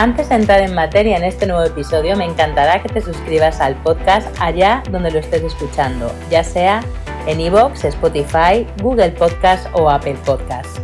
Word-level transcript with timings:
Antes 0.00 0.30
de 0.30 0.36
entrar 0.36 0.62
en 0.62 0.74
materia 0.74 1.18
en 1.18 1.24
este 1.24 1.46
nuevo 1.46 1.62
episodio, 1.62 2.16
me 2.16 2.24
encantará 2.24 2.80
que 2.80 2.88
te 2.88 3.02
suscribas 3.02 3.60
al 3.60 3.74
podcast 3.82 4.34
allá 4.40 4.82
donde 4.90 5.10
lo 5.10 5.18
estés 5.18 5.42
escuchando, 5.42 6.10
ya 6.30 6.42
sea 6.42 6.80
en 7.26 7.38
iVoox, 7.38 7.84
Spotify, 7.84 8.66
Google 8.80 9.10
Podcast 9.10 9.66
o 9.74 9.90
Apple 9.90 10.16
Podcast. 10.24 10.78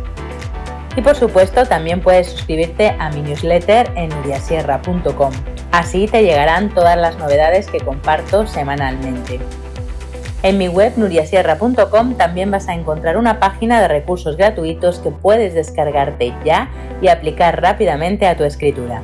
Y 0.95 1.01
por 1.01 1.15
supuesto, 1.15 1.65
también 1.65 1.99
puedes 1.99 2.27
suscribirte 2.27 2.95
a 2.99 3.09
mi 3.09 3.23
newsletter 3.23 3.91
en 3.95 4.13
uriasierra.com. 4.13 5.31
Así 5.71 6.05
te 6.05 6.21
llegarán 6.21 6.69
todas 6.69 6.95
las 6.95 7.17
novedades 7.17 7.65
que 7.71 7.79
comparto 7.79 8.45
semanalmente. 8.45 9.39
En 10.47 10.57
mi 10.57 10.69
web 10.69 10.93
nuriasierra.com 10.95 12.15
también 12.15 12.49
vas 12.49 12.69
a 12.69 12.73
encontrar 12.73 13.17
una 13.17 13.37
página 13.37 13.81
de 13.81 13.89
recursos 13.89 14.37
gratuitos 14.37 14.99
que 14.99 15.11
puedes 15.11 15.53
descargarte 15.53 16.33
ya 16.45 16.71
y 17.01 17.09
aplicar 17.09 17.61
rápidamente 17.61 18.25
a 18.27 18.37
tu 18.37 18.45
escritura. 18.45 19.03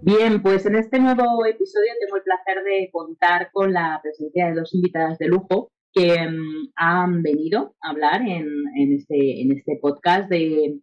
Bien, 0.00 0.40
pues 0.40 0.64
en 0.64 0.76
este 0.76 0.98
nuevo 0.98 1.44
episodio 1.44 1.92
tengo 2.00 2.16
el 2.16 2.22
placer 2.22 2.64
de 2.64 2.88
contar 2.90 3.50
con 3.52 3.74
la 3.74 4.00
presencia 4.02 4.46
de 4.46 4.54
dos 4.54 4.72
invitadas 4.72 5.18
de 5.18 5.28
lujo 5.28 5.70
que 5.92 6.16
mm, 6.26 6.72
han 6.74 7.22
venido 7.22 7.74
a 7.82 7.90
hablar 7.90 8.22
en, 8.22 8.48
este, 8.94 9.42
este, 9.42 9.76
podcast 9.76 10.30
de, 10.30 10.80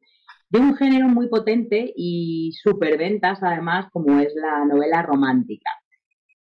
un 0.53 0.75
género 0.75 1.08
muy 1.08 1.30
potente 1.30 1.92
y 1.95 2.52
superventas 2.62 3.40
además 3.42 3.88
como 3.92 4.19
es 4.19 4.36
la 4.36 4.66
novela 4.66 5.02
romántica. 5.02 5.72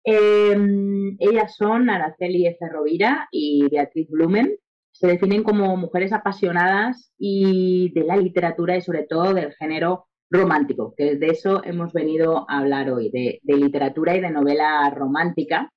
Em, 0.07 1.17
ellas 1.19 1.55
son 1.55 1.89
Araceli 1.89 2.55
Ferrovira 2.59 3.27
y 3.31 3.67
Beatriz 3.69 4.07
Blumen. 4.07 4.55
Se 4.91 5.07
definen 5.07 5.43
como 5.43 5.75
mujeres 5.77 6.13
apasionadas 6.13 7.11
y 7.17 7.91
de 7.93 8.03
la 8.03 8.15
literatura 8.15 8.77
y 8.77 8.81
sobre 8.81 9.03
todo 9.03 9.33
del 9.33 9.53
género 9.55 10.07
romántico, 10.29 10.93
que 10.95 11.15
de 11.15 11.27
eso 11.27 11.63
hemos 11.63 11.91
venido 11.91 12.45
a 12.49 12.59
hablar 12.59 12.91
hoy, 12.91 13.09
de, 13.09 13.41
literatura 13.45 14.15
y 14.15 14.21
de 14.21 14.29
novela 14.29 14.89
romántica, 14.95 15.71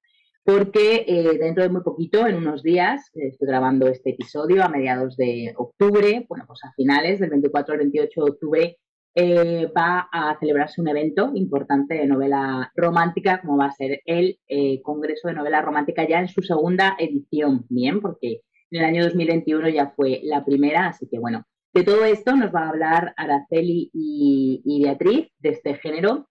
porque 0.45 1.05
eh, 1.09 1.39
dentro 1.39 1.63
de 1.63 1.70
muy 1.70 1.83
poquito, 1.83 2.27
en 2.27 2.37
unos 2.37 2.63
días, 2.63 3.11
estoy 3.15 3.48
grabando 3.48 3.89
este 3.89 4.11
episodio 4.11 4.63
a 4.63 4.69
mediados 4.69 5.17
de 5.17 5.55
octubre, 5.57 6.27
bueno, 6.29 6.45
pues 6.47 6.61
a 6.65 6.73
finales 6.75 7.19
del 7.19 7.31
24 7.31 7.75
al 7.75 7.81
28 7.81 8.25
de 8.25 8.31
octubre 8.31 8.79
eh, 9.14 9.70
va 9.77 10.09
a 10.12 10.37
celebrarse 10.39 10.81
un 10.81 10.89
evento 10.89 11.33
importante 11.34 11.95
de 11.95 12.06
novela 12.06 12.70
romántica, 12.77 13.41
como 13.41 13.56
va 13.56 13.67
a 13.67 13.73
ser 13.73 14.01
el 14.05 14.39
eh, 14.47 14.81
Congreso 14.83 15.28
de 15.28 15.34
Novela 15.34 15.62
Romántica 15.62 16.06
ya 16.09 16.20
en 16.20 16.28
su 16.28 16.42
segunda 16.42 16.97
edición, 16.98 17.67
bien, 17.69 18.01
porque 18.01 18.42
en 18.70 18.81
el 18.81 18.84
año 18.84 19.05
2021 19.05 19.70
ya 19.70 19.92
fue 19.97 20.20
la 20.25 20.45
primera, 20.45 20.89
así 20.89 21.09
que 21.11 21.19
bueno, 21.19 21.45
de 21.75 21.84
todo 21.84 22.05
esto 22.05 22.36
nos 22.36 22.55
va 22.55 22.64
a 22.64 22.69
hablar 22.69 23.14
Araceli 23.17 23.91
y, 23.92 24.83
Beatriz 24.83 25.29
de 25.39 25.51
este 25.51 25.75
género, 25.75 26.29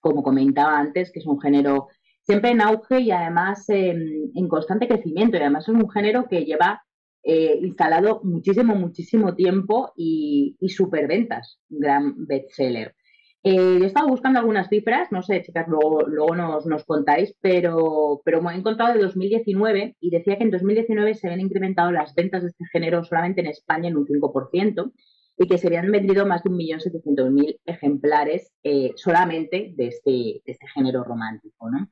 como 0.00 0.22
comentaba 0.22 0.78
antes, 0.78 1.10
que 1.12 1.20
es 1.20 1.26
un 1.26 1.40
género 1.40 1.88
siempre 2.22 2.50
en 2.50 2.60
auge 2.60 3.00
y 3.00 3.10
además 3.10 3.64
en 3.68 4.48
constante 4.48 4.88
crecimiento, 4.88 5.36
y 5.36 5.40
además 5.40 5.68
es 5.68 5.74
un 5.74 5.90
género 5.90 6.28
que 6.28 6.44
lleva 6.44 6.82
eh, 7.22 7.58
instalado 7.62 8.20
muchísimo, 8.24 8.74
muchísimo 8.74 9.34
tiempo 9.34 9.92
y, 9.96 10.56
y 10.60 10.68
superventas, 10.70 11.58
gran 11.68 12.26
bestseller. 12.26 12.94
Eh, 13.42 13.78
he 13.82 13.86
estado 13.86 14.08
buscando 14.08 14.38
algunas 14.38 14.68
cifras, 14.68 15.10
no 15.12 15.22
sé, 15.22 15.42
chicas, 15.42 15.66
luego, 15.66 16.02
luego 16.06 16.36
nos, 16.36 16.66
nos, 16.66 16.84
contáis, 16.84 17.34
pero, 17.40 18.20
pero 18.22 18.42
me 18.42 18.52
he 18.52 18.56
encontrado 18.56 18.92
de 18.92 19.00
2019 19.00 19.96
y 19.98 20.10
decía 20.10 20.36
que 20.36 20.44
en 20.44 20.50
2019 20.50 21.14
se 21.14 21.26
habían 21.26 21.40
incrementado 21.40 21.90
las 21.90 22.14
ventas 22.14 22.42
de 22.42 22.48
este 22.48 22.66
género 22.70 23.02
solamente 23.02 23.40
en 23.40 23.46
España 23.46 23.88
en 23.88 23.96
un 23.96 24.06
5% 24.06 24.92
y 25.38 25.48
que 25.48 25.56
se 25.56 25.68
habían 25.68 25.90
vendido 25.90 26.26
más 26.26 26.42
de 26.42 26.50
1.700.000 26.50 27.60
ejemplares 27.64 28.52
eh, 28.62 28.92
solamente 28.96 29.72
de 29.74 29.86
este, 29.86 30.10
de 30.10 30.42
este 30.44 30.66
género 30.74 31.02
romántico. 31.02 31.70
¿no? 31.70 31.88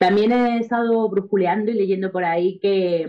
También 0.00 0.32
he 0.32 0.56
estado 0.56 1.06
brujuleando 1.10 1.70
y 1.70 1.74
leyendo 1.74 2.10
por 2.10 2.24
ahí 2.24 2.56
mm, 2.56 2.60
que, 2.62 3.06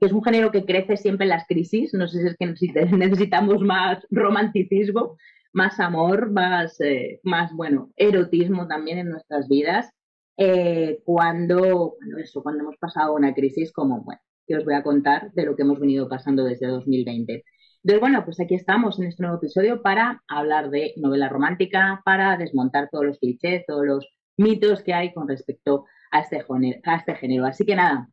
es 0.00 0.12
un 0.12 0.24
género 0.24 0.50
que 0.50 0.64
crece 0.64 0.96
siempre 0.96 1.24
en 1.24 1.30
las 1.30 1.46
crisis. 1.46 1.94
No 1.94 2.08
sé 2.08 2.20
si 2.20 2.26
es 2.26 2.36
que 2.36 2.46
necesitamos 2.96 3.60
más 3.60 4.04
romanticismo, 4.10 5.16
más 5.52 5.78
amor, 5.78 6.32
más, 6.32 6.80
eh, 6.80 7.20
más 7.22 7.52
bueno, 7.54 7.92
erotismo 7.96 8.66
también 8.66 8.98
en 8.98 9.10
nuestras 9.10 9.48
vidas. 9.48 9.92
Eh, 10.36 11.00
cuando, 11.04 11.94
eso, 12.18 12.42
cuando 12.42 12.64
hemos 12.64 12.76
pasado 12.76 13.14
una 13.14 13.34
crisis 13.34 13.72
como, 13.72 14.02
bueno, 14.02 14.20
que 14.44 14.56
os 14.56 14.64
voy 14.64 14.74
a 14.74 14.82
contar 14.82 15.30
de 15.34 15.44
lo 15.44 15.54
que 15.54 15.62
hemos 15.62 15.78
venido 15.78 16.08
pasando 16.08 16.42
desde 16.42 16.66
2020. 16.66 17.44
Entonces, 17.84 18.00
bueno, 18.00 18.24
pues 18.24 18.40
aquí 18.40 18.56
estamos 18.56 18.98
en 18.98 19.06
este 19.06 19.22
nuevo 19.22 19.38
episodio 19.38 19.80
para 19.80 20.20
hablar 20.26 20.70
de 20.70 20.92
novela 20.96 21.28
romántica, 21.28 22.02
para 22.04 22.36
desmontar 22.36 22.88
todos 22.90 23.04
los 23.04 23.20
clichés, 23.20 23.62
todos 23.64 23.86
los 23.86 24.08
mitos 24.36 24.82
que 24.82 24.92
hay 24.92 25.14
con 25.14 25.28
respecto 25.28 25.84
a 25.84 26.01
este, 26.20 26.44
a 26.84 26.96
este 26.96 27.14
género. 27.14 27.46
Así 27.46 27.64
que 27.64 27.76
nada, 27.76 28.08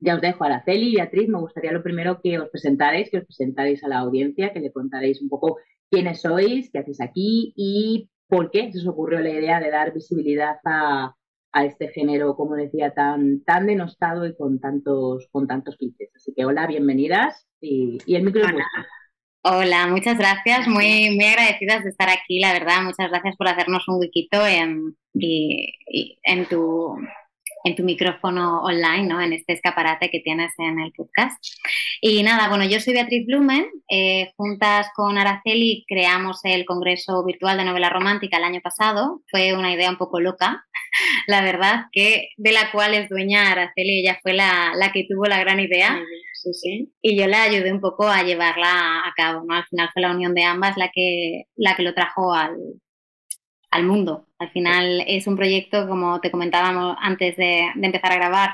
ya 0.00 0.16
os 0.16 0.20
dejo 0.20 0.44
a 0.44 0.46
Araceli 0.48 0.92
y 0.92 0.96
Beatriz. 0.96 1.28
Me 1.28 1.38
gustaría 1.38 1.72
lo 1.72 1.82
primero 1.82 2.20
que 2.22 2.38
os 2.38 2.48
presentaréis, 2.50 3.10
que 3.10 3.18
os 3.18 3.24
presentaréis 3.24 3.84
a 3.84 3.88
la 3.88 3.98
audiencia, 3.98 4.52
que 4.52 4.60
le 4.60 4.72
contaréis 4.72 5.22
un 5.22 5.28
poco 5.28 5.58
quiénes 5.90 6.22
sois, 6.22 6.70
qué 6.70 6.78
hacéis 6.78 7.00
aquí 7.00 7.52
y 7.56 8.08
por 8.26 8.50
qué 8.50 8.72
se 8.72 8.78
os 8.78 8.86
ocurrió 8.86 9.20
la 9.20 9.30
idea 9.30 9.60
de 9.60 9.70
dar 9.70 9.92
visibilidad 9.92 10.56
a, 10.64 11.14
este 11.66 11.88
género, 11.88 12.34
como 12.34 12.54
decía, 12.54 12.94
tan, 12.94 13.44
tan 13.44 13.66
denostado 13.66 14.26
y 14.26 14.34
con 14.34 14.58
tantos, 14.58 15.28
con 15.30 15.46
tantos 15.46 15.76
clichés. 15.76 16.08
Así 16.16 16.32
que 16.34 16.46
hola, 16.46 16.66
bienvenidas 16.66 17.46
y, 17.60 17.98
el 18.06 18.22
micro 18.22 18.40
Hola, 19.44 19.86
muchas 19.88 20.16
gracias, 20.16 20.66
muy, 20.66 21.14
muy 21.14 21.24
agradecidas 21.26 21.84
de 21.84 21.90
estar 21.90 22.08
aquí, 22.08 22.40
la 22.40 22.52
verdad, 22.52 22.82
muchas 22.84 23.10
gracias 23.10 23.36
por 23.36 23.48
hacernos 23.48 23.86
un 23.88 23.98
huequito 23.98 24.46
en, 24.46 24.96
en, 25.14 26.48
tu, 26.48 26.96
en 27.64 27.76
tu 27.76 27.82
micrófono 27.82 28.62
online, 28.62 29.06
¿no? 29.06 29.20
En 29.20 29.32
este 29.32 29.52
escaparate 29.52 30.10
que 30.10 30.20
tienes 30.20 30.52
en 30.58 30.80
el 30.80 30.92
podcast. 30.92 31.42
Y 32.00 32.22
nada, 32.22 32.48
bueno, 32.48 32.64
yo 32.64 32.80
soy 32.80 32.94
Beatriz 32.94 33.26
Blumen. 33.26 33.66
Eh, 33.88 34.32
juntas 34.36 34.88
con 34.94 35.18
Araceli 35.18 35.84
creamos 35.88 36.40
el 36.44 36.64
Congreso 36.64 37.24
Virtual 37.24 37.56
de 37.56 37.64
Novela 37.64 37.90
Romántica 37.90 38.38
el 38.38 38.44
año 38.44 38.60
pasado. 38.60 39.22
Fue 39.30 39.54
una 39.54 39.72
idea 39.72 39.90
un 39.90 39.98
poco 39.98 40.20
loca, 40.20 40.64
la 41.26 41.42
verdad, 41.42 41.86
que 41.92 42.28
de 42.36 42.52
la 42.52 42.70
cual 42.72 42.94
es 42.94 43.08
dueña 43.08 43.52
Araceli. 43.52 44.00
Ella 44.00 44.18
fue 44.22 44.32
la, 44.32 44.72
la 44.76 44.92
que 44.92 45.06
tuvo 45.08 45.26
la 45.26 45.38
gran 45.40 45.60
idea. 45.60 46.00
Sí, 46.34 46.52
sí. 46.54 46.92
Y 47.00 47.16
yo 47.16 47.28
la 47.28 47.44
ayudé 47.44 47.72
un 47.72 47.80
poco 47.80 48.08
a 48.08 48.22
llevarla 48.24 48.98
a 49.00 49.12
cabo, 49.16 49.44
¿no? 49.46 49.54
Al 49.54 49.64
final 49.66 49.90
fue 49.92 50.02
la 50.02 50.10
unión 50.10 50.34
de 50.34 50.42
ambas 50.42 50.76
la 50.76 50.90
que, 50.92 51.44
la 51.54 51.76
que 51.76 51.84
lo 51.84 51.94
trajo 51.94 52.34
al, 52.34 52.56
al 53.70 53.84
mundo. 53.84 54.26
Al 54.42 54.50
final 54.50 55.04
es 55.06 55.28
un 55.28 55.36
proyecto, 55.36 55.86
como 55.86 56.20
te 56.20 56.32
comentábamos 56.32 56.96
antes 57.00 57.36
de, 57.36 57.68
empezar 57.80 58.10
a 58.10 58.16
grabar, 58.16 58.50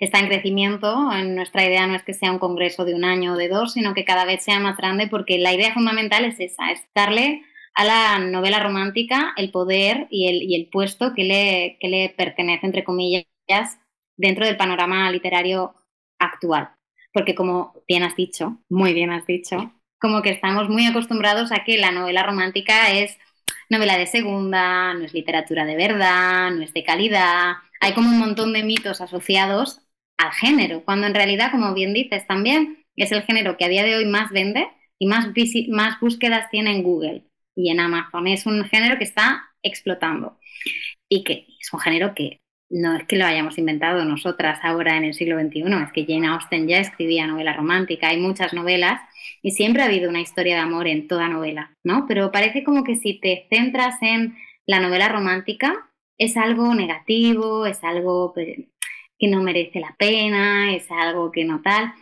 está 0.00 0.18
en 0.18 0.26
crecimiento. 0.26 0.96
Nuestra 1.22 1.64
idea 1.64 1.86
no 1.86 1.94
es 1.94 2.02
que 2.02 2.12
sea 2.12 2.32
un 2.32 2.40
congreso 2.40 2.84
de 2.84 2.94
un 2.94 3.04
año 3.04 3.34
o 3.34 3.36
de 3.36 3.48
dos, 3.48 3.74
sino 3.74 3.94
que 3.94 4.04
cada 4.04 4.24
vez 4.24 4.42
sea 4.42 4.58
más 4.58 4.76
grande 4.76 5.06
porque 5.06 5.38
la 5.38 5.54
idea 5.54 5.72
fundamental 5.72 6.24
es 6.24 6.40
esa, 6.40 6.72
es 6.72 6.82
darle 6.92 7.42
a 7.74 7.84
la 7.84 8.18
novela 8.18 8.58
romántica 8.58 9.32
el 9.36 9.52
poder 9.52 10.08
y 10.10 10.56
el, 10.56 10.68
puesto 10.70 11.14
que 11.14 11.22
le, 11.22 11.78
que 11.80 11.86
le 11.86 12.08
pertenece, 12.16 12.66
entre 12.66 12.82
comillas, 12.82 13.24
dentro 14.16 14.44
del 14.44 14.56
panorama 14.56 15.08
literario 15.12 15.76
actual. 16.18 16.70
Porque 17.12 17.36
como 17.36 17.74
bien 17.86 18.02
has 18.02 18.16
dicho, 18.16 18.58
muy 18.68 18.92
bien 18.92 19.12
has 19.12 19.24
dicho, 19.24 19.72
como 20.00 20.20
que 20.22 20.30
estamos 20.30 20.68
muy 20.68 20.86
acostumbrados 20.86 21.52
a 21.52 21.62
que 21.62 21.78
la 21.78 21.92
novela 21.92 22.24
romántica 22.24 22.90
es 22.90 23.16
novela 23.68 23.96
de 23.98 24.06
segunda, 24.06 24.94
no 24.94 25.04
es 25.04 25.14
literatura 25.14 25.64
de 25.64 25.76
verdad, 25.76 26.50
no 26.50 26.62
es 26.62 26.72
de 26.72 26.84
calidad. 26.84 27.54
Hay 27.80 27.92
como 27.92 28.08
un 28.08 28.18
montón 28.18 28.52
de 28.52 28.62
mitos 28.62 29.00
asociados 29.00 29.80
al 30.16 30.32
género, 30.32 30.84
cuando 30.84 31.06
en 31.06 31.14
realidad, 31.14 31.50
como 31.52 31.74
bien 31.74 31.94
dices 31.94 32.26
también, 32.26 32.84
es 32.96 33.12
el 33.12 33.22
género 33.22 33.56
que 33.56 33.64
a 33.64 33.68
día 33.68 33.84
de 33.84 33.96
hoy 33.96 34.06
más 34.06 34.30
vende 34.30 34.68
y 34.98 35.06
más, 35.06 35.28
más 35.68 36.00
búsquedas 36.00 36.50
tiene 36.50 36.72
en 36.72 36.82
Google 36.82 37.24
y 37.54 37.70
en 37.70 37.80
Amazon. 37.80 38.26
Es 38.26 38.46
un 38.46 38.64
género 38.64 38.98
que 38.98 39.04
está 39.04 39.50
explotando 39.62 40.38
y 41.08 41.24
que 41.24 41.46
es 41.60 41.72
un 41.72 41.80
género 41.80 42.14
que 42.14 42.40
no 42.70 42.96
es 42.96 43.04
que 43.04 43.16
lo 43.16 43.24
hayamos 43.24 43.58
inventado 43.58 44.04
nosotras 44.04 44.58
ahora 44.62 44.96
en 44.96 45.04
el 45.04 45.14
siglo 45.14 45.40
XXI, 45.40 45.62
es 45.84 45.92
que 45.92 46.04
Jane 46.06 46.28
Austen 46.28 46.68
ya 46.68 46.78
escribía 46.80 47.26
novela 47.26 47.54
romántica, 47.54 48.08
hay 48.08 48.20
muchas 48.20 48.52
novelas 48.52 49.00
y 49.42 49.52
siempre 49.52 49.82
ha 49.82 49.86
habido 49.86 50.10
una 50.10 50.20
historia 50.20 50.56
de 50.56 50.62
amor 50.62 50.86
en 50.86 51.08
toda 51.08 51.28
novela, 51.28 51.76
¿no? 51.84 52.06
Pero 52.06 52.30
parece 52.32 52.64
como 52.64 52.84
que 52.84 52.96
si 52.96 53.20
te 53.20 53.46
centras 53.50 53.96
en 54.02 54.36
la 54.66 54.80
novela 54.80 55.08
romántica, 55.08 55.88
es 56.18 56.36
algo 56.36 56.74
negativo, 56.74 57.64
es 57.66 57.82
algo 57.84 58.32
pues, 58.34 58.58
que 59.18 59.28
no 59.28 59.42
merece 59.42 59.80
la 59.80 59.94
pena, 59.98 60.74
es 60.74 60.90
algo 60.90 61.30
que 61.32 61.44
no 61.44 61.62
tal. 61.62 61.94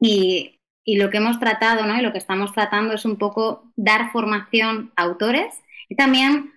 Y, 0.00 0.54
lo 0.86 1.10
que 1.10 1.18
hemos 1.18 1.38
tratado, 1.38 1.84
¿no? 1.84 1.98
Y 1.98 2.02
lo 2.02 2.12
que 2.12 2.18
estamos 2.18 2.54
tratando 2.54 2.94
es 2.94 3.04
un 3.04 3.16
poco 3.16 3.70
dar 3.76 4.10
formación 4.10 4.90
a 4.96 5.02
autores 5.02 5.54
y 5.86 5.96
también 5.96 6.54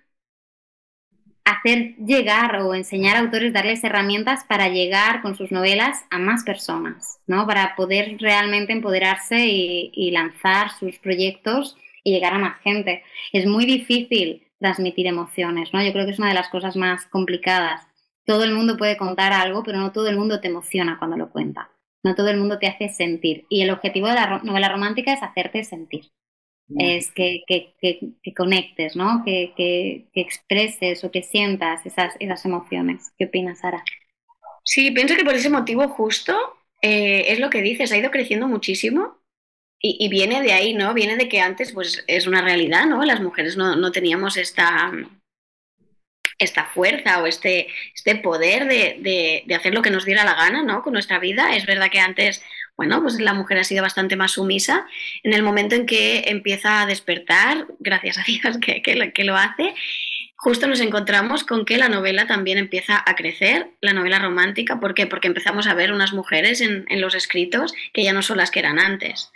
hacer 1.44 1.96
llegar 1.96 2.56
o 2.62 2.74
enseñar 2.74 3.16
a 3.16 3.20
autores, 3.20 3.52
darles 3.52 3.82
herramientas 3.84 4.44
para 4.44 4.68
llegar 4.68 5.22
con 5.22 5.36
sus 5.36 5.50
novelas 5.50 6.04
a 6.10 6.18
más 6.18 6.44
personas, 6.44 7.18
¿no? 7.26 7.46
Para 7.46 7.74
poder 7.76 8.16
realmente 8.20 8.72
empoderarse 8.72 9.46
y 9.46 10.10
lanzar 10.10 10.70
sus 10.78 10.98
proyectos 10.98 11.76
y 12.04 12.12
llegar 12.12 12.34
a 12.34 12.38
más 12.38 12.60
gente. 12.62 13.02
Es 13.32 13.46
muy 13.46 13.66
difícil 13.66 14.48
transmitir 14.58 15.06
emociones, 15.06 15.72
¿no? 15.72 15.82
Yo 15.82 15.92
creo 15.92 16.06
que 16.06 16.12
es 16.12 16.18
una 16.18 16.28
de 16.28 16.34
las 16.34 16.48
cosas 16.48 16.76
más 16.76 17.06
complicadas. 17.06 17.86
Todo 18.24 18.44
el 18.44 18.52
mundo 18.52 18.76
puede 18.76 18.96
contar 18.96 19.32
algo, 19.32 19.62
pero 19.62 19.78
no 19.78 19.92
todo 19.92 20.08
el 20.08 20.16
mundo 20.16 20.40
te 20.40 20.48
emociona 20.48 20.98
cuando 20.98 21.16
lo 21.16 21.30
cuenta. 21.30 21.70
No 22.04 22.14
todo 22.14 22.28
el 22.28 22.38
mundo 22.38 22.58
te 22.58 22.68
hace 22.68 22.88
sentir. 22.88 23.46
Y 23.48 23.62
el 23.62 23.70
objetivo 23.70 24.08
de 24.08 24.14
la 24.14 24.40
novela 24.42 24.68
romántica 24.68 25.12
es 25.12 25.22
hacerte 25.22 25.64
sentir. 25.64 26.10
Es 26.78 27.10
que, 27.10 27.42
que, 27.46 27.74
que, 27.80 28.34
conectes, 28.34 28.96
¿no? 28.96 29.22
Que, 29.24 30.06
expreses 30.14 31.04
o 31.04 31.10
que 31.10 31.22
sientas 31.22 31.84
esas, 31.86 32.14
esas 32.20 32.44
emociones. 32.44 33.12
¿Qué 33.18 33.26
opinas, 33.26 33.60
Sara? 33.60 33.82
Sí, 34.64 34.90
pienso 34.90 35.16
que 35.16 35.24
por 35.24 35.34
ese 35.34 35.50
motivo 35.50 35.88
justo 35.88 36.36
eh, 36.80 37.32
es 37.32 37.40
lo 37.40 37.50
que 37.50 37.62
dices, 37.62 37.92
ha 37.92 37.96
ido 37.96 38.10
creciendo 38.10 38.48
muchísimo 38.48 39.22
y, 39.84 40.08
viene 40.08 40.42
de 40.42 40.52
ahí, 40.52 40.74
¿no? 40.74 40.94
Viene 40.94 41.16
de 41.16 41.28
que 41.28 41.40
antes, 41.40 41.72
pues, 41.72 42.04
es 42.06 42.28
una 42.28 42.40
realidad, 42.40 42.86
¿no? 42.86 43.04
Las 43.04 43.20
mujeres 43.20 43.56
no, 43.56 43.90
teníamos 43.90 44.36
esta, 44.36 44.92
esta 46.38 46.66
fuerza 46.66 47.20
o 47.20 47.26
este, 47.26 47.66
este 47.92 48.14
poder 48.14 48.68
de, 48.68 49.44
hacer 49.56 49.74
lo 49.74 49.82
que 49.82 49.90
nos 49.90 50.04
diera 50.04 50.24
la 50.24 50.34
gana, 50.34 50.62
¿no? 50.62 50.82
Con 50.82 50.92
nuestra 50.92 51.18
vida. 51.18 51.56
Es 51.56 51.66
verdad 51.66 51.90
que 51.90 51.98
antes, 51.98 52.44
bueno, 52.76 53.02
pues 53.02 53.20
la 53.20 53.34
mujer 53.34 53.58
ha 53.58 53.64
sido 53.64 53.82
bastante 53.82 54.16
más 54.16 54.32
sumisa. 54.32 54.86
En 55.22 55.34
el 55.34 55.42
momento 55.42 55.74
en 55.74 55.86
que 55.86 56.24
empieza 56.26 56.80
a 56.80 56.86
despertar, 56.86 57.66
gracias 57.78 58.18
a 58.18 58.24
Dios 58.26 58.58
que, 58.58 58.82
que, 58.82 59.24
lo 59.24 59.36
hace, 59.36 59.74
justo 60.36 60.66
nos 60.66 60.80
encontramos 60.80 61.44
con 61.44 61.64
que 61.64 61.76
la 61.76 61.88
novela 61.88 62.26
también 62.26 62.58
empieza 62.58 63.02
a 63.04 63.14
crecer, 63.14 63.70
la 63.80 63.92
novela 63.92 64.18
romántica. 64.18 64.80
¿Por 64.80 64.94
qué? 64.94 65.06
Porque 65.06 65.28
empezamos 65.28 65.66
a 65.66 65.74
ver 65.74 65.92
unas 65.92 66.12
mujeres 66.12 66.60
en, 66.60 66.86
en 66.88 67.00
los 67.00 67.14
escritos 67.14 67.74
que 67.92 68.04
ya 68.04 68.12
no 68.12 68.22
son 68.22 68.38
las 68.38 68.50
que 68.50 68.60
eran 68.60 68.78
antes. 68.78 69.30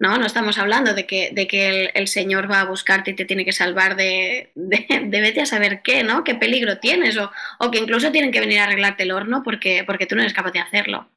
¿no? 0.00 0.16
No 0.16 0.26
estamos 0.26 0.58
hablando 0.58 0.94
de 0.94 1.06
que, 1.06 1.30
de 1.32 1.46
que 1.46 1.90
el, 1.94 2.08
Señor 2.08 2.50
va 2.50 2.62
a 2.62 2.64
buscarte 2.64 3.10
y 3.10 3.14
te 3.14 3.26
tiene 3.26 3.44
que 3.44 3.52
salvar 3.52 3.96
de, 3.96 4.50
de, 4.54 5.20
vete 5.20 5.42
a 5.42 5.46
saber 5.46 5.82
qué, 5.82 6.02
¿no? 6.02 6.24
¿Qué 6.24 6.34
peligro 6.34 6.78
tienes? 6.78 7.18
O, 7.18 7.30
o, 7.58 7.70
que 7.70 7.78
incluso 7.78 8.10
tienen 8.10 8.32
que 8.32 8.40
venir 8.40 8.60
a 8.60 8.64
arreglarte 8.64 9.02
el 9.02 9.12
horno 9.12 9.42
porque, 9.44 9.84
porque 9.84 10.06
tú 10.06 10.16
no 10.16 10.22
eres 10.22 10.32
capaz 10.32 10.52
de 10.52 10.60
hacerlo. 10.60 11.10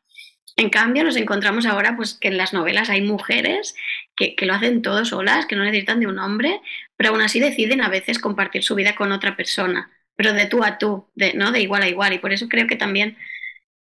En 0.55 0.69
cambio, 0.69 1.03
nos 1.03 1.15
encontramos 1.15 1.65
ahora 1.65 1.95
pues, 1.95 2.13
que 2.13 2.27
en 2.27 2.37
las 2.37 2.53
novelas 2.53 2.89
hay 2.89 3.01
mujeres 3.01 3.75
que, 4.15 4.35
que, 4.35 4.45
lo 4.45 4.53
hacen 4.53 4.81
todo 4.81 5.03
solas, 5.05 5.45
que 5.45 5.55
no 5.55 5.63
necesitan 5.63 5.99
de 5.99 6.07
un 6.07 6.19
hombre, 6.19 6.61
pero 6.95 7.09
aún 7.09 7.21
así 7.21 7.39
deciden 7.39 7.81
a 7.81 7.89
veces 7.89 8.19
compartir 8.19 8.63
su 8.63 8.75
vida 8.75 8.95
con 8.95 9.11
otra 9.11 9.35
persona, 9.35 9.91
pero 10.15 10.33
de 10.33 10.45
tú 10.45 10.63
a 10.63 10.77
tú, 10.77 11.09
de, 11.15 11.33
¿no? 11.33 11.51
de 11.51 11.61
igual 11.61 11.83
a 11.83 11.89
igual. 11.89 12.13
Y 12.13 12.19
por 12.19 12.33
eso 12.33 12.47
creo 12.49 12.67
que 12.67 12.75
también 12.75 13.17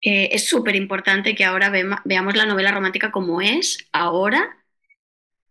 eh, 0.03 0.31
es 0.33 0.49
súper 0.49 0.77
importante 0.77 1.35
que 1.35 1.45
ahora 1.45 1.71
veamos 2.05 2.37
la 2.37 2.47
novela 2.47 2.73
romántica 2.73 3.11
como 3.13 3.41
es 3.41 3.89
ahora 3.93 4.57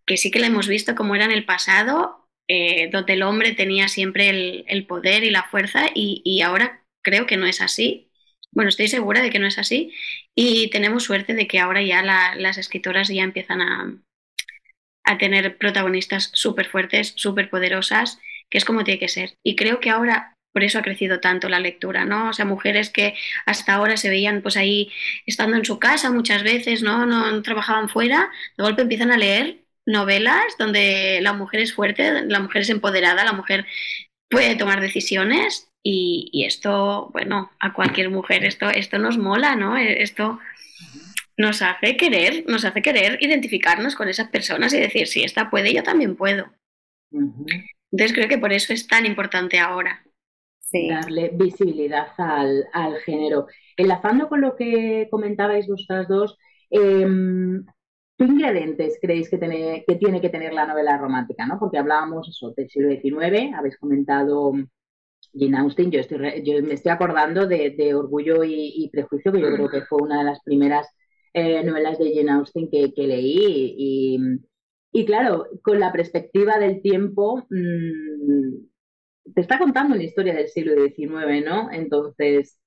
que 0.06 0.18
sí 0.18 0.32
que 0.32 0.40
la 0.40 0.48
hemos 0.48 0.68
visto 0.68 0.96
como 0.96 1.16
era 1.16 1.26
en 1.26 1.32
el 1.32 1.46
pasado, 1.46 2.30
eh, 2.48 2.90
donde 2.92 3.14
el 3.14 3.24
hombre 3.24 3.54
tenía 3.54 3.88
siempre 3.88 4.30
el, 4.68 4.86
poder 4.88 5.24
y 5.24 5.32
la 5.32 5.44
fuerza 5.44 5.88
y, 5.94 6.42
ahora 6.42 6.86
creo 7.02 7.26
que 7.26 7.38
no 7.38 7.48
es 7.48 7.62
así. 7.62 8.12
Bueno, 8.56 8.70
estoy 8.70 8.88
segura 8.88 9.22
de 9.22 9.30
que 9.30 9.40
no 9.40 9.48
es 9.48 9.60
así 9.60 9.94
y 10.34 10.70
tenemos 10.70 11.04
suerte 11.04 11.34
de 11.34 11.46
que 11.46 11.60
ahora 11.60 11.82
ya 11.84 12.02
las 12.02 12.58
escritoras 12.58 13.10
ya 13.10 13.24
empiezan 13.24 13.62
a, 13.62 13.94
a 15.04 15.18
tener 15.18 15.58
protagonistas 15.58 16.32
súper 16.34 16.68
fuertes, 16.68 17.14
súper 17.18 17.50
poderosas, 17.50 18.18
que 18.50 18.58
es 18.58 18.66
como 18.66 18.86
tiene 18.86 19.00
que 19.00 19.10
ser. 19.10 19.34
Y 19.44 19.56
creo 19.56 19.80
que 19.82 19.90
ahora 19.90 20.34
por 20.54 20.64
eso 20.64 20.80
ha 20.80 20.84
crecido 20.84 21.20
tanto 21.20 21.50
la 21.50 21.60
lectura, 21.60 22.06
¿no? 22.06 22.30
O 22.30 22.34
sea, 22.34 22.46
mujeres 22.46 22.90
que 22.90 23.14
hasta 23.46 23.74
ahora 23.74 23.98
se 23.98 24.10
veían 24.10 24.42
pues 24.42 24.56
ahí 24.56 24.90
estando 25.26 25.58
en 25.58 25.66
su 25.66 25.80
casa 25.80 26.10
muchas 26.12 26.44
veces, 26.44 26.82
¿no? 26.82 27.06
No 27.06 27.42
trabajaban 27.42 27.90
fuera, 27.90 28.32
de 28.58 28.64
golpe 28.64 28.84
empiezan 28.84 29.12
a 29.12 29.18
leer 29.18 29.66
novelas 29.86 30.46
donde 30.58 31.20
la 31.22 31.34
mujer 31.34 31.60
es 31.60 31.74
fuerte, 31.74 32.24
la 32.26 32.40
mujer 32.40 32.62
es 32.62 32.70
empoderada, 32.70 33.26
la 33.26 33.34
mujer 33.34 33.66
puede 34.30 34.56
tomar 34.56 34.80
decisiones 34.80 35.68
y, 35.88 36.46
esto, 36.48 37.12
bueno, 37.14 37.52
a 37.60 37.72
cualquier 37.72 38.10
mujer 38.10 38.44
esto, 38.44 38.68
esto 38.70 38.98
nos 38.98 39.20
mola, 39.20 39.56
¿no? 39.56 39.78
E, 39.78 40.02
esto 40.02 40.40
nos 41.38 41.62
hace 41.62 41.96
querer, 41.96 42.44
nos 42.48 42.66
hace 42.66 42.82
querer 42.82 43.20
identificarnos 43.22 43.96
con 43.96 44.10
esas 44.10 44.30
personas 44.30 44.74
y 44.74 44.80
decir, 44.80 45.06
si 45.06 45.24
esta 45.24 45.52
puede, 45.52 45.74
yo 45.74 45.84
también 45.84 46.16
puedo. 46.16 46.48
Entonces 47.12 48.14
creo 48.14 48.28
que 48.28 48.40
por 48.40 48.52
eso 48.52 48.74
es 48.74 48.88
tan 48.88 49.06
importante 49.06 49.60
ahora. 49.60 50.04
Darle 50.90 51.30
visibilidad 51.34 52.08
al, 52.18 52.66
al, 52.74 52.98
género. 53.02 53.46
Enlazando 53.78 54.28
con 54.28 54.42
lo 54.42 54.56
que 54.56 55.08
comentabais 55.12 55.68
vosotras 55.68 56.08
dos, 56.08 56.38
eh, 56.72 57.06
¿Qué 58.18 58.24
ingredientes 58.24 58.98
creéis 59.02 59.30
que 59.30 59.38
tiene, 59.38 59.84
que 59.86 59.96
tiene 59.96 60.22
que 60.22 60.30
tener 60.30 60.54
la 60.54 60.66
novela 60.66 60.98
romántica? 60.98 61.46
¿no? 61.46 61.60
Porque 61.60 61.78
hablábamos 61.78 62.30
eso, 62.30 62.54
del 62.56 62.70
siglo 62.70 62.90
XIX, 62.90 63.54
habéis 63.56 63.78
comentado 63.78 64.54
Jane 65.38 65.58
Austen, 65.58 65.92
yo, 65.92 66.00
estoy, 66.00 66.18
me 66.62 66.74
estoy 66.74 66.92
acordando 66.92 67.48
de, 67.48 67.94
Orgullo 67.94 68.44
y, 68.44 68.90
Prejuicio, 68.92 69.32
que 69.32 69.42
yo 69.42 69.54
creo 69.54 69.70
que 69.70 69.82
fue 69.82 70.02
una 70.02 70.20
de 70.20 70.26
las 70.26 70.42
primeras 70.44 70.88
eh, 71.34 71.64
novelas 71.64 71.98
de 72.00 72.16
Jane 72.16 72.32
Austen 72.32 72.70
que, 72.70 72.92
leí. 72.96 74.18
Y, 74.92 75.06
claro, 75.06 75.48
con 75.62 75.80
la 75.80 75.92
perspectiva 75.92 76.58
del 76.58 76.82
tiempo, 76.82 77.46
mm, 77.50 79.34
te 79.34 79.42
está 79.42 79.60
contando 79.60 79.96
una 79.96 80.04
historia 80.04 80.34
del 80.34 80.48
siglo 80.48 80.74
XIX, 80.74 81.44
¿no? 81.44 81.70
Entonces, 81.72 82.60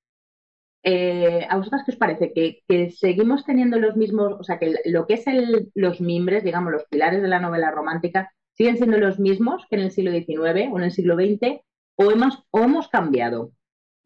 eh, 0.83 1.47
¿A 1.49 1.57
vosotras 1.57 1.83
qué 1.85 1.93
os 1.93 1.99
parece? 1.99 2.33
¿Que, 2.33 2.91
seguimos 2.91 3.45
teniendo 3.45 3.79
los 3.79 3.97
mismos, 3.97 4.35
o 4.39 4.45
sea, 4.45 4.59
que 4.59 4.75
lo 4.87 5.07
que 5.07 5.15
es 5.15 5.27
el, 5.27 5.71
los 5.75 6.01
mimbres, 6.01 6.45
digamos, 6.45 6.73
los 6.73 6.85
pilares 6.87 7.21
de 7.23 7.29
la 7.29 7.41
novela 7.41 7.71
romántica, 7.71 8.33
siguen 8.55 8.77
siendo 8.77 8.99
los 8.99 9.19
mismos 9.19 9.65
que 9.69 9.77
en 9.77 9.83
el 9.83 9.91
siglo 9.91 10.13
XIX 10.13 10.71
o 10.73 10.79
en 10.79 10.85
el 10.85 10.93
siglo 10.93 11.17
XX, 11.17 11.61
o 11.99 12.11
hemos, 12.11 12.45
o 12.51 12.61
hemos 12.61 12.89
cambiado? 12.89 13.53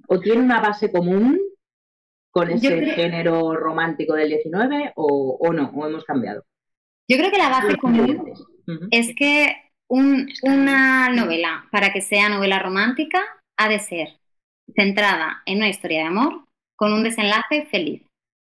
¿O 0.09 0.19
tiene 0.19 0.43
una 0.43 0.61
base 0.61 0.91
común 0.91 1.41
con 2.31 2.51
ese 2.51 2.87
género 2.87 3.55
romántico 3.55 4.15
del 4.15 4.31
XIX 4.31 4.93
o, 4.97 5.53
no? 5.53 5.71
¿O 5.75 5.87
hemos 5.87 6.05
cambiado? 6.05 6.45
Yo 7.09 7.19
creo 7.19 7.31
que 7.31 7.39
la 7.39 7.51
base 7.51 7.77
común 7.77 8.33
es 8.91 9.15
que 9.15 9.55
una 9.89 11.11
novela, 11.11 11.69
para 11.71 11.93
que 11.93 12.01
sea 12.01 12.29
novela 12.29 12.59
romántica, 12.59 13.21
ha 13.59 13.69
de 13.69 13.79
ser 13.79 14.09
centrada 14.75 15.43
en 15.45 15.59
una 15.59 15.69
historia 15.69 16.01
de 16.01 16.07
amor, 16.07 16.47
con 16.77 16.93
un 16.93 17.05
desenlace 17.05 17.67
feliz. 17.67 18.03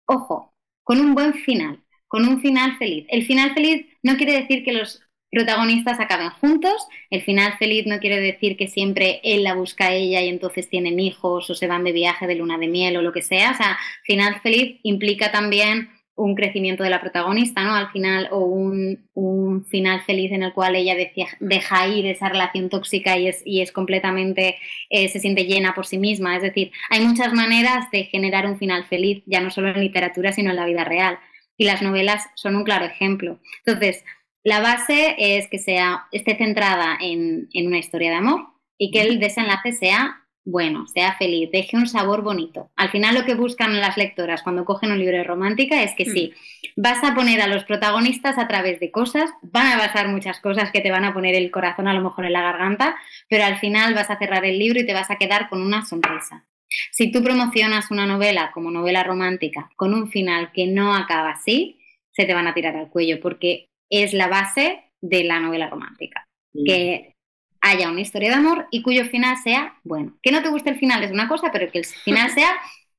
Ojo, 0.08 0.54
con 0.84 1.00
un 1.00 1.16
buen 1.16 1.34
final, 1.34 1.84
con 2.08 2.28
un 2.28 2.42
final 2.42 2.78
feliz. 2.78 3.08
El 3.10 3.26
final 3.26 3.54
feliz 3.54 3.88
no 4.04 4.16
quiere 4.16 4.34
decir 4.34 4.64
que 4.64 4.74
los 4.74 5.02
protagonistas 5.34 6.00
acaben 6.00 6.30
juntos, 6.30 6.88
el 7.10 7.22
final 7.22 7.54
feliz 7.58 7.86
no 7.86 8.00
quiere 8.00 8.20
decir 8.20 8.56
que 8.56 8.68
siempre 8.68 9.20
él 9.24 9.44
la 9.44 9.56
busca 9.56 9.88
a 9.88 9.94
ella 9.94 10.22
y 10.22 10.30
entonces 10.30 10.70
tienen 10.70 11.00
hijos 11.00 11.50
o 11.50 11.56
se 11.56 11.68
van 11.68 11.84
de 11.84 11.92
viaje 11.92 12.28
de 12.28 12.36
luna 12.36 12.58
de 12.58 12.68
miel 12.68 12.98
o 12.98 13.02
lo 13.02 13.12
que 13.12 13.22
sea. 13.22 13.52
O 13.52 13.56
sea, 13.56 13.78
final 14.04 14.40
feliz 14.42 14.80
implica 14.84 15.32
también 15.32 15.90
un 16.16 16.36
crecimiento 16.36 16.84
de 16.84 16.92
la 16.92 17.02
protagonista, 17.02 17.64
¿no? 17.64 17.74
Al 17.74 17.92
final, 17.92 18.28
o 18.32 18.40
un, 18.40 19.10
un, 19.14 19.66
final 19.66 20.02
feliz 20.02 20.32
en 20.32 20.44
el 20.44 20.54
cual 20.54 20.76
ella 20.76 20.96
decía, 20.96 21.28
deja 21.40 21.88
ir 21.88 22.06
esa 22.06 22.30
relación 22.30 22.70
tóxica 22.70 23.18
y 23.18 23.28
es, 23.28 23.42
y 23.46 23.62
es 23.62 23.72
completamente, 23.72 24.58
eh, 24.90 25.10
se 25.10 25.20
siente 25.20 25.46
llena 25.46 25.74
por 25.74 25.88
sí 25.88 25.98
misma. 25.98 26.36
Es 26.36 26.44
decir, 26.44 26.72
hay 26.90 27.04
muchas 27.06 27.34
maneras 27.34 27.90
de 27.92 28.04
generar 28.06 28.46
un 28.46 28.60
final 28.60 28.86
feliz, 28.86 29.24
ya 29.26 29.42
no 29.42 29.50
solo 29.50 29.70
en 29.70 29.80
literatura, 29.80 30.32
sino 30.32 30.52
en 30.52 30.58
la 30.58 30.66
vida 30.66 30.84
real. 30.84 31.18
Y 31.58 31.66
las 31.66 31.82
novelas 31.82 32.28
son 32.36 32.56
un 32.56 32.64
claro 32.64 32.86
ejemplo. 32.86 33.40
Entonces, 33.66 34.04
la 34.44 34.60
base 34.60 35.16
es 35.18 35.48
que 35.48 35.60
sea, 35.60 36.06
esté 36.12 36.36
centrada 36.36 36.98
en, 37.00 37.50
en 37.54 37.68
una 37.68 37.80
historia 37.80 38.12
de 38.12 38.18
amor 38.18 38.48
y 38.78 38.92
que 38.92 39.02
el 39.02 39.20
desenlace 39.20 39.72
sea 39.72 40.24
bueno, 40.46 40.88
sea 40.88 41.16
feliz, 41.16 41.50
deje 41.52 41.78
un 41.78 41.88
sabor 41.88 42.22
bonito. 42.22 42.70
Al 42.76 42.90
final 42.90 43.16
lo 43.16 43.24
que 43.24 43.36
buscan 43.36 43.80
las 43.80 43.98
lectoras 43.98 44.44
cuando 44.44 44.66
cogen 44.66 44.92
un 44.92 45.00
libro 45.00 45.18
de 45.18 45.24
romántica 45.24 45.84
es 45.84 45.96
que 45.96 46.06
sí, 46.06 46.34
mm. 46.76 46.82
vas 46.82 47.04
a 47.04 47.16
poner 47.16 47.42
a 47.42 47.48
los 47.48 47.64
protagonistas 47.64 48.38
a 48.38 48.48
través 48.48 48.80
de 48.80 48.92
cosas, 48.92 49.30
van 49.42 49.68
a 49.68 49.78
pasar 49.78 50.10
muchas 50.10 50.40
cosas 50.42 50.72
que 50.72 50.82
te 50.82 50.92
van 50.92 51.06
a 51.06 51.14
poner 51.14 51.36
el 51.36 51.50
corazón 51.50 51.88
a 51.88 51.94
lo 51.94 52.02
mejor 52.02 52.26
en 52.26 52.34
la 52.34 52.42
garganta, 52.42 52.96
pero 53.30 53.46
al 53.46 53.58
final 53.60 53.94
vas 53.94 54.10
a 54.10 54.18
cerrar 54.18 54.44
el 54.46 54.60
libro 54.60 54.80
y 54.80 54.86
te 54.86 54.94
vas 54.94 55.10
a 55.10 55.16
quedar 55.16 55.50
con 55.50 55.62
una 55.62 55.86
sonrisa. 55.86 56.46
Si 56.92 57.12
tú 57.12 57.24
promocionas 57.24 57.92
una 57.92 58.06
novela 58.06 58.52
como 58.54 58.72
novela 58.72 59.04
romántica 59.04 59.70
con 59.76 59.94
un 59.94 60.10
final 60.10 60.52
que 60.52 60.68
no 60.68 60.94
acaba 60.94 61.32
así, 61.32 61.80
se 62.12 62.26
te 62.26 62.34
van 62.34 62.48
a 62.48 62.54
tirar 62.54 62.76
al 62.76 62.90
cuello 62.90 63.20
porque 63.22 63.70
es 63.90 64.14
la 64.14 64.28
base 64.28 64.92
de 65.02 65.24
la 65.24 65.40
novela 65.40 65.70
romántica. 65.70 66.26
Mm. 66.54 66.64
Que 66.66 67.14
haya 67.62 67.90
una 67.90 68.02
historia 68.02 68.30
de 68.30 68.36
amor 68.36 68.68
y 68.72 68.82
cuyo 68.82 69.06
final 69.06 69.38
sea 69.38 69.80
bueno. 69.84 70.18
Que 70.22 70.32
no 70.32 70.44
te 70.44 70.50
guste 70.50 70.70
el 70.70 70.80
final 70.80 71.04
es 71.04 71.12
una 71.12 71.28
cosa, 71.28 71.50
pero 71.52 71.72
que 71.72 71.80
el 71.80 71.86
final 71.86 72.30
sea 72.36 72.54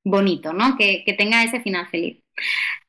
bonito, 0.04 0.52
¿no? 0.52 0.76
Que, 0.76 1.04
tenga 1.16 1.44
ese 1.44 1.60
final 1.60 1.88
feliz. 1.88 2.20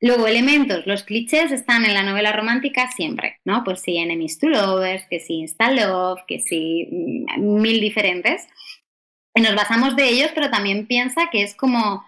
Luego, 0.02 0.28
elementos, 0.28 0.86
los 0.88 1.04
clichés 1.04 1.52
están 1.52 1.86
en 1.86 1.94
la 1.94 2.04
novela 2.04 2.32
romántica 2.32 2.92
siempre, 2.92 3.40
¿no? 3.46 3.64
Pues 3.64 3.82
sí, 3.82 3.98
enemies 3.98 4.40
to 4.40 4.50
lovers, 4.50 5.06
que 5.10 5.20
sí, 5.20 5.36
insta 5.36 5.72
love, 5.72 6.22
que 6.28 6.40
sí, 6.40 6.88
mm, 6.92 7.62
mil 7.62 7.80
diferentes. 7.80 8.48
Y 9.36 9.42
nos 9.42 9.56
basamos 9.56 9.96
de 9.96 10.10
ellos, 10.10 10.32
pero 10.34 10.50
también 10.50 10.88
piensa 10.88 11.30
que 11.30 11.44
es 11.44 11.56
como 11.56 12.06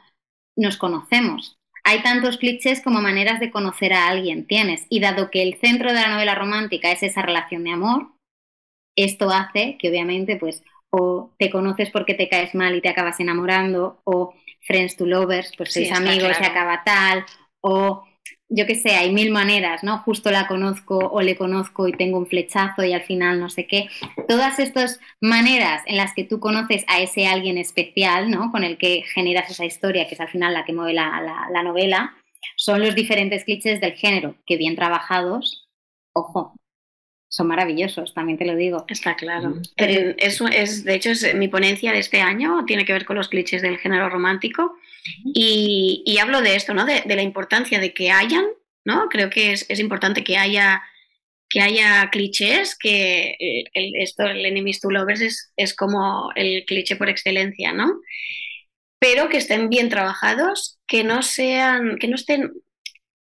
nos 0.58 0.78
conocemos. 0.78 1.57
Hay 1.90 2.04
tantos 2.04 2.38
clichés 2.38 2.82
como 2.82 3.00
maneras 3.00 3.40
de 3.40 3.50
conocer 3.50 3.94
a 3.94 4.10
alguien 4.10 4.46
tienes. 4.46 4.86
Y 4.90 5.00
dado 5.00 5.32
que 5.32 5.42
el 5.42 5.58
centro 5.58 5.94
de 5.94 6.02
la 6.02 6.10
novela 6.10 6.36
romántica 6.36 6.92
es 6.92 7.02
esa 7.02 7.22
relación 7.22 7.64
de 7.64 7.72
amor, 7.72 8.10
esto 8.98 9.30
hace 9.30 9.78
que 9.80 9.88
obviamente 9.88 10.36
pues 10.36 10.64
o 10.90 11.32
te 11.40 11.50
conoces 11.50 11.90
porque 11.92 12.14
te 12.14 12.28
caes 12.28 12.54
mal 12.56 12.76
y 12.76 12.82
te 12.82 12.90
acabas 12.90 13.22
enamorando, 13.22 14.02
o 14.04 14.34
friends 14.62 14.98
to 14.98 15.06
lovers, 15.06 15.54
pues 15.56 15.72
sois 15.72 15.92
amigos 15.94 16.36
y 16.42 16.44
acaba 16.44 16.84
tal, 16.84 17.26
o 17.62 18.04
yo 18.50 18.66
qué 18.66 18.76
sé, 18.76 18.92
hay 18.96 19.12
mil 19.12 19.32
maneras, 19.32 19.84
¿no? 19.84 20.00
Justo 20.00 20.32
la 20.32 20.48
conozco 20.48 20.98
o 20.98 21.22
le 21.22 21.36
conozco 21.36 21.88
y 21.88 21.92
tengo 21.92 22.18
un 22.18 22.28
flechazo 22.28 22.84
y 22.84 22.94
al 22.94 23.04
final 23.04 23.40
no 23.40 23.50
sé 23.50 23.68
qué. 23.68 23.90
Todas 24.28 24.60
estas 24.60 25.00
maneras 25.20 25.84
en 25.86 25.98
las 25.98 26.14
que 26.14 26.24
tú 26.24 26.40
conoces 26.40 26.84
a 26.88 27.02
ese 27.02 27.28
alguien 27.28 27.58
especial, 27.58 28.30
¿no? 28.30 28.52
Con 28.52 28.64
el 28.64 28.78
que 28.78 29.04
generas 29.14 29.50
esa 29.50 29.66
historia, 29.66 30.08
que 30.08 30.16
es 30.16 30.22
al 30.22 30.30
final 30.30 30.54
la 30.54 30.66
que 30.66 30.74
mueve 30.74 30.94
la, 30.94 31.48
la 31.52 31.64
novela, 31.64 32.16
son 32.56 32.82
los 32.82 32.96
diferentes 32.96 33.44
clichés 33.44 33.82
del 33.82 33.94
género, 33.94 34.36
que 34.46 34.58
bien 34.58 34.76
trabajados, 34.76 35.68
ojo, 36.14 36.56
son 37.30 37.48
maravillosos, 37.48 38.14
también 38.14 38.38
te 38.38 38.46
lo 38.46 38.56
digo. 38.56 38.86
Está 38.88 39.16
claro. 39.16 39.56
es, 39.76 40.84
de 40.84 40.96
hecho, 40.96 41.12
es, 41.12 41.36
mi 41.36 41.48
ponencia 41.48 41.92
de 41.92 42.00
este 42.00 42.22
año 42.22 42.64
tiene 42.66 42.86
que 42.86 42.94
ver 42.94 43.06
con 43.06 43.18
los 43.18 43.28
clichés 43.28 43.62
del 43.62 43.78
género 43.78 44.10
romántico 44.10 44.77
y, 45.34 46.18
hablo 46.20 46.42
de 46.42 46.56
esto, 46.56 46.74
¿no? 46.74 46.86
De, 46.86 47.04
la 47.08 47.22
importancia 47.22 47.80
de 47.80 47.94
que 47.94 48.12
hayan, 48.12 48.46
¿no? 48.86 49.08
Creo 49.10 49.30
que 49.30 49.52
es, 49.52 49.80
importante 49.80 50.24
que 50.24 50.38
haya, 50.38 50.82
que 51.50 51.62
haya 51.62 52.10
clichés, 52.12 52.78
que 52.78 53.36
el, 53.74 53.96
esto, 53.96 54.24
el 54.24 54.46
Enemies 54.46 54.82
to 54.82 54.90
Lovers 54.90 55.22
es, 55.22 55.52
es 55.56 55.76
como 55.76 56.32
el 56.36 56.66
cliché 56.66 56.96
por 56.96 57.10
excelencia, 57.10 57.74
¿no? 57.74 58.02
Pero 59.00 59.30
que 59.30 59.38
estén 59.38 59.70
bien 59.70 59.90
trabajados, 59.90 60.80
que 60.88 61.04
no 61.04 61.22
sean, 61.22 61.98
que 62.00 62.08
no 62.08 62.16
estén 62.16 62.52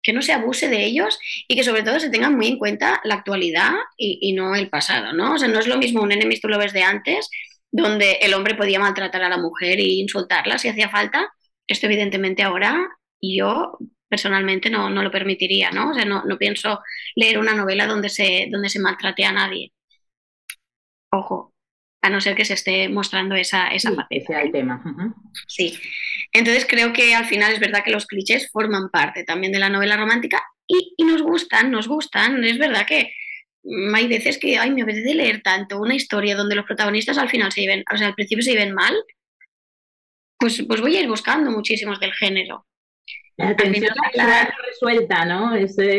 que 0.05 0.13
no 0.13 0.21
se 0.21 0.33
abuse 0.33 0.69
de 0.69 0.85
ellos 0.85 1.17
y 1.47 1.55
que 1.55 1.63
sobre 1.63 1.81
todo 1.81 1.99
se 1.99 2.11
tengan 2.11 2.35
muy 2.35 2.47
en 2.47 2.59
cuenta 2.59 3.01
la 3.03 3.15
actualidad 3.15 3.71
y, 3.97 4.33
no 4.33 4.55
el 4.55 4.69
pasado, 4.69 5.13
¿no? 5.13 5.33
O 5.33 5.37
sea, 5.39 5.47
no 5.47 5.59
es 5.59 5.65
lo 5.65 5.77
mismo 5.77 6.03
un 6.03 6.11
enemies 6.11 6.41
to 6.41 6.47
lovers 6.47 6.73
de 6.73 6.83
antes, 6.83 7.27
donde 7.71 8.19
el 8.21 8.35
hombre 8.35 8.53
podía 8.53 8.79
maltratar 8.79 9.23
a 9.23 9.29
la 9.29 9.37
mujer 9.37 9.79
e 9.79 9.83
insultarla 9.83 10.59
si 10.59 10.69
hacía 10.69 10.89
falta. 10.89 11.27
Esto 11.67 11.87
evidentemente 11.87 12.43
ahora 12.43 12.89
yo 13.21 13.77
personalmente 14.07 14.69
no, 14.69 14.89
no 14.89 15.01
lo 15.03 15.11
permitiría, 15.11 15.71
¿no? 15.71 15.91
O 15.91 15.93
sea, 15.93 16.05
no, 16.05 16.23
no, 16.25 16.37
pienso 16.37 16.81
leer 17.15 17.39
una 17.39 17.55
novela 17.55 17.87
donde 17.87 18.09
se, 18.09 18.47
donde 18.51 18.69
se 18.69 18.79
maltrate 18.79 19.25
a 19.25 19.31
nadie. 19.31 19.73
Ojo, 21.11 21.53
a 22.01 22.09
no 22.09 22.21
ser 22.21 22.35
que 22.35 22.45
se 22.45 22.53
esté 22.53 22.87
mostrando 22.87 23.35
esa, 23.35 23.67
esa 23.69 23.89
sí, 23.89 23.95
Ese 24.11 24.39
el 24.39 24.51
tema. 24.51 24.81
Sí. 25.47 25.77
Entonces 26.31 26.65
creo 26.69 26.93
que 26.93 27.15
al 27.15 27.25
final 27.25 27.51
es 27.51 27.59
verdad 27.59 27.83
que 27.83 27.91
los 27.91 28.05
clichés 28.05 28.49
forman 28.51 28.89
parte 28.89 29.23
también 29.23 29.51
de 29.51 29.59
la 29.59 29.69
novela 29.69 29.97
romántica 29.97 30.43
y, 30.67 31.03
nos 31.03 31.21
gustan, 31.23 31.71
nos 31.71 31.87
gustan. 31.87 32.43
Es 32.43 32.59
verdad 32.59 32.85
que 32.85 33.11
hay 33.95 34.07
veces 34.07 34.37
que, 34.37 34.57
ay, 34.57 34.71
me 34.71 34.83
apetece 34.83 35.15
leer 35.15 35.41
tanto 35.41 35.79
una 35.79 35.95
historia 35.95 36.35
donde 36.35 36.55
los 36.55 36.65
protagonistas 36.65 37.17
al 37.17 37.29
final 37.29 37.51
se 37.51 37.61
lleven, 37.61 37.83
o 37.91 37.97
sea, 37.97 38.07
al 38.07 38.15
principio 38.15 38.43
se 38.43 38.51
lleven 38.51 38.73
mal, 38.73 38.95
pues, 40.45 40.63
pues 40.67 40.79
voy 40.79 40.95
a 40.95 41.01
ir 41.01 41.07
buscando 41.07 41.49
muchísimos 41.49 41.99
del 41.99 42.13
género. 42.13 42.67
La 43.35 43.49
atención 43.49 43.95
resuelta, 44.67 45.25
¿no? 45.25 45.53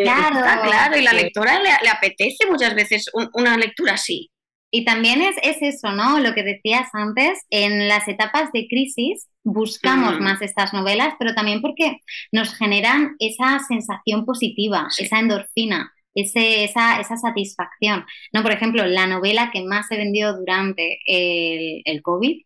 claro, 0.04 0.62
claro, 0.62 0.96
y 0.96 1.02
la 1.02 1.12
lectora 1.12 1.60
le, 1.60 1.88
apetece 1.90 2.46
muchas 2.48 2.76
veces 2.76 3.10
una 3.34 3.56
lectura 3.56 3.94
así. 3.94 4.30
Y 4.70 4.84
también 4.84 5.20
es, 5.20 5.36
es, 5.42 5.56
eso, 5.62 5.90
¿no? 5.90 6.20
Lo 6.20 6.32
que 6.32 6.44
decías 6.44 6.88
antes, 6.92 7.40
en 7.50 7.88
las 7.88 8.06
etapas 8.06 8.52
de 8.52 8.68
crisis 8.68 9.28
buscamos 9.42 10.20
mm. 10.20 10.22
más 10.22 10.42
estas 10.42 10.72
novelas, 10.72 11.14
pero 11.18 11.34
también 11.34 11.60
porque 11.60 11.98
nos 12.30 12.54
generan 12.54 13.16
esa 13.18 13.58
sensación 13.66 14.24
positiva, 14.24 14.86
esa 14.96 15.18
endorfina, 15.18 15.92
ese, 16.16 16.64
esa, 16.64 17.00
esa, 17.00 17.16
satisfacción. 17.16 18.04
¿no? 18.32 18.42
Por 18.42 18.52
ejemplo, 18.52 18.84
la 18.86 19.06
novela 19.06 19.50
que 19.52 19.62
más 19.64 19.86
se 19.86 19.96
vendió 19.96 20.34
durante 20.34 20.98
el, 21.06 21.82
el 21.84 22.02
COVID, 22.02 22.42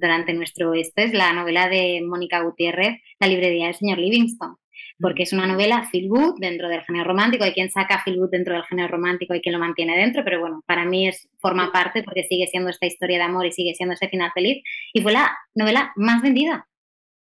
durante 0.00 0.34
nuestro 0.34 0.74
esto, 0.74 1.02
es 1.02 1.12
la 1.12 1.32
novela 1.32 1.68
de 1.68 2.02
Mónica 2.06 2.40
Gutiérrez, 2.42 3.00
La 3.18 3.26
librería 3.26 3.66
del 3.66 3.74
señor 3.74 3.98
Livingston 3.98 4.56
porque 4.98 5.24
es 5.24 5.32
una 5.32 5.46
novela 5.46 5.88
feel 5.90 6.08
good 6.08 6.36
dentro 6.38 6.68
del 6.68 6.82
género 6.82 7.04
romántico. 7.04 7.44
Hay 7.44 7.52
quien 7.52 7.70
saca 7.70 8.02
feel 8.02 8.16
good 8.16 8.30
dentro 8.30 8.54
del 8.54 8.64
género 8.64 8.88
romántico 8.88 9.34
y 9.34 9.40
quien 9.40 9.52
lo 9.52 9.58
mantiene 9.58 9.96
dentro, 9.96 10.24
pero 10.24 10.40
bueno, 10.40 10.62
para 10.66 10.84
mí 10.84 11.08
es, 11.08 11.28
forma 11.38 11.70
parte 11.72 12.02
porque 12.02 12.24
sigue 12.24 12.46
siendo 12.46 12.70
esta 12.70 12.86
historia 12.86 13.18
de 13.18 13.24
amor 13.24 13.46
y 13.46 13.52
sigue 13.52 13.74
siendo 13.74 13.94
ese 13.94 14.08
final 14.08 14.30
feliz. 14.32 14.62
Y 14.92 15.02
fue 15.02 15.12
la 15.12 15.36
novela 15.54 15.92
más 15.96 16.22
vendida, 16.22 16.66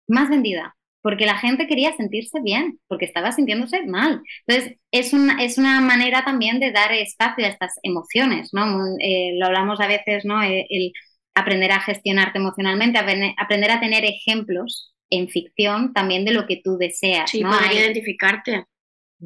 más 0.07 0.29
vendida, 0.29 0.77
porque 1.05 1.27
la 1.27 1.37
gente 1.37 1.67
quería 1.67 1.95
sentirse 1.95 2.41
bien, 2.41 2.81
porque 2.89 3.05
estaba 3.05 3.31
sintiéndose 3.31 3.85
mal. 3.85 4.23
Entonces, 4.47 4.79
es 4.91 5.13
una, 5.13 5.45
es 5.45 5.59
una 5.59 5.83
manera 5.83 6.25
también 6.25 6.61
de 6.61 6.73
dar 6.73 6.93
espacio 6.93 7.45
a 7.45 7.49
estas 7.49 7.79
emociones, 7.83 8.55
¿no? 8.55 8.65
Eh, 9.01 9.35
lo 9.39 9.45
hablamos 9.45 9.81
a 9.81 9.87
veces, 9.87 10.25
¿no? 10.25 10.43
Eh, 10.43 10.67
el 10.71 10.93
aprender 11.35 11.73
a 11.73 11.81
gestionarte 11.81 12.39
emocionalmente, 12.39 12.99
aprender 13.37 13.71
a 13.71 13.81
tener 13.81 14.07
ejemplos 14.07 14.95
en 15.11 15.29
ficción 15.29 15.93
también 15.93 16.25
de 16.25 16.33
lo 16.33 16.47
que 16.47 16.63
tú 16.65 16.79
deseas. 16.79 17.31
Sí, 17.31 17.43
¿no? 17.43 17.51
poder 17.51 17.73
identificarte 17.73 18.65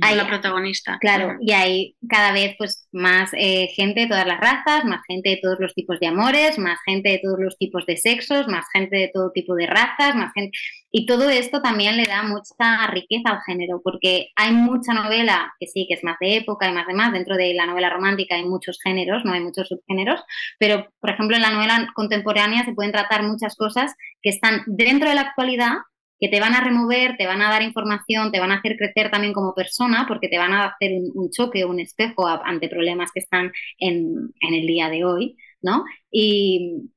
hay, 0.01 0.17
la 0.17 0.27
protagonista. 0.27 0.99
Claro, 1.01 1.37
y 1.41 1.53
hay 1.53 1.97
cada 2.09 2.33
vez 2.33 2.55
pues 2.59 2.89
más 2.93 3.31
eh, 3.35 3.69
gente 3.75 4.03
de 4.03 4.07
todas 4.07 4.27
las 4.27 4.41
razas, 4.41 4.85
más 4.85 5.01
gente 5.07 5.31
de 5.31 5.41
todos 5.43 5.59
los 5.59 5.75
tipos 5.75 5.99
de 6.01 6.07
amores, 6.07 6.59
más 6.59 6.79
gente 6.85 7.11
de 7.11 7.21
todos 7.23 7.39
los 7.39 7.57
tipos 7.59 7.85
de 7.87 7.97
sexos, 7.97 8.47
más 8.49 8.67
gente 8.73 8.97
de 8.97 9.11
todo 9.13 9.33
tipo 9.33 9.55
de 9.55 9.67
razas, 9.67 10.15
más 10.15 10.33
gente... 10.35 10.57
Y 10.91 11.05
todo 11.05 11.29
esto 11.29 11.61
también 11.61 11.97
le 11.97 12.05
da 12.05 12.23
mucha 12.23 12.87
riqueza 12.91 13.31
al 13.31 13.43
género, 13.47 13.81
porque 13.85 14.29
hay 14.37 14.53
mucha 14.53 14.95
novela 14.95 15.53
que 15.61 15.67
sí, 15.67 15.87
que 15.87 15.95
es 15.95 16.05
más 16.05 16.17
de 16.21 16.37
época 16.37 16.69
y 16.69 16.73
más 16.73 16.87
de 16.87 16.95
más, 16.95 17.13
dentro 17.13 17.37
de 17.37 17.53
la 17.55 17.67
novela 17.67 17.91
romántica 17.91 18.37
hay 18.37 18.45
muchos 18.45 18.79
géneros, 18.83 19.25
no 19.25 19.33
hay 19.33 19.41
muchos 19.41 19.69
subgéneros, 19.69 20.23
pero 20.59 20.89
por 21.01 21.11
ejemplo 21.11 21.37
en 21.37 21.43
la 21.43 21.51
novela 21.51 21.91
contemporánea 21.95 22.65
se 22.65 22.73
pueden 22.73 22.93
tratar 22.93 23.23
muchas 23.23 23.55
cosas 23.57 23.95
que 24.23 24.31
están 24.31 24.63
dentro 24.67 25.09
de 25.09 25.15
la 25.15 25.23
actualidad, 25.23 25.75
que 26.21 26.29
te 26.29 26.41
van 26.41 26.55
a 26.55 26.61
remover, 26.61 27.17
te 27.17 27.27
van 27.27 27.43
a 27.43 27.51
dar 27.51 27.63
información, 27.63 28.33
te 28.33 28.41
van 28.41 28.53
a 28.53 28.57
hacer 28.57 28.77
crecer 28.77 29.11
también 29.11 29.33
como 29.33 29.55
persona, 29.55 30.05
porque 30.09 30.29
te 30.29 30.39
van 30.39 30.53
a 30.53 30.67
hacer 30.67 30.93
un, 31.15 31.31
choque 31.31 31.65
o 31.65 31.71
un 31.71 31.81
espejo 31.81 32.27
ante 32.27 32.69
problemas 32.69 33.11
que 33.13 33.21
están 33.21 33.53
en, 33.79 34.33
el 34.41 34.67
día 34.67 34.89
de 34.89 35.05
hoy, 35.05 35.37
¿no? 35.63 35.85
Y, 36.11 36.91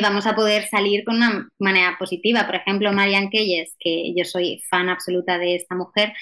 vamos 0.00 0.26
a 0.26 0.36
poder 0.36 0.68
salir 0.68 1.04
con 1.04 1.16
una 1.16 1.48
manera 1.58 1.96
positiva. 1.98 2.46
Por 2.46 2.54
ejemplo, 2.54 2.92
Marian 2.92 3.30
Keyes, 3.30 3.74
que 3.80 4.14
yo 4.16 4.24
soy 4.24 4.62
fan 4.70 4.88
absoluta 4.88 5.38
de 5.38 5.56
esta 5.56 5.74
mujer, 5.74 6.12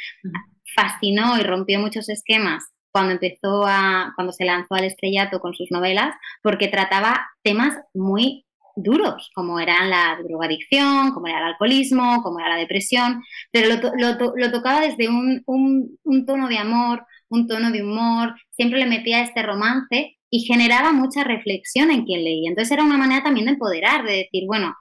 fascinó 0.75 1.39
y 1.39 1.43
rompió 1.43 1.79
muchos 1.79 2.09
esquemas 2.09 2.65
cuando 2.91 3.13
empezó 3.13 3.67
a, 3.67 4.15
cuando 4.15 4.33
se 4.33 4.47
lanzó 4.47 4.75
al 4.75 4.85
estrellato 4.85 5.41
con 5.41 5.53
sus 5.53 5.71
novelas, 5.71 6.15
porque 6.43 6.69
trataba 6.69 7.29
temas 7.43 7.75
muy 7.93 8.46
duros, 8.77 9.31
como 9.35 9.59
era 9.59 9.85
la 9.87 10.19
drogadicción, 10.23 11.13
como 11.13 11.27
era 11.27 11.39
el 11.39 11.45
alcoholismo, 11.45 12.23
como 12.23 12.39
era 12.39 12.51
la 12.51 12.57
depresión, 12.57 13.23
pero 13.51 13.69
lo, 13.97 14.51
tocaba 14.53 14.81
desde 14.83 15.09
un, 15.09 15.47
tono 16.27 16.49
de 16.49 16.59
amor, 16.59 17.05
un 17.29 17.49
tono 17.49 17.73
de 17.73 17.83
humor, 17.83 18.35
siempre 18.51 18.79
le 18.79 18.87
metía 18.87 19.23
este 19.23 19.43
romance 19.43 20.19
y 20.31 20.41
generaba 20.45 20.93
mucha 20.93 21.25
reflexión 21.25 21.91
en 21.91 22.05
quien 22.05 22.23
leía. 22.23 22.51
Entonces 22.51 22.73
era 22.73 22.85
una 22.85 22.99
manera 22.99 23.25
también 23.25 23.47
de 23.47 23.53
empoderar, 23.53 24.05
de 24.05 24.13
decir, 24.19 24.45
bueno, 24.47 24.75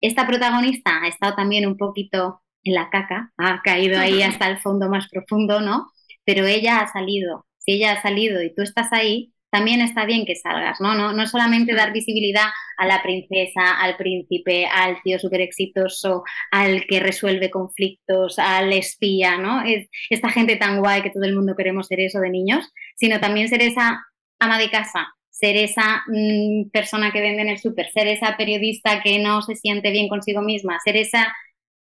esta 0.00 0.26
protagonista 0.26 1.02
ha 1.02 1.08
estado 1.08 1.34
también 1.34 1.66
un 1.66 1.76
poquito 1.76 2.42
en 2.62 2.74
la 2.74 2.88
caca, 2.90 3.32
ha 3.36 3.60
caído 3.62 3.98
ahí 3.98 4.22
hasta 4.22 4.48
el 4.48 4.58
fondo 4.58 4.88
más 4.88 5.08
profundo, 5.08 5.60
¿no? 5.60 5.90
Pero 6.24 6.46
ella 6.46 6.80
ha 6.80 6.92
salido. 6.92 7.46
Si 7.58 7.72
ella 7.72 7.92
ha 7.92 8.02
salido 8.02 8.42
y 8.42 8.54
tú 8.54 8.62
estás 8.62 8.92
ahí, 8.92 9.32
también 9.50 9.80
está 9.80 10.06
bien 10.06 10.24
que 10.26 10.36
salgas, 10.36 10.80
¿no? 10.80 10.94
No, 10.94 11.12
no 11.12 11.26
solamente 11.26 11.74
dar 11.74 11.92
visibilidad 11.92 12.48
a 12.76 12.86
la 12.86 13.02
princesa, 13.02 13.80
al 13.80 13.96
príncipe, 13.96 14.66
al 14.66 15.02
tío 15.02 15.18
súper 15.18 15.40
exitoso, 15.40 16.22
al 16.50 16.86
que 16.86 17.00
resuelve 17.00 17.50
conflictos, 17.50 18.38
al 18.38 18.72
espía, 18.72 19.38
¿no? 19.38 19.62
Es, 19.62 19.88
esta 20.08 20.30
gente 20.30 20.56
tan 20.56 20.80
guay 20.80 21.02
que 21.02 21.10
todo 21.10 21.24
el 21.24 21.34
mundo 21.34 21.56
queremos 21.56 21.86
ser 21.88 22.00
eso 22.00 22.20
de 22.20 22.30
niños, 22.30 22.72
sino 22.96 23.20
también 23.20 23.48
ser 23.48 23.62
esa 23.62 24.00
ama 24.38 24.58
de 24.58 24.70
casa, 24.70 25.08
ser 25.30 25.56
esa 25.56 26.02
mm, 26.08 26.70
persona 26.70 27.12
que 27.12 27.20
vende 27.20 27.42
en 27.42 27.48
el 27.48 27.58
súper, 27.58 27.90
ser 27.90 28.08
esa 28.08 28.36
periodista 28.36 29.02
que 29.02 29.18
no 29.18 29.42
se 29.42 29.56
siente 29.56 29.90
bien 29.90 30.08
consigo 30.08 30.42
misma, 30.42 30.78
ser 30.84 30.96
esa, 30.96 31.34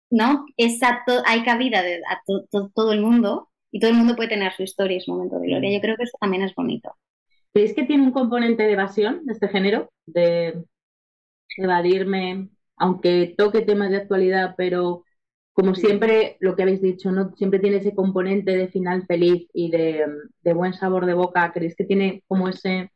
¿no? 0.10 0.46
Esa 0.58 1.04
hay 1.26 1.44
cabida 1.44 1.82
de, 1.84 2.02
a 2.10 2.22
todo 2.76 2.92
el 2.94 3.02
mundo 3.02 3.50
y 3.72 3.80
todo 3.80 3.92
el 3.92 3.98
mundo 3.98 4.16
puede 4.16 4.30
tener 4.30 4.54
su 4.54 4.64
historia 4.64 4.98
y 4.98 5.02
su 5.02 5.12
momento 5.12 5.40
de 5.40 5.48
gloria. 5.48 5.72
Yo 5.74 5.82
creo 5.82 5.98
que 5.98 6.04
eso 6.04 6.18
también 6.20 6.44
es 6.44 6.54
bonito. 6.56 6.96
¿Creéis 7.54 7.74
que 7.74 7.84
tiene 7.84 8.04
un 8.04 8.12
componente 8.12 8.64
de 8.64 8.74
evasión 8.74 9.26
de 9.26 9.34
este 9.34 9.48
género? 9.50 9.92
De 10.06 10.64
evadirme, 11.58 12.50
aunque 12.78 13.36
toque 13.38 13.62
temas 13.62 13.90
de 13.92 13.98
actualidad, 13.98 14.56
pero 14.58 15.04
como 15.54 15.76
siempre, 15.76 16.38
lo 16.40 16.56
que 16.56 16.64
habéis 16.64 16.82
dicho, 16.82 17.12
¿no? 17.12 17.34
Siempre 17.36 17.60
tiene 17.60 17.78
ese 17.78 17.94
componente 17.94 18.56
de 18.56 18.70
final 18.70 19.06
feliz 19.06 19.48
y 19.54 19.70
de, 19.70 20.06
buen 20.56 20.74
sabor 20.74 21.06
de 21.06 21.14
boca. 21.14 21.52
¿Creéis 21.54 21.76
que 21.76 21.84
tiene 21.84 22.24
como 22.28 22.48
esa 22.48 22.90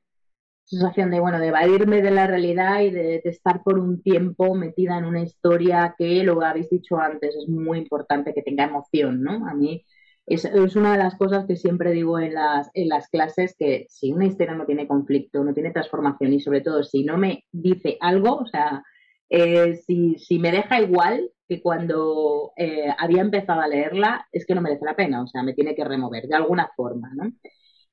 sensación 0.63 1.11
de, 1.11 1.19
bueno, 1.19 1.39
de 1.39 1.47
evadirme 1.47 2.01
de 2.01 2.11
la 2.11 2.27
realidad 2.27 2.81
y 2.81 2.91
de, 2.91 3.21
estar 3.25 3.61
por 3.63 3.77
un 3.77 4.01
tiempo 4.01 4.55
metida 4.55 4.97
en 4.97 5.05
una 5.05 5.21
historia 5.21 5.95
que, 5.97 6.23
lo 6.23 6.41
habéis 6.43 6.69
dicho 6.69 6.97
antes, 6.97 7.35
es 7.35 7.47
muy 7.49 7.79
importante 7.79 8.33
que 8.33 8.41
tenga 8.41 8.63
emoción, 8.65 9.21
¿no? 9.21 9.47
A 9.47 9.53
mí 9.53 9.85
es, 10.27 10.75
una 10.75 10.93
de 10.93 10.97
las 10.97 11.15
cosas 11.15 11.45
que 11.45 11.55
siempre 11.55 11.91
digo 11.91 12.19
en 12.19 12.33
las, 12.33 12.69
en 12.73 12.89
las 12.89 13.09
clases, 13.09 13.55
que 13.57 13.85
si 13.89 14.11
una 14.11 14.25
historia 14.25 14.55
no 14.55 14.65
tiene 14.65 14.87
conflicto, 14.87 15.43
no 15.43 15.53
tiene 15.53 15.71
transformación 15.71 16.33
y 16.33 16.39
sobre 16.39 16.61
todo 16.61 16.83
si 16.83 17.03
no 17.03 17.17
me 17.17 17.43
dice 17.51 17.97
algo, 18.01 18.37
o 18.37 18.47
sea, 18.47 18.83
eh, 19.29 19.75
si, 19.85 20.15
si, 20.17 20.39
me 20.39 20.51
deja 20.51 20.81
igual 20.81 21.29
que 21.47 21.61
cuando 21.61 22.53
eh, 22.57 22.87
había 22.97 23.21
empezado 23.21 23.61
a 23.61 23.67
leerla, 23.67 24.27
es 24.31 24.45
que 24.45 24.55
no 24.55 24.61
merece 24.61 24.85
la 24.85 24.95
pena, 24.95 25.21
o 25.21 25.27
sea, 25.27 25.43
me 25.43 25.53
tiene 25.53 25.75
que 25.75 25.83
remover 25.83 26.27
de 26.27 26.35
alguna 26.35 26.69
forma, 26.75 27.11
¿no? 27.15 27.31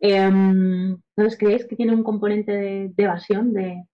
Eh, 0.01 0.97
creéis 1.39 1.67
que 1.67 1.77
tiene 1.77 1.95
un 1.95 2.03
componente 2.03 2.53
de, 2.53 2.93
evasión, 2.97 3.53
de, 3.53 3.85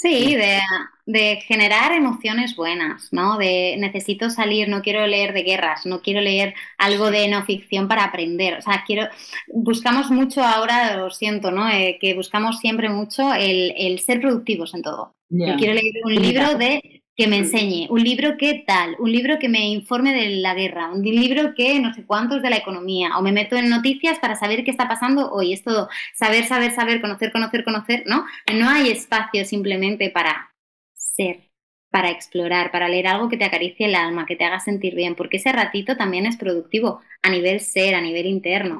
Sí, 0.00 0.36
de, 0.36 0.60
de, 1.06 1.40
generar 1.40 1.90
emociones 1.90 2.54
buenas, 2.54 3.12
¿no? 3.12 3.36
De 3.36 3.74
necesito 3.80 4.30
salir, 4.30 4.68
no 4.68 4.80
quiero 4.80 5.04
leer 5.08 5.32
de 5.32 5.42
guerras, 5.42 5.86
no 5.86 6.02
quiero 6.02 6.20
leer 6.20 6.54
algo 6.78 7.10
de 7.10 7.26
no 7.26 7.44
ficción 7.44 7.88
para 7.88 8.04
aprender. 8.04 8.58
O 8.58 8.62
sea, 8.62 8.84
quiero. 8.86 9.08
Buscamos 9.48 10.08
mucho 10.12 10.40
ahora, 10.44 10.96
lo 10.96 11.10
siento, 11.10 11.50
¿no? 11.50 11.68
Eh, 11.68 11.98
que 12.00 12.14
buscamos 12.14 12.60
siempre 12.60 12.88
mucho 12.88 13.34
el, 13.34 13.74
el 13.76 13.98
ser 13.98 14.20
productivos 14.20 14.72
en 14.72 14.82
todo. 14.82 15.16
Yo 15.30 15.56
quiero 15.56 15.74
leer 15.74 15.94
un 16.04 16.14
libro 16.14 16.54
de 16.54 17.02
que 17.18 17.26
me 17.26 17.38
enseñe, 17.38 17.88
un 17.90 18.04
libro 18.04 18.36
que 18.36 18.62
tal, 18.64 18.94
un 19.00 19.10
libro 19.10 19.40
que 19.40 19.48
me 19.48 19.66
informe 19.66 20.14
de 20.14 20.36
la 20.36 20.54
guerra, 20.54 20.92
un 20.92 21.02
libro 21.02 21.52
que 21.56 21.80
no 21.80 21.92
sé 21.92 22.06
cuántos 22.06 22.42
de 22.42 22.50
la 22.50 22.58
economía, 22.58 23.18
o 23.18 23.22
me 23.22 23.32
meto 23.32 23.56
en 23.56 23.68
noticias 23.68 24.20
para 24.20 24.36
saber 24.36 24.62
qué 24.62 24.70
está 24.70 24.86
pasando 24.86 25.28
hoy. 25.32 25.52
Es 25.52 25.64
todo 25.64 25.88
saber, 26.14 26.46
saber, 26.46 26.70
saber, 26.70 27.00
conocer, 27.00 27.32
conocer, 27.32 27.64
conocer, 27.64 28.04
¿no? 28.06 28.24
No 28.54 28.70
hay 28.70 28.90
espacio 28.90 29.44
simplemente 29.44 30.10
para 30.10 30.54
ser, 30.94 31.50
para 31.90 32.10
explorar, 32.10 32.70
para 32.70 32.88
leer 32.88 33.08
algo 33.08 33.28
que 33.28 33.36
te 33.36 33.44
acaricie 33.44 33.86
el 33.86 33.96
alma, 33.96 34.24
que 34.24 34.36
te 34.36 34.44
haga 34.44 34.60
sentir 34.60 34.94
bien, 34.94 35.16
porque 35.16 35.38
ese 35.38 35.50
ratito 35.50 35.96
también 35.96 36.24
es 36.24 36.36
productivo 36.36 37.00
a 37.22 37.30
nivel 37.30 37.58
ser, 37.58 37.96
a 37.96 38.00
nivel 38.00 38.26
interno. 38.26 38.78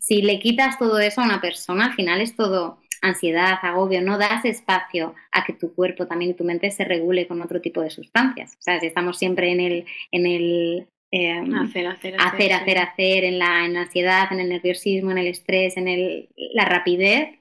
Si 0.00 0.22
le 0.22 0.40
quitas 0.40 0.76
todo 0.76 0.98
eso 0.98 1.20
a 1.20 1.24
una 1.24 1.40
persona, 1.40 1.84
al 1.84 1.94
final 1.94 2.20
es 2.20 2.34
todo 2.34 2.80
ansiedad, 3.02 3.58
agobio, 3.62 4.00
no 4.02 4.18
das 4.18 4.44
espacio 4.44 5.14
a 5.32 5.44
que 5.44 5.52
tu 5.52 5.74
cuerpo 5.74 6.06
también 6.06 6.32
y 6.32 6.34
tu 6.34 6.44
mente 6.44 6.70
se 6.70 6.84
regule 6.84 7.26
con 7.26 7.42
otro 7.42 7.60
tipo 7.60 7.80
de 7.80 7.90
sustancias. 7.90 8.54
O 8.58 8.62
sea, 8.62 8.80
si 8.80 8.86
estamos 8.86 9.18
siempre 9.18 9.50
en 9.52 9.60
el, 9.60 9.84
en 10.10 10.26
el 10.26 10.88
em, 11.10 11.54
hacer, 11.54 11.86
hacer, 11.86 12.14
hacer, 12.18 12.52
hacer, 12.52 12.78
hacer, 12.78 13.24
en, 13.24 13.38
la, 13.38 13.64
en 13.64 13.74
la 13.74 13.82
ansiedad, 13.82 14.32
en 14.32 14.40
el 14.40 14.48
nerviosismo, 14.48 15.10
en 15.10 15.18
el 15.18 15.28
estrés, 15.28 15.76
en 15.76 15.88
el, 15.88 16.28
la 16.36 16.64
rapidez, 16.64 17.38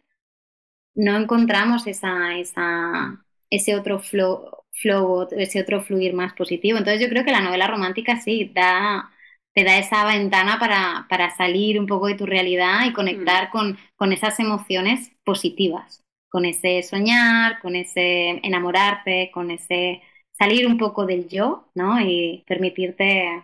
no 0.95 1.17
encontramos 1.17 1.87
esa, 1.87 2.37
esa, 2.37 3.23
ese 3.49 3.75
otro 3.75 3.99
flow, 3.99 4.49
flow, 4.71 5.27
ese 5.31 5.61
otro 5.61 5.81
fluir 5.81 6.13
más 6.13 6.33
positivo. 6.33 6.77
Entonces 6.77 7.01
yo 7.01 7.09
creo 7.09 7.25
que 7.25 7.31
la 7.31 7.41
novela 7.41 7.67
romántica 7.67 8.19
sí 8.19 8.51
da 8.53 9.11
te 9.55 9.63
da 9.63 9.77
esa 9.77 10.05
ventana 10.05 10.59
para, 10.59 11.07
para, 11.09 11.35
salir 11.35 11.79
un 11.79 11.87
poco 11.87 12.07
de 12.07 12.15
tu 12.15 12.25
realidad 12.25 12.85
y 12.85 12.93
conectar 12.93 13.47
mm. 13.47 13.51
con, 13.51 13.77
con, 13.95 14.11
esas 14.11 14.39
emociones 14.39 15.11
positivas, 15.23 16.03
con 16.29 16.43
ese 16.43 16.83
soñar, 16.83 17.61
con 17.61 17.75
ese 17.75 18.41
enamorarte, 18.43 19.31
con 19.33 19.51
ese 19.51 20.01
salir 20.37 20.67
un 20.67 20.77
poco 20.77 21.05
del 21.05 21.29
yo, 21.29 21.69
¿no? 21.73 21.99
Y 22.01 22.43
permitirte 22.45 23.43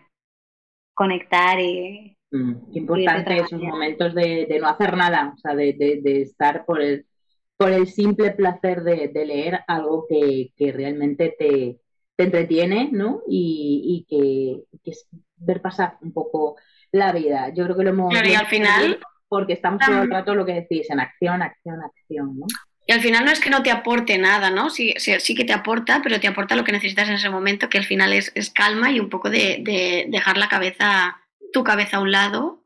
conectar 0.94 1.60
y... 1.60 2.18
Mm, 2.32 2.72
qué 2.72 2.80
importante 2.80 3.38
esos 3.38 3.62
momentos 3.62 4.14
de, 4.14 4.46
de, 4.48 4.60
no 4.60 4.68
hacer 4.68 4.96
nada, 4.96 5.34
o 5.34 5.38
sea, 5.38 5.56
de, 5.56 5.74
de, 5.74 6.22
estar 6.22 6.66
por 6.66 6.82
el, 6.82 7.06
por 7.58 7.72
el 7.72 7.88
simple 7.88 8.32
placer 8.32 8.84
de, 8.84 9.12
leer 9.26 9.62
algo 9.68 10.06
que, 10.10 10.52
que 10.58 10.72
realmente 10.72 11.34
te, 11.38 11.80
te 12.18 12.24
entretiene, 12.24 12.90
¿no? 12.92 13.22
Y, 13.28 14.06
que, 14.10 14.64
es 14.90 15.08
ver 15.42 15.62
pasar 15.62 15.98
un 16.02 16.14
poco 16.14 16.58
la 16.92 17.12
vida. 17.12 17.50
Yo 17.54 17.64
creo 17.66 17.78
que 17.78 17.84
lo 17.84 17.90
hemos... 17.90 18.12
Claro, 18.12 18.30
y 18.30 18.36
al 18.36 18.48
final... 18.48 19.00
Porque 19.28 19.54
estamos 19.54 19.80
todo 19.86 20.02
el 20.02 20.12
rato 20.12 20.36
lo 20.36 20.46
que 20.46 20.54
decís, 20.54 20.90
en 20.90 21.00
acción, 21.00 21.42
acción, 21.42 21.82
acción, 21.82 22.38
¿no? 22.38 22.48
Y 22.86 22.92
al 22.92 23.00
final 23.00 23.24
no 23.24 23.32
es 23.32 23.40
que 23.40 23.50
no 23.50 23.64
te 23.64 23.72
aporte 23.72 24.18
nada, 24.18 24.50
¿no? 24.50 24.70
Sí, 24.70 24.94
sí, 24.98 25.36
que 25.36 25.46
te 25.46 25.54
aporta, 25.54 26.02
pero 26.04 26.20
te 26.20 26.28
aporta 26.28 26.58
lo 26.58 26.66
que 26.66 26.74
necesitas 26.74 27.08
en 27.08 27.16
ese 27.16 27.30
momento, 27.30 27.70
que 27.70 27.78
al 27.78 27.86
final 27.86 28.12
es, 28.12 28.34
calma 28.54 28.92
y 28.92 29.00
un 29.00 29.10
poco 29.10 29.30
de, 29.30 29.64
dejar 30.10 30.38
la 30.38 30.50
cabeza, 30.50 31.22
tu 31.54 31.64
cabeza 31.64 31.96
a 31.96 32.02
un 32.02 32.12
lado, 32.12 32.66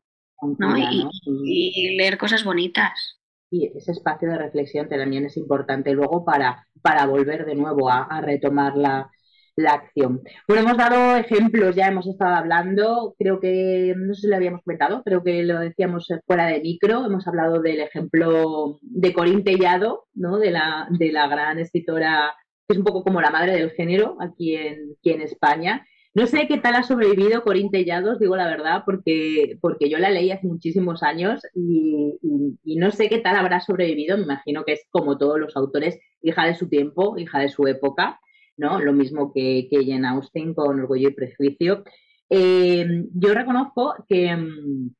¿no? 0.58 0.76
Y, 0.76 1.96
leer 1.96 2.18
cosas 2.18 2.42
bonitas. 2.42 3.20
Y 3.48 3.70
ese 3.76 3.92
espacio 3.92 4.28
de 4.28 4.38
reflexión 4.38 4.88
también 4.88 5.26
es 5.26 5.36
importante 5.36 5.92
luego 5.92 6.24
para, 6.24 6.66
para 6.82 7.06
volver 7.06 7.46
de 7.46 7.54
nuevo 7.54 7.88
a, 7.88 8.02
a 8.04 8.20
retomar 8.20 8.76
la, 8.76 9.08
la 9.56 9.72
acción. 9.72 10.22
Bueno, 10.46 10.62
hemos 10.62 10.76
dado 10.76 11.16
ejemplos, 11.16 11.74
ya 11.74 11.88
hemos 11.88 12.06
estado 12.06 12.34
hablando, 12.34 13.14
creo 13.18 13.40
que, 13.40 13.94
no 13.96 14.14
sé 14.14 14.22
si 14.22 14.28
lo 14.28 14.36
habíamos 14.36 14.62
comentado, 14.62 15.02
creo 15.02 15.24
que 15.24 15.42
lo 15.42 15.58
decíamos 15.58 16.06
fuera 16.26 16.46
de 16.46 16.60
micro, 16.60 17.06
hemos 17.06 17.26
hablado 17.26 17.60
del 17.60 17.80
ejemplo 17.80 18.78
de 18.82 19.12
Corín 19.14 19.44
Tellado, 19.44 20.04
¿no? 20.14 20.38
de, 20.38 20.50
la, 20.50 20.86
de 20.90 21.10
la 21.10 21.26
gran 21.26 21.58
escritora, 21.58 22.34
que 22.68 22.74
es 22.74 22.78
un 22.78 22.84
poco 22.84 23.02
como 23.02 23.20
la 23.20 23.30
madre 23.30 23.52
del 23.52 23.70
género 23.70 24.16
aquí 24.20 24.54
en, 24.56 24.94
aquí 24.98 25.10
en 25.10 25.22
España. 25.22 25.86
No 26.14 26.26
sé 26.26 26.46
qué 26.48 26.56
tal 26.56 26.74
ha 26.76 26.82
sobrevivido 26.82 27.42
Corín 27.42 27.70
Tellado, 27.70 28.16
digo 28.18 28.36
la 28.36 28.46
verdad, 28.48 28.82
porque, 28.86 29.58
porque 29.60 29.90
yo 29.90 29.98
la 29.98 30.10
leí 30.10 30.30
hace 30.30 30.46
muchísimos 30.46 31.02
años 31.02 31.42
y, 31.54 32.18
y 32.64 32.76
no 32.76 32.90
sé 32.90 33.10
qué 33.10 33.18
tal 33.18 33.36
habrá 33.36 33.60
sobrevivido. 33.60 34.16
Me 34.16 34.24
imagino 34.24 34.64
que 34.64 34.72
es 34.72 34.86
como 34.90 35.18
todos 35.18 35.38
los 35.38 35.54
autores, 35.56 35.98
hija 36.22 36.46
de 36.46 36.54
su 36.54 36.70
tiempo, 36.70 37.18
hija 37.18 37.38
de 37.40 37.50
su 37.50 37.66
época. 37.66 38.18
¿No? 38.56 38.80
Lo 38.80 38.92
mismo 38.92 39.32
que, 39.32 39.68
que 39.70 39.84
Jane 39.84 40.08
Austen 40.08 40.54
con 40.54 40.80
Orgullo 40.80 41.08
y 41.08 41.14
Prejuicio. 41.14 41.84
Eh, 42.28 43.04
yo 43.14 43.34
reconozco 43.34 43.94
que, 44.08 44.34
mm, 44.34 44.90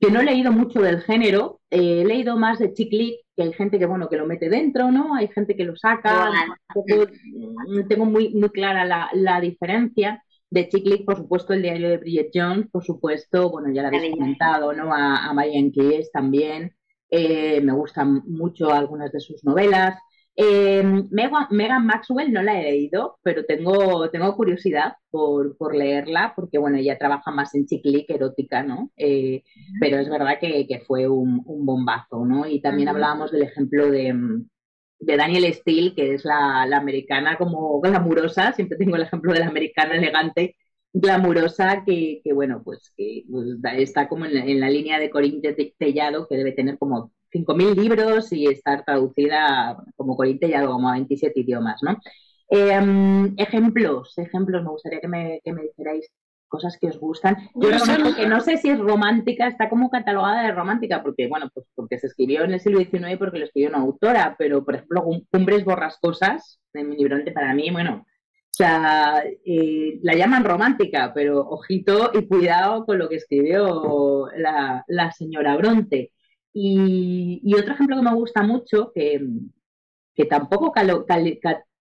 que, 0.00 0.10
no 0.10 0.20
he 0.20 0.24
leído 0.24 0.52
mucho 0.52 0.80
del 0.80 1.02
género, 1.02 1.60
eh, 1.70 2.02
he 2.02 2.04
leído 2.04 2.36
más 2.36 2.58
de 2.58 2.72
chick 2.72 2.92
lit, 2.92 3.16
que 3.36 3.42
hay 3.42 3.52
gente 3.52 3.78
que, 3.78 3.86
bueno, 3.86 4.08
que 4.08 4.16
lo 4.16 4.26
mete 4.26 4.48
dentro, 4.48 4.90
¿no? 4.90 5.14
Hay 5.14 5.28
gente 5.28 5.56
que 5.56 5.64
lo 5.64 5.76
saca, 5.76 6.30
tengo 7.88 8.04
muy, 8.06 8.34
muy 8.34 8.50
clara 8.50 8.84
la, 9.12 9.40
diferencia. 9.40 10.22
De 10.50 10.68
chick 10.68 10.86
lit, 10.86 11.04
por 11.04 11.16
supuesto, 11.16 11.52
el 11.52 11.62
diario 11.62 11.88
de 11.88 11.98
Bridget 11.98 12.30
Jones, 12.32 12.68
por 12.70 12.84
supuesto, 12.84 13.50
bueno, 13.50 13.72
ya 13.72 13.82
lo 13.82 13.88
habéis 13.88 14.14
comentado, 14.14 14.72
¿no? 14.72 14.94
A, 14.94 15.26
a 15.26 15.34
Marianne 15.34 15.72
Keyes 15.72 16.12
también. 16.12 16.74
Eh, 17.10 17.60
me 17.60 17.72
gustan 17.72 18.22
mucho 18.26 18.72
algunas 18.72 19.12
de 19.12 19.20
sus 19.20 19.44
novelas. 19.44 19.96
Eh, 20.36 20.82
Megan, 21.10 21.86
Maxwell 21.86 22.32
no 22.32 22.42
la 22.42 22.60
he 22.60 22.64
leído, 22.64 23.18
pero 23.22 23.44
tengo, 23.44 24.10
tengo 24.10 24.34
curiosidad 24.36 24.94
por, 25.10 25.56
por 25.56 25.76
leerla, 25.76 26.32
porque 26.34 26.58
bueno, 26.58 26.78
ella 26.78 26.98
trabaja 26.98 27.30
más 27.30 27.54
en 27.54 27.66
chick 27.66 27.84
erótica, 28.08 28.62
¿no? 28.64 28.90
Eh, 28.96 29.44
pero 29.80 29.98
es 29.98 30.08
verdad 30.10 30.38
que, 30.40 30.66
que 30.66 30.80
fue 30.80 31.08
un, 31.08 31.42
un, 31.46 31.64
bombazo, 31.64 32.24
¿no? 32.24 32.48
Y 32.48 32.60
también 32.60 32.88
hablábamos 32.88 33.30
del 33.30 33.42
ejemplo 33.42 33.90
de, 33.90 34.12
de 34.98 35.16
Daniel 35.16 35.52
Steele, 35.54 35.94
que 35.94 36.14
es 36.14 36.24
la, 36.24 36.66
la, 36.66 36.78
americana 36.78 37.36
como 37.38 37.80
glamurosa, 37.80 38.52
siempre 38.52 38.78
tengo 38.78 38.96
el 38.96 39.02
ejemplo 39.02 39.32
de 39.32 39.40
la 39.40 39.48
americana 39.48 39.94
elegante, 39.96 40.56
glamurosa, 40.92 41.84
que, 41.84 42.20
que 42.24 42.32
bueno, 42.32 42.62
pues 42.64 42.92
que 42.96 43.24
pues, 43.30 43.46
está 43.78 44.08
como 44.08 44.24
en 44.24 44.34
la, 44.34 44.44
en 44.44 44.60
la 44.60 44.70
línea 44.70 44.98
de 44.98 45.10
Corín 45.10 45.40
Tellado, 45.78 46.26
que 46.28 46.36
debe 46.36 46.52
tener 46.52 46.78
como 46.78 47.12
5.000 47.34 47.74
libros 47.74 48.32
y 48.32 48.46
estar 48.46 48.84
traducida 48.84 49.82
como 49.96 50.16
Corinte 50.16 50.48
ya 50.48 50.64
como 50.64 50.88
a 50.88 50.92
27 50.92 51.40
idiomas, 51.40 51.82
¿no? 51.82 51.98
Em, 52.48 53.34
ejemplos, 53.36 54.16
ejemplos, 54.18 54.62
me 54.62 54.70
gustaría 54.70 55.00
que 55.00 55.08
me, 55.08 55.40
que 55.42 55.52
me 55.52 55.62
dijerais 55.62 56.10
cosas 56.54 56.78
que 56.78 56.88
os 56.88 56.98
gustan. 56.98 57.36
Yo 57.54 57.70
reconozco 57.70 58.14
que 58.14 58.28
no 58.28 58.40
sé 58.40 58.58
si 58.58 58.70
es 58.70 58.78
romántica, 58.78 59.48
está 59.48 59.68
como 59.68 59.90
catalogada 59.90 60.42
de 60.42 60.52
romántica, 60.52 61.02
porque, 61.02 61.26
bueno, 61.26 61.50
pues 61.52 61.66
porque 61.74 61.98
se 61.98 62.06
escribió 62.06 62.44
en 62.44 62.52
el 62.52 62.60
siglo 62.60 62.78
XIX 62.78 63.12
y 63.12 63.16
porque 63.16 63.40
lo 63.40 63.46
escribió 63.46 63.70
una 63.70 63.78
autora, 63.78 64.36
pero, 64.38 64.64
por 64.64 64.76
ejemplo, 64.76 65.04
Cumbres 65.32 65.64
Borrascosas, 65.64 66.60
de 66.72 66.84
mi 66.84 66.96
libro 66.96 67.16
para 67.34 67.54
mí, 67.54 67.70
bueno, 67.72 68.04
o 68.06 68.56
sea, 68.56 69.24
eh, 69.44 69.98
la 70.02 70.14
llaman 70.14 70.44
romántica, 70.44 71.10
pero 71.12 71.40
ojito 71.40 72.12
y 72.14 72.28
cuidado 72.28 72.86
con 72.86 72.98
lo 72.98 73.08
que 73.08 73.16
escribió 73.16 74.28
la, 74.36 74.84
la 74.86 75.10
señora 75.10 75.56
Bronte. 75.56 76.12
Y, 76.56 77.52
otro 77.58 77.74
ejemplo 77.74 77.96
que 77.96 78.02
me 78.02 78.14
gusta 78.14 78.42
mucho, 78.42 78.92
que, 78.94 79.20
tampoco 80.30 80.72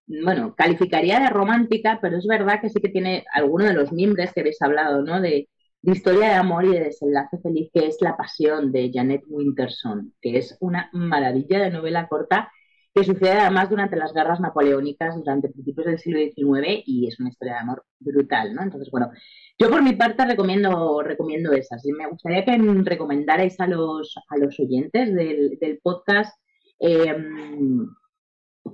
bueno, 0.08 0.56
calificaría 0.56 1.20
de 1.20 1.30
romántica, 1.30 2.00
pero 2.02 2.18
es 2.18 2.26
verdad 2.26 2.60
que 2.60 2.70
sí 2.70 2.82
que 2.82 2.90
tiene 2.90 3.24
alguno 3.32 3.66
de 3.66 3.74
los 3.74 3.92
miembros 3.94 4.34
que 4.34 4.42
habéis 4.42 4.62
hablado, 4.62 5.04
¿no? 5.04 5.22
De, 5.22 5.48
historia 5.86 6.30
de 6.30 6.36
amor 6.36 6.66
y 6.66 6.70
de 6.70 6.86
desenlace 6.86 7.38
feliz, 7.40 7.70
que 7.74 7.88
es 7.88 7.98
La 8.02 8.16
Pasión 8.16 8.72
de 8.72 8.90
Janet 8.94 9.24
Winterson, 9.28 10.14
que 10.22 10.38
es 10.38 10.58
una 10.62 10.90
maravilla 10.94 11.60
de 11.60 11.72
novela 11.72 12.08
corta 12.08 12.52
que 12.94 13.04
sucede 13.04 13.32
además 13.32 13.70
durante 13.70 13.96
las 13.96 14.14
guerras 14.14 14.40
napoleónicas 14.40 15.16
durante 15.16 15.50
principios 15.50 15.88
del 15.88 16.00
siglo 16.00 16.20
XIX 16.20 16.84
y 16.86 17.08
es 17.08 17.20
una 17.20 17.30
historia 17.30 17.54
de 17.54 17.60
amor 17.60 17.86
brutal, 18.00 18.54
¿no? 18.54 18.62
Entonces, 18.62 18.90
bueno, 18.92 19.12
yo 19.58 19.70
por 19.70 19.82
mi 19.82 19.94
parte 19.94 20.26
recomiendo, 20.26 21.02
recomiendo 21.02 21.52
esas. 21.54 21.84
Y 21.86 21.92
me 21.92 22.08
gustaría 22.08 22.46
que 22.46 22.58
recomendarais 22.58 23.60
a 23.60 23.68
los, 23.68 24.16
a 24.30 24.38
los 24.38 24.60
oyentes 24.60 25.14
del, 25.14 25.80
podcast 25.82 26.36
em, 26.80 27.88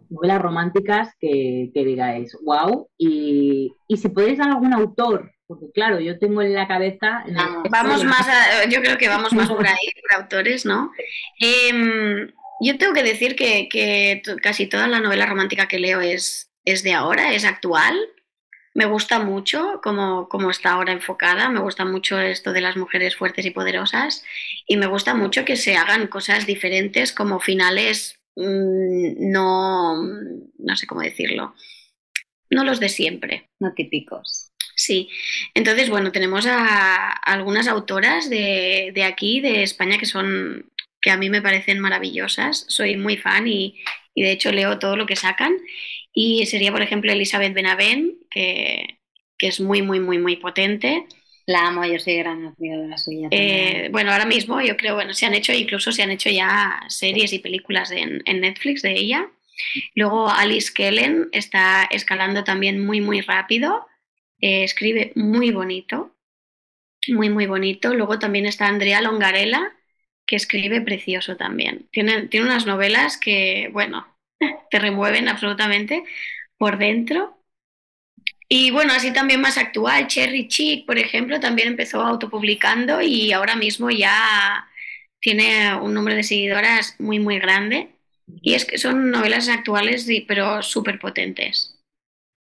novelas 0.09 0.41
románticas 0.41 1.13
que, 1.19 1.71
digáis, 1.73 2.37
wow, 2.43 2.89
y, 2.97 3.71
si 3.95 4.09
podéis 4.09 4.39
dar 4.39 4.49
algún 4.49 4.73
autor, 4.73 5.31
porque 5.47 5.71
claro, 5.73 5.99
yo 5.99 6.19
tengo 6.19 6.41
en 6.41 6.53
la 6.53 6.67
cabeza... 6.67 7.23
vamos 7.71 8.03
más, 8.03 8.27
yo 8.69 8.81
creo 8.81 8.97
que 8.97 9.07
vamos 9.07 9.33
más 9.33 9.49
por 9.49 9.65
ahí, 9.65 9.87
por 10.01 10.21
autores, 10.21 10.65
¿no? 10.65 10.91
Em, 11.39 12.31
yo 12.59 12.77
tengo 12.77 12.93
que 12.93 13.03
decir 13.03 13.35
que, 13.35 14.21
casi 14.41 14.67
toda 14.67 14.87
la 14.87 14.99
novela 14.99 15.25
romántica 15.25 15.67
que 15.67 15.79
leo 15.79 16.01
es, 16.01 16.51
es 16.65 16.83
de 16.83 16.93
ahora, 16.93 17.33
es 17.33 17.45
actual. 17.45 17.97
Me 18.75 18.85
gusta 18.85 19.19
mucho 19.19 19.81
cómo, 19.83 20.27
está 20.51 20.71
ahora 20.71 20.93
enfocada, 20.93 21.49
me 21.49 21.59
gusta 21.59 21.85
mucho 21.85 22.19
esto 22.19 22.53
de 22.53 22.61
las 22.61 22.77
mujeres 22.77 23.15
fuertes 23.15 23.45
y 23.45 23.51
poderosas 23.51 24.23
y 24.67 24.77
me 24.77 24.85
gusta 24.85 25.15
mucho 25.15 25.43
que 25.43 25.55
se 25.55 25.75
hagan 25.75 26.07
cosas 26.07 26.45
diferentes 26.45 27.11
como 27.11 27.39
finales 27.39 28.19
mm, 28.35 29.31
no, 29.31 29.95
no 30.59 30.75
sé 30.75 30.85
cómo 30.85 31.01
decirlo, 31.01 31.55
no 32.49 32.63
los 32.63 32.79
de 32.79 32.89
siempre. 32.89 33.49
No 33.59 33.73
típicos. 33.73 34.49
Sí, 34.75 35.09
entonces 35.55 35.89
bueno, 35.89 36.13
tenemos 36.13 36.45
a, 36.45 37.11
algunas 37.11 37.67
autoras 37.67 38.29
de, 38.29 38.91
de, 38.93 39.03
aquí, 39.03 39.41
de 39.41 39.63
España, 39.63 39.97
que 39.97 40.05
son 40.05 40.68
que 41.01 41.11
a 41.11 41.17
mí 41.17 41.29
me 41.29 41.41
parecen 41.41 41.79
maravillosas. 41.79 42.65
Soy 42.67 42.97
muy 42.97 43.17
fan 43.17 43.47
y, 43.47 43.79
de 44.15 44.31
hecho 44.31 44.51
leo 44.51 44.79
todo 44.79 44.95
lo 44.95 45.05
que 45.05 45.15
sacan. 45.15 45.57
Y 46.13 46.45
sería, 46.45 46.71
por 46.71 46.81
ejemplo, 46.81 47.11
Elizabeth 47.11 47.53
Benavent, 47.53 48.13
que, 48.29 48.99
es 49.39 49.61
muy, 49.61 49.81
muy, 49.81 49.99
muy, 49.99 50.17
muy 50.17 50.35
potente. 50.35 51.05
La 51.45 51.67
amo, 51.67 51.85
yo 51.85 51.97
soy 51.97 52.17
gran 52.17 52.53
la 52.59 52.97
suya. 52.97 53.29
Eh, 53.31 53.89
bueno, 53.91 54.11
ahora 54.11 54.25
mismo 54.25 54.61
yo 54.61 54.75
creo, 54.77 54.95
bueno, 54.95 55.13
se 55.13 55.25
han 55.25 55.33
hecho, 55.33 55.53
incluso 55.53 55.91
se 55.91 56.03
han 56.03 56.11
hecho 56.11 56.29
ya 56.29 56.81
series 56.89 57.33
y 57.33 57.39
películas 57.39 57.91
en, 57.91 58.21
Netflix 58.25 58.81
de 58.81 58.91
ella. 58.91 59.31
Luego 59.95 60.29
Alice 60.29 60.71
Kellen 60.73 61.29
está 61.31 61.87
escalando 61.89 62.43
también 62.43 62.85
muy, 62.85 63.01
muy 63.01 63.21
rápido. 63.21 63.87
Eh, 64.41 64.63
escribe 64.63 65.11
muy 65.15 65.51
bonito, 65.51 66.15
muy, 67.07 67.29
muy 67.29 67.45
bonito. 67.45 67.93
Luego 67.93 68.19
también 68.19 68.45
está 68.45 68.67
Andrea 68.67 69.01
Longarella, 69.01 69.71
que 70.29 70.35
escribe 70.35 70.79
precioso 70.79 71.37
también. 71.37 71.87
Tiene, 71.91 72.27
tiene 72.27 72.45
unas 72.45 72.67
novelas 72.67 73.17
que, 73.17 73.71
bueno, 73.73 74.15
te 74.69 74.77
remueven 74.77 75.27
absolutamente 75.27 76.03
por 76.59 76.77
dentro. 76.77 77.35
Y 78.47 78.69
bueno, 78.69 78.93
así 78.93 79.11
también 79.11 79.41
más 79.41 79.57
actual, 79.57 80.05
Cherry 80.05 80.47
Chick, 80.47 80.85
por 80.85 80.99
ejemplo, 80.99 81.39
también 81.39 81.69
empezó 81.69 82.01
autopublicando 82.01 83.01
y 83.01 83.31
ahora 83.31 83.55
mismo 83.55 83.89
ya 83.89 84.69
tiene 85.19 85.73
un 85.75 85.95
número 85.95 86.15
de 86.15 86.23
seguidoras 86.23 86.95
muy, 86.99 87.17
muy 87.17 87.39
grande. 87.39 87.89
Y 88.43 88.53
es 88.53 88.65
que 88.65 88.77
son 88.77 89.09
novelas 89.09 89.49
actuales, 89.49 90.07
pero 90.27 90.61
súper 90.61 90.99
potentes. 90.99 91.78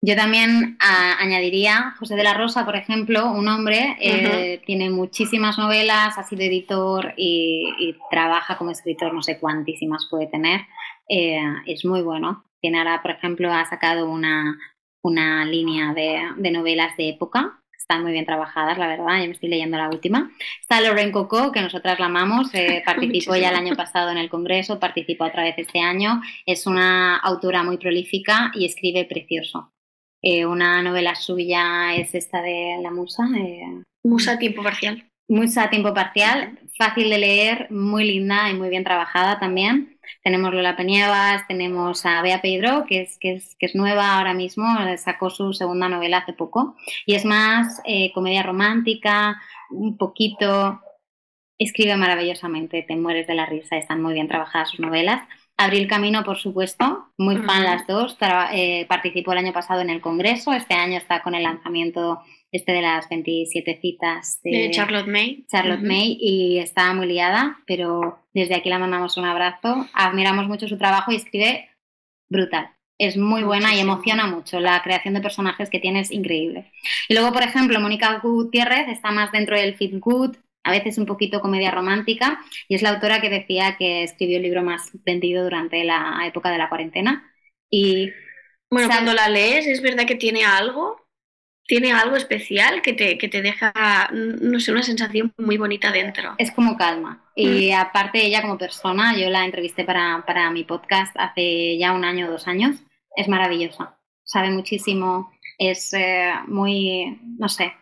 Yo 0.01 0.15
también 0.15 0.77
añadiría 0.79 1.93
José 1.99 2.15
de 2.15 2.23
la 2.23 2.33
Rosa, 2.33 2.63
por 2.63 2.77
ejemplo, 2.77 3.31
un 3.31 3.49
hombre, 3.49 3.97
eh, 3.99 4.61
tiene 4.65 4.89
muchísimas 4.89 5.57
novelas, 5.57 6.17
ha 6.17 6.23
sido 6.23 6.43
editor 6.43 7.13
y, 7.17 7.95
trabaja 8.09 8.57
como 8.57 8.71
escritor, 8.71 9.13
no 9.13 9.21
sé 9.21 9.39
cuántísimas 9.39 10.07
puede 10.09 10.27
tener. 10.27 10.61
Eh, 11.09 11.41
es 11.65 11.83
muy 11.83 12.01
bueno. 12.01 12.45
Tiene 12.61 12.79
ahora, 12.79 13.01
por 13.01 13.11
ejemplo, 13.11 13.51
ha 13.51 13.65
sacado 13.65 14.09
una, 14.09 14.57
una 15.01 15.43
línea 15.43 15.93
de, 15.93 16.51
novelas 16.51 16.95
de 16.95 17.09
época. 17.09 17.61
Están 17.77 18.03
muy 18.03 18.13
bien 18.13 18.25
trabajadas, 18.25 18.77
la 18.77 18.87
verdad. 18.87 19.19
Yo 19.19 19.25
me 19.25 19.31
estoy 19.31 19.49
leyendo 19.49 19.77
la 19.77 19.89
última. 19.89 20.31
Está 20.61 20.79
Lorraine 20.79 21.11
Coco, 21.11 21.51
que 21.51 21.61
nosotras 21.61 21.99
la 21.99 22.05
amamos. 22.05 22.53
Eh, 22.53 22.83
participó 22.85 23.35
ya 23.35 23.49
el 23.49 23.55
año 23.55 23.75
pasado 23.75 24.11
en 24.11 24.17
el 24.17 24.29
Congreso, 24.29 24.79
participó 24.79 25.25
otra 25.25 25.43
vez 25.43 25.55
este 25.57 25.81
año. 25.81 26.21
Es 26.45 26.67
una 26.67 27.17
autora 27.17 27.63
muy 27.63 27.77
prolífica 27.77 28.51
y 28.55 28.65
escribe 28.65 29.03
precioso. 29.03 29.73
Eh, 30.21 30.45
una 30.45 30.81
novela 30.81 31.15
suya 31.15 31.95
es 31.95 32.13
esta 32.13 32.41
de 32.41 32.79
La 32.81 32.91
Musa. 32.91 33.27
Eh, 33.37 33.83
Musa 34.03 34.33
a 34.33 34.39
tiempo 34.39 34.63
parcial. 34.63 35.09
Musa 35.29 35.65
a 35.65 35.69
tiempo 35.69 35.93
parcial, 35.93 36.57
fácil 36.75 37.07
de 37.11 37.19
leer, 37.19 37.67
muy 37.69 38.03
linda 38.03 38.49
y 38.49 38.55
muy 38.55 38.69
bien 38.69 38.83
trabajada 38.83 39.39
también. 39.39 39.99
Tenemos 40.23 40.51
Lola 40.51 40.75
Penievas, 40.75 41.45
tenemos 41.47 42.03
a 42.07 42.23
Bea 42.23 42.41
Pedro, 42.41 42.85
que 42.87 43.01
es, 43.01 43.19
que 43.19 43.35
es, 43.35 43.55
que 43.59 43.67
es 43.67 43.75
nueva 43.75 44.17
ahora 44.17 44.33
mismo, 44.33 44.65
sacó 44.97 45.29
su 45.29 45.53
segunda 45.53 45.87
novela 45.87 46.17
hace 46.17 46.33
poco. 46.33 46.75
Y 47.05 47.13
es 47.13 47.25
más 47.25 47.79
eh, 47.85 48.11
comedia 48.13 48.41
romántica, 48.41 49.39
un 49.69 49.97
poquito, 49.97 50.81
escribe 51.59 51.95
maravillosamente, 51.95 52.81
te 52.81 52.95
mueres 52.95 53.27
de 53.27 53.35
la 53.35 53.45
risa, 53.45 53.77
están 53.77 54.01
muy 54.01 54.15
bien 54.15 54.27
trabajadas 54.27 54.69
sus 54.69 54.79
novelas. 54.79 55.21
Abril 55.59 55.87
Camino, 55.87 56.23
por 56.23 56.37
supuesto, 56.37 57.09
muy 57.17 57.35
fan 57.35 57.65
las 57.65 57.85
dos. 57.85 58.17
Eh, 58.53 58.85
participó 58.87 59.33
el 59.33 59.39
año 59.39 59.51
pasado 59.51 59.81
en 59.81 59.89
el 59.89 59.99
Congreso, 59.99 60.53
este 60.53 60.73
año 60.73 60.97
está 60.97 61.21
con 61.21 61.35
el 61.35 61.43
lanzamiento 61.43 62.21
este 62.49 62.71
de 62.71 62.81
las 62.81 63.09
27 63.09 63.77
citas 63.81 64.39
de, 64.41 64.71
Charlotte 64.71 65.07
May. 65.07 65.45
Charlotte 65.51 65.81
May 65.83 66.17
y 66.17 66.59
está 66.59 66.93
muy 66.93 67.07
liada, 67.07 67.59
pero 67.67 68.19
desde 68.33 68.55
aquí 68.55 68.69
la 68.69 68.79
mandamos 68.79 69.17
un 69.17 69.25
abrazo. 69.25 69.85
Admiramos 69.93 70.47
mucho 70.47 70.65
su 70.69 70.77
trabajo 70.77 71.11
y 71.11 71.17
escribe 71.17 71.69
brutal. 72.29 72.69
Es 72.97 73.17
muy 73.17 73.43
buena 73.43 73.75
y 73.75 73.79
emociona 73.79 74.27
mucho. 74.27 74.61
La 74.61 74.81
creación 74.81 75.13
de 75.13 75.21
personajes 75.21 75.69
que 75.69 75.79
tiene 75.79 75.99
es 75.99 76.11
increíble. 76.11 76.71
Y 77.09 77.15
luego, 77.15 77.33
por 77.33 77.43
ejemplo, 77.43 77.81
Mónica 77.81 78.19
Gutiérrez 78.23 78.87
está 78.87 79.11
más 79.11 79.33
dentro 79.33 79.57
del 79.57 79.75
feel 79.75 79.99
good, 79.99 80.37
a 80.63 80.71
veces 80.71 80.97
un 80.97 81.05
poquito 81.05 81.41
comedia 81.41 81.71
romántica, 81.71 82.39
y 82.67 82.75
es 82.75 82.81
la 82.81 82.89
autora 82.89 83.21
que 83.21 83.29
decía 83.29 83.75
que 83.77 84.03
escribió 84.03 84.37
el 84.37 84.43
libro 84.43 84.63
más 84.63 84.91
vendido 85.05 85.43
durante 85.43 85.83
la 85.83 86.21
época 86.25 86.51
de 86.51 86.57
la 86.57 86.69
cuarentena. 86.69 87.31
Y 87.69 88.11
bueno, 88.69 88.87
cuando 88.87 89.13
la 89.13 89.29
lees, 89.29 89.67
es 89.67 89.81
verdad 89.81 90.05
que 90.05 90.15
tiene 90.15 90.45
algo, 90.45 91.07
tiene 91.65 91.91
algo 91.91 92.15
especial 92.15 92.81
que 92.81 92.93
te, 92.93 93.17
que 93.17 93.27
te 93.27 93.41
deja, 93.41 93.71
no 94.11 94.59
sé, 94.59 94.71
una 94.71 94.83
sensación 94.83 95.33
muy 95.37 95.57
bonita 95.57 95.91
dentro. 95.91 96.35
Es 96.37 96.51
como 96.51 96.77
calma. 96.77 97.23
Y 97.35 97.71
mm. 97.71 97.75
aparte 97.75 98.25
ella 98.25 98.41
como 98.41 98.57
persona, 98.57 99.15
yo 99.15 99.29
la 99.29 99.45
entrevisté 99.45 99.83
para, 99.85 100.23
para 100.25 100.49
mi 100.51 100.63
podcast 100.63 101.15
hace 101.17 101.77
ya 101.77 101.93
un 101.93 102.03
año 102.03 102.27
o 102.27 102.31
dos 102.31 102.47
años, 102.47 102.77
es 103.15 103.27
maravillosa, 103.27 103.97
sabe 104.23 104.49
muchísimo, 104.49 105.31
es 105.57 105.93
eh, 105.93 106.31
muy, 106.47 107.19
no 107.37 107.49
sé, 107.49 107.73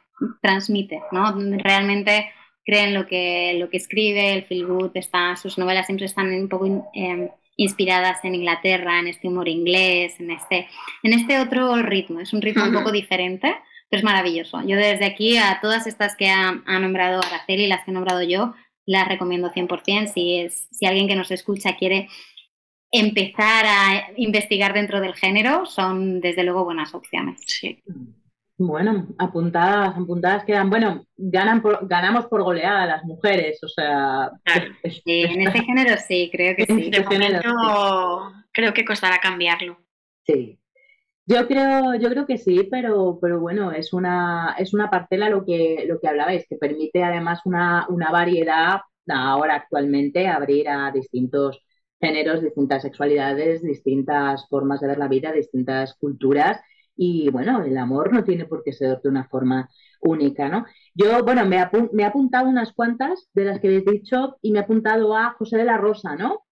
transmite, 0.42 1.02
¿no? 1.12 1.34
Realmente 1.58 2.32
creen 2.67 2.93
lo 2.93 3.08
que, 3.08 3.56
lo 3.58 3.69
que 3.69 3.77
escribe, 3.77 4.34
el 4.34 4.43
feel 4.43 4.67
good, 4.67 4.91
está, 4.93 5.38
sus 5.38 5.58
novelas 5.58 5.86
siempre 5.86 6.06
están 6.06 6.27
un 6.27 6.49
poco 6.49 6.89
em, 6.93 7.30
inspiradas 7.56 8.23
en 8.25 8.36
Inglaterra, 8.36 8.99
en 8.99 9.08
este 9.08 9.30
humor 9.30 9.47
inglés, 9.47 10.19
en 10.19 10.32
este, 10.32 10.67
en 11.01 11.13
este 11.13 11.39
otro 11.39 11.82
ritmo. 11.82 12.19
Es 12.19 12.34
un 12.34 12.41
ritmo 12.41 12.65
un 12.65 12.73
poco 12.73 12.91
diferente, 12.91 13.56
pero 13.89 13.99
es 13.99 14.03
maravilloso. 14.03 14.62
Yo 14.67 14.75
desde 14.75 15.06
aquí 15.06 15.38
a 15.38 15.60
todas 15.62 15.88
estas 15.88 16.17
que 16.17 16.30
ha, 16.30 16.51
nombrado 16.80 17.21
Araceli 17.23 17.67
las 17.67 17.86
que 17.86 17.91
he 17.91 17.93
nombrado 17.93 18.21
yo, 18.21 18.53
las 18.86 19.08
recomiendo 19.08 19.49
100%. 19.49 20.12
Si, 20.13 20.39
es, 20.41 20.67
si 20.69 20.86
alguien 20.86 21.08
que 21.08 21.15
nos 21.15 21.32
escucha 21.32 21.77
quiere 21.77 22.10
empezar 22.91 23.65
a 23.65 24.12
investigar 24.17 24.73
dentro 24.73 24.99
del 24.99 25.15
género, 25.15 25.65
son 25.65 26.19
desde 26.19 26.43
luego 26.43 26.65
buenas 26.65 26.93
opciones. 26.93 27.39
Sí. 27.45 27.82
Bueno, 28.58 29.08
apuntadas, 29.20 29.96
apuntadas 29.96 30.43
quedan. 30.43 30.70
Bueno, 30.70 31.06
ganan 31.15 31.62
ganamos 31.84 32.26
por 32.26 32.41
goleada 32.43 32.88
las 32.88 33.04
mujeres, 33.04 33.63
o 33.63 33.67
sea. 33.67 34.32
Sí, 35.04 35.24
en 35.24 35.41
este 35.41 35.63
género 35.63 35.96
sí, 35.98 36.30
creo 36.32 36.56
que 36.56 36.65
sí. 36.67 36.89
De 36.89 37.06
creo 38.52 38.74
que 38.74 38.86
costará 38.86 39.20
cambiarlo. 39.20 39.78
Sí. 40.26 40.60
Yo 41.26 41.46
creo, 41.46 41.96
yo 41.96 42.10
creo 42.10 42.26
que 42.26 42.38
sí, 42.38 42.67
pero, 42.72 43.20
pero 43.22 43.39
bueno, 43.39 43.72
es 43.72 43.91
una, 43.91 44.56
es 44.58 44.74
una 44.74 44.89
parcela 44.89 45.30
lo 45.30 45.46
que, 45.46 45.84
lo 45.86 46.00
que 46.00 46.08
hablabais, 46.08 46.48
que 46.48 46.56
permite 46.56 47.04
además 47.04 47.41
una, 47.43 47.86
una 47.89 48.12
variedad 48.12 48.80
ahora 49.10 49.56
actualmente 49.56 50.28
abrir 50.28 50.70
a 50.70 50.91
distintos 50.91 51.62
géneros, 52.00 52.41
distintas 52.41 52.82
sexualidades, 52.82 53.62
distintas 53.62 54.48
formas 54.48 54.80
de 54.80 54.88
ver 54.88 54.98
la 54.98 55.08
vida, 55.08 55.32
distintas 55.32 55.96
culturas 55.96 56.60
y 56.97 57.29
bueno, 57.29 57.63
el 57.63 57.77
amor 57.77 58.12
no 58.12 58.23
tiene 58.23 58.45
por 58.45 58.63
qué 58.63 58.73
ser 58.73 58.99
de 59.01 59.10
una 59.10 59.25
forma 59.25 59.69
única, 60.01 60.49
¿no? 60.49 60.65
Yo, 60.93 61.23
bueno, 61.23 61.45
me, 61.45 61.57
he 61.57 62.05
apuntado 62.05 62.49
unas 62.49 62.73
cuantas 62.73 63.29
de 63.33 63.45
las 63.45 63.60
que 63.60 63.67
habéis 63.67 63.86
dicho 63.86 64.38
y 64.41 64.51
me 64.51 64.60
he 64.60 64.62
apuntado 64.63 65.15
a 65.15 65.31
José 65.33 65.57
de 65.57 65.65
la 65.65 65.77
Rosa, 65.77 66.15
¿no? 66.15 66.45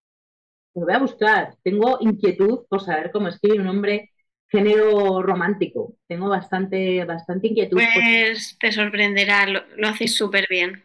Lo 0.75 0.85
voy 0.85 0.93
a 0.93 0.99
buscar. 0.99 1.55
Tengo 1.63 1.97
inquietud 2.01 2.65
por 2.69 2.81
saber 2.81 3.11
cómo 3.11 3.27
escribe 3.27 3.59
un 3.59 3.67
hombre 3.67 4.11
género 4.47 5.23
romántico. 5.23 5.95
Tengo 6.07 6.29
bastante, 6.29 7.03
bastante 7.05 7.47
inquietud. 7.47 7.77
Pues 7.77 8.57
te 8.59 8.71
sorprenderá, 8.71 9.47
lo, 9.47 9.87
haces 9.87 10.15
súper 10.15 10.47
bien. 10.49 10.83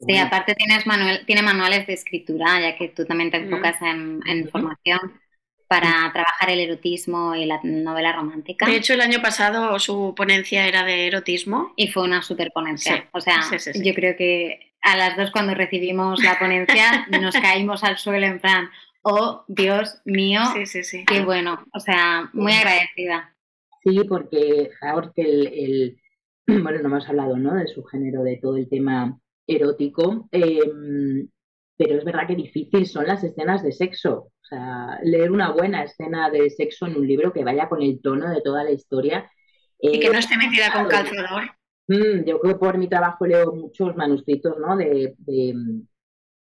Sí, 0.00 0.16
aparte 0.18 0.54
tienes 0.54 0.86
manual, 0.86 1.24
tiene 1.24 1.42
manuales 1.42 1.86
de 1.86 1.92
escritura, 1.92 2.60
ya 2.60 2.76
que 2.76 2.88
tú 2.88 3.04
también 3.04 3.30
te 3.30 3.38
enfocas 3.38 3.80
en, 3.80 4.20
en 4.26 4.48
formación 4.48 4.98
para 5.66 6.10
trabajar 6.12 6.50
el 6.50 6.60
erotismo 6.60 7.34
y 7.34 7.46
la 7.46 7.60
novela 7.62 8.12
romántica. 8.12 8.66
De 8.66 8.76
hecho, 8.76 8.94
el 8.94 9.00
año 9.00 9.20
pasado 9.22 9.78
su 9.78 10.14
ponencia 10.16 10.66
era 10.66 10.84
de 10.84 11.06
erotismo. 11.06 11.72
Y 11.76 11.88
fue 11.88 12.02
una 12.02 12.22
super 12.22 12.52
ponencia. 12.52 13.08
o 13.12 13.20
sea, 13.20 13.40
yo 13.74 13.94
creo 13.94 14.16
que 14.16 14.74
a 14.82 14.96
las 14.96 15.16
dos 15.16 15.30
cuando 15.30 15.54
recibimos 15.54 16.22
la 16.22 16.38
ponencia 16.38 17.06
nos 17.20 17.34
caímos 17.34 17.82
al 17.82 17.96
suelo 17.96 18.26
en 18.26 18.38
plan, 18.38 18.68
oh 19.02 19.44
Dios 19.48 20.00
mío, 20.04 20.40
qué 21.06 21.24
bueno. 21.24 21.64
O 21.72 21.80
sea, 21.80 22.28
muy 22.32 22.52
agradecida. 22.52 23.34
Sí, 23.82 24.00
porque, 24.08 24.70
que 25.14 25.22
el, 25.22 25.98
bueno, 26.46 26.78
no 26.80 26.88
hemos 26.88 27.08
hablado 27.08 27.36
¿no? 27.36 27.54
de 27.54 27.66
su 27.68 27.84
género, 27.84 28.22
de 28.22 28.36
todo 28.36 28.56
el 28.56 28.68
tema 28.68 29.18
erótico, 29.46 30.28
em, 30.32 31.28
pero 31.76 31.98
es 31.98 32.04
verdad 32.04 32.26
que 32.26 32.36
difícil 32.36 32.86
son 32.86 33.06
las 33.06 33.24
escenas 33.24 33.62
de 33.62 33.72
sexo. 33.72 34.30
O 34.42 34.46
sea, 34.46 34.98
leer 35.02 35.30
una 35.30 35.50
buena 35.50 35.82
escena 35.82 36.30
de 36.30 36.50
sexo 36.50 36.86
en 36.86 36.96
un 36.96 37.06
libro 37.06 37.32
que 37.32 37.44
vaya 37.44 37.68
con 37.68 37.82
el 37.82 38.00
tono 38.00 38.30
de 38.30 38.42
toda 38.42 38.64
la 38.64 38.70
historia. 38.70 39.30
y 39.80 39.98
que 39.98 40.10
no 40.10 40.18
esté 40.18 40.36
metida 40.36 40.72
con 40.72 40.88
calzador. 40.88 41.42
Mm, 41.88 42.24
yo 42.24 42.40
creo 42.40 42.54
que 42.54 42.58
por 42.58 42.78
mi 42.78 42.88
trabajo 42.88 43.26
leo 43.26 43.52
muchos 43.52 43.94
manuscritos, 43.96 44.56
¿no? 44.58 44.76
De, 44.76 45.14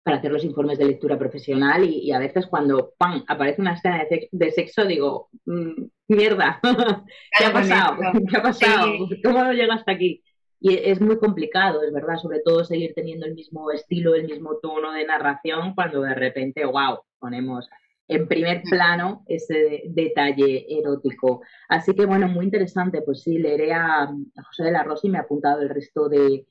para 0.04 0.18
hacer 0.18 0.32
los 0.32 0.46
informes 0.46 0.78
de 0.78 0.86
lectura 0.86 1.20
profesional 1.20 1.84
y, 1.84 2.12
a 2.14 2.20
veces 2.20 2.48
cuando 2.48 2.94
¡pam! 2.98 3.26
aparece 3.28 3.62
una 3.62 3.74
escena 3.74 4.06
de, 4.32 4.52
sexo, 4.52 4.86
digo, 4.86 5.30
mm, 5.46 5.84
mierda, 6.08 6.62
¿qué 7.38 7.46
ha 7.46 7.52
pasado? 7.52 7.98
¿Qué 8.30 8.38
ha 8.38 8.42
pasado? 8.42 8.94
¿Cómo 9.24 9.44
no 9.44 9.52
llega 9.52 9.76
hasta 9.76 9.92
aquí? 9.92 10.24
Y 10.60 10.76
es 10.76 11.00
muy 11.00 11.18
complicado, 11.18 11.84
es 11.84 11.94
verdad, 11.94 12.18
sobre 12.18 12.40
todo 12.40 12.66
seguir 12.66 12.94
teniendo 12.96 13.26
el 13.26 13.36
mismo 13.36 13.72
estilo, 13.72 14.16
el 14.16 14.26
mismo 14.26 14.58
tono 14.58 14.92
de 14.92 15.06
narración 15.06 15.76
cuando 15.76 16.02
de 16.02 16.16
repente, 16.16 16.66
wow, 16.66 17.00
ponemos 17.20 17.70
en 18.08 18.28
primer 18.28 18.64
plano 18.64 19.24
ese 19.28 19.84
detalle 19.86 20.66
erótico. 20.80 21.42
Así 21.68 21.94
que 21.94 22.06
bueno, 22.06 22.28
muy 22.28 22.46
interesante, 22.46 23.02
pues 23.02 23.22
sí, 23.24 23.38
leeré 23.38 23.74
a, 23.74 24.08
José 24.48 24.64
de 24.64 24.72
la 24.72 24.84
Rosa 24.84 25.08
y 25.08 25.10
me 25.10 25.18
ha 25.18 25.22
apuntado 25.22 25.62
el 25.62 25.70
resto 25.70 26.08
de, 26.10 26.46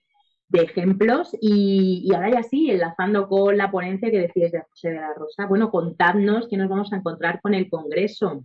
ejemplos. 0.53 1.37
Y, 1.40 2.09
ahora 2.14 2.31
ya 2.31 2.42
sí, 2.42 2.71
enlazando 2.71 3.29
con 3.29 3.57
la 3.57 3.71
ponencia 3.71 4.11
que 4.11 4.21
decías 4.21 4.53
de 4.53 4.62
José 4.62 4.90
de 4.90 5.01
la 5.01 5.14
Rosa, 5.14 5.47
bueno, 5.47 5.71
contadnos 5.71 6.47
qué 6.49 6.57
nos 6.57 6.69
vamos 6.69 6.92
a 6.92 6.97
encontrar 6.97 7.40
con 7.40 7.55
el 7.55 7.69
Congreso 7.69 8.45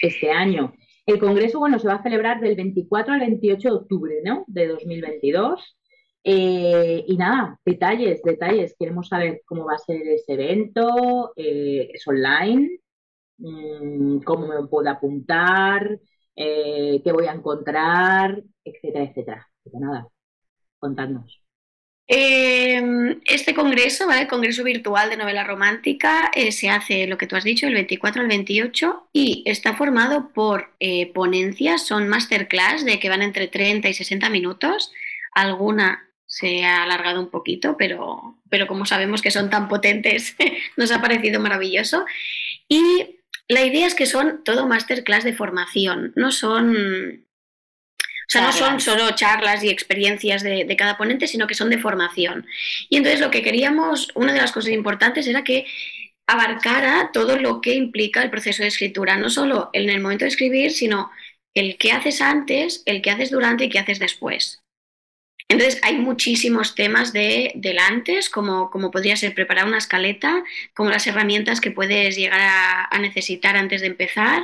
este 0.00 0.30
año. 0.30 0.72
El 1.06 1.18
Congreso, 1.18 1.58
bueno, 1.58 1.78
se 1.78 1.88
va 1.88 1.94
a 1.94 2.02
celebrar 2.02 2.40
del 2.40 2.54
24 2.56 3.14
al 3.14 3.20
28 3.20 3.68
de 3.68 3.74
octubre, 3.74 4.14
¿no? 4.24 4.44
De 4.46 4.68
2022. 4.68 5.76
Eh, 6.24 7.04
y 7.06 7.16
nada, 7.16 7.58
detalles, 7.64 8.22
detalles. 8.22 8.76
Queremos 8.78 9.08
saber 9.08 9.42
cómo 9.44 9.64
va 9.66 9.74
a 9.74 9.78
ser 9.78 10.02
ese 10.08 10.34
evento, 10.34 11.32
eh, 11.36 11.90
es 11.92 12.06
online, 12.06 12.78
mm, 13.38 14.20
cómo 14.22 14.46
me 14.46 14.66
puedo 14.68 14.88
apuntar, 14.90 15.98
eh, 16.36 17.00
qué 17.04 17.12
voy 17.12 17.26
a 17.26 17.32
encontrar, 17.32 18.42
etcétera, 18.64 19.04
etcétera. 19.04 19.48
nada, 19.72 20.08
contadnos. 20.78 21.42
Em, 22.14 23.20
este 23.24 23.54
congreso, 23.54 24.06
¿vale? 24.06 24.22
El 24.22 24.28
Congreso 24.28 24.62
Virtual 24.64 25.08
de 25.08 25.16
Novela 25.16 25.44
Romántica, 25.44 26.30
se 26.50 26.68
hace 26.68 27.06
lo 27.06 27.16
que 27.16 27.26
tú 27.26 27.36
has 27.36 27.44
dicho, 27.44 27.66
el 27.66 27.72
24 27.72 28.20
al 28.20 28.28
28, 28.28 29.08
y 29.14 29.42
está 29.46 29.74
formado 29.74 30.30
por 30.34 30.74
ponencias, 31.14 31.86
son 31.86 32.08
masterclass 32.08 32.84
de 32.84 32.98
que 32.98 33.08
van 33.08 33.22
entre 33.22 33.48
30 33.48 33.88
y 33.88 33.94
60 33.94 34.28
minutos. 34.28 34.92
Alguna 35.32 36.06
se 36.26 36.64
ha 36.64 36.82
alargado 36.82 37.20
un 37.20 37.30
poquito, 37.30 37.76
pero, 37.78 38.38
pero 38.48 38.66
como 38.66 38.86
sabemos 38.86 39.20
que 39.20 39.30
son 39.30 39.50
tan 39.50 39.68
potentes, 39.68 40.34
nos 40.76 40.90
ha 40.90 41.00
parecido 41.00 41.40
maravilloso. 41.40 42.04
Y 42.68 43.20
la 43.48 43.64
idea 43.64 43.86
es 43.86 43.94
que 43.94 44.06
son 44.06 44.42
todo 44.44 44.66
masterclass 44.66 45.24
de 45.24 45.34
formación, 45.34 46.12
no 46.16 46.32
son... 46.32 47.26
O 48.32 48.38
sea, 48.38 48.42
no 48.42 48.52
son 48.52 48.80
solo 48.80 49.14
charlas 49.14 49.62
y 49.62 49.68
experiencias 49.68 50.42
de, 50.42 50.64
de, 50.64 50.76
cada 50.76 50.96
ponente, 50.96 51.26
sino 51.26 51.46
que 51.46 51.54
son 51.54 51.68
de 51.68 51.76
formación. 51.76 52.46
Y 52.88 52.96
entonces 52.96 53.20
lo 53.20 53.30
que 53.30 53.42
queríamos, 53.42 54.08
una 54.14 54.32
de 54.32 54.40
las 54.40 54.52
cosas 54.52 54.72
importantes 54.72 55.26
era 55.26 55.44
que 55.44 55.66
abarcara 56.26 57.10
todo 57.12 57.36
lo 57.36 57.60
que 57.60 57.74
implica 57.74 58.22
el 58.22 58.30
proceso 58.30 58.62
de 58.62 58.68
escritura, 58.68 59.18
no 59.18 59.28
solo 59.28 59.68
en 59.74 59.90
el 59.90 60.00
momento 60.00 60.24
de 60.24 60.30
escribir, 60.30 60.70
sino 60.70 61.10
el 61.54 61.76
que 61.76 61.92
haces 61.92 62.22
antes, 62.22 62.82
el 62.86 63.02
que 63.02 63.10
haces 63.10 63.30
durante 63.30 63.64
y 63.64 63.68
qué 63.68 63.78
haces 63.78 63.98
después. 63.98 64.62
Entonces, 65.48 65.80
hay 65.82 65.96
muchísimos 65.98 66.74
temas 66.74 67.12
de, 67.12 67.52
del 67.54 67.78
antes, 67.78 68.30
como, 68.30 68.70
como, 68.70 68.90
podría 68.90 69.16
ser 69.16 69.34
preparar 69.34 69.66
una 69.66 69.76
escaleta, 69.76 70.42
como 70.74 70.88
las 70.88 71.06
herramientas 71.06 71.60
que 71.60 71.70
puedes 71.70 72.16
llegar 72.16 72.40
a, 72.90 72.98
necesitar 72.98 73.56
antes 73.56 73.82
de 73.82 73.88
empezar, 73.88 74.42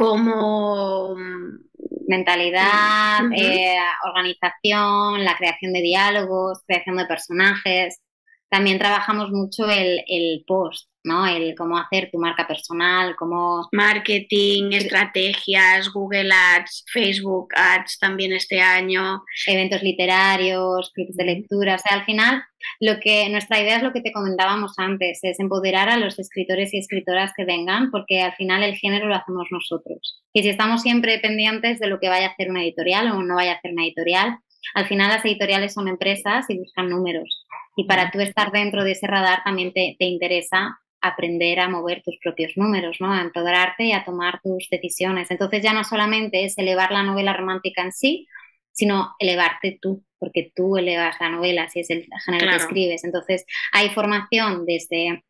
como 0.00 1.14
mm, 1.14 2.08
mentalidad, 2.08 3.20
eh, 3.36 3.76
organización, 4.08 5.22
la 5.22 5.36
creación 5.36 5.74
de 5.74 5.82
diálogos, 5.82 6.62
creación 6.66 6.96
de 6.96 7.04
personajes. 7.04 8.00
También 8.48 8.78
trabajamos 8.78 9.30
mucho 9.30 9.68
el, 9.68 10.02
el 10.06 10.42
post, 10.46 10.88
¿no? 11.04 11.26
El 11.26 11.54
cómo 11.54 11.78
hacer 11.78 12.10
tu 12.10 12.18
marca 12.18 12.46
personal, 12.46 13.16
cómo... 13.16 13.68
Marketing, 13.72 14.72
estrategias, 14.72 15.92
Google 15.92 16.30
Ads, 16.32 16.84
Facebook 16.92 17.48
Ads 17.54 17.98
también 17.98 18.32
este 18.32 18.60
año. 18.60 19.22
Eventos 19.46 19.82
literarios, 19.82 20.90
clubs 20.94 21.16
de 21.16 21.24
lectura. 21.24 21.76
O 21.76 21.78
sea, 21.78 21.98
al 21.98 22.04
final, 22.04 22.42
lo 22.80 23.00
que 23.00 23.28
nuestra 23.30 23.60
idea 23.60 23.76
es 23.76 23.82
lo 23.82 23.92
que 23.92 24.02
te 24.02 24.12
comentábamos 24.12 24.74
antes, 24.78 25.20
es 25.22 25.40
empoderar 25.40 25.88
a 25.88 25.96
los 25.96 26.18
escritores 26.18 26.74
y 26.74 26.78
escritoras 26.78 27.32
que 27.36 27.44
vengan, 27.44 27.90
porque 27.90 28.22
al 28.22 28.34
final 28.34 28.62
el 28.62 28.76
género 28.76 29.06
lo 29.06 29.14
hacemos 29.14 29.48
nosotros. 29.50 30.22
Y 30.32 30.42
si 30.42 30.48
estamos 30.50 30.82
siempre 30.82 31.18
pendientes 31.18 31.78
de 31.78 31.88
lo 31.88 31.98
que 32.00 32.08
vaya 32.08 32.28
a 32.28 32.30
hacer 32.30 32.50
una 32.50 32.62
editorial 32.62 33.10
o 33.12 33.22
no 33.22 33.36
vaya 33.36 33.52
a 33.52 33.56
hacer 33.56 33.72
una 33.72 33.84
editorial, 33.84 34.38
al 34.74 34.86
final 34.86 35.08
las 35.08 35.24
editoriales 35.24 35.72
son 35.72 35.88
empresas 35.88 36.48
y 36.48 36.58
buscan 36.58 36.90
números. 36.90 37.46
Y 37.76 37.84
para 37.84 38.10
tú 38.10 38.20
estar 38.20 38.52
dentro 38.52 38.84
de 38.84 38.92
ese 38.92 39.06
radar 39.06 39.42
también 39.44 39.72
te, 39.72 39.96
te 39.98 40.04
interesa 40.04 40.78
aprender 41.00 41.60
a 41.60 41.68
mover 41.68 42.02
tus 42.02 42.18
propios 42.18 42.52
números, 42.56 42.98
¿no? 43.00 43.12
A 43.12 43.22
empoderarte 43.22 43.84
y 43.84 43.92
a 43.92 44.04
tomar 44.04 44.40
tus 44.42 44.68
decisiones. 44.70 45.30
Entonces 45.30 45.62
ya 45.62 45.72
no 45.72 45.84
solamente 45.84 46.44
es 46.44 46.58
elevar 46.58 46.92
la 46.92 47.02
novela 47.02 47.32
romántica 47.32 47.82
en 47.82 47.92
sí, 47.92 48.26
sino 48.72 49.14
elevarte 49.18 49.78
tú, 49.80 50.04
porque 50.18 50.52
tú 50.54 50.76
elevas 50.76 51.16
la 51.20 51.30
novela 51.30 51.68
si 51.68 51.80
es 51.80 51.90
el 51.90 52.06
género 52.24 52.50
que 52.50 52.56
escribes. 52.56 53.04
Entonces 53.04 53.44
hay 53.72 53.90
formación 53.90 54.64
desde 54.66 55.24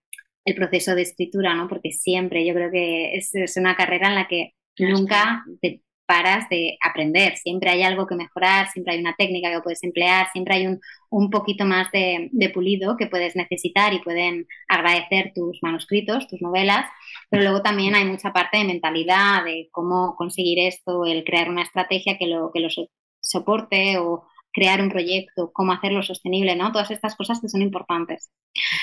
el 0.44 0.54
proceso 0.54 0.94
de 0.94 1.02
escritura, 1.02 1.54
¿no? 1.54 1.68
Porque 1.68 1.92
siempre 1.92 2.44
yo 2.46 2.54
creo 2.54 2.70
que 2.70 3.16
es, 3.16 3.34
es 3.34 3.56
una 3.56 3.76
carrera 3.76 4.08
en 4.08 4.14
la 4.14 4.28
que 4.28 4.54
nunca 4.78 5.44
te 5.60 5.82
paras 6.10 6.48
de 6.48 6.76
aprender. 6.80 7.36
Siempre 7.36 7.70
hay 7.70 7.84
algo 7.84 8.04
que 8.04 8.16
mejorar, 8.16 8.68
siempre 8.72 8.94
hay 8.94 9.00
una 9.00 9.14
técnica 9.16 9.52
que 9.52 9.60
puedes 9.60 9.84
emplear, 9.84 10.26
siempre 10.32 10.56
hay 10.56 10.66
un, 10.66 10.80
un 11.08 11.30
poquito 11.30 11.64
más 11.64 11.88
de, 11.92 12.28
pulido 12.52 12.96
que 12.96 13.06
puedes 13.06 13.36
necesitar 13.36 13.94
y 13.94 14.00
pueden 14.00 14.48
agradecer 14.68 15.30
tus 15.36 15.62
manuscritos, 15.62 16.26
tus 16.26 16.42
novelas, 16.42 16.90
pero 17.30 17.44
luego 17.44 17.62
también 17.62 17.94
hay 17.94 18.06
mucha 18.06 18.32
parte 18.32 18.58
de 18.58 18.64
mentalidad, 18.64 19.44
de 19.44 19.68
cómo 19.70 20.16
conseguir 20.16 20.58
esto, 20.58 21.04
el 21.04 21.22
crear 21.22 21.48
una 21.48 21.62
estrategia 21.62 22.18
que 22.18 22.26
lo, 22.26 22.50
que 22.52 22.58
lo 22.58 22.68
soporte 23.20 23.98
o 23.98 24.24
crear 24.52 24.82
un 24.82 24.90
proyecto, 24.90 25.52
cómo 25.52 25.70
hacerlo 25.70 26.02
sostenible, 26.02 26.56
¿no? 26.56 26.72
Todas 26.72 26.90
estas 26.90 27.14
cosas 27.14 27.40
que 27.40 27.48
son 27.48 27.62
importantes. 27.62 28.32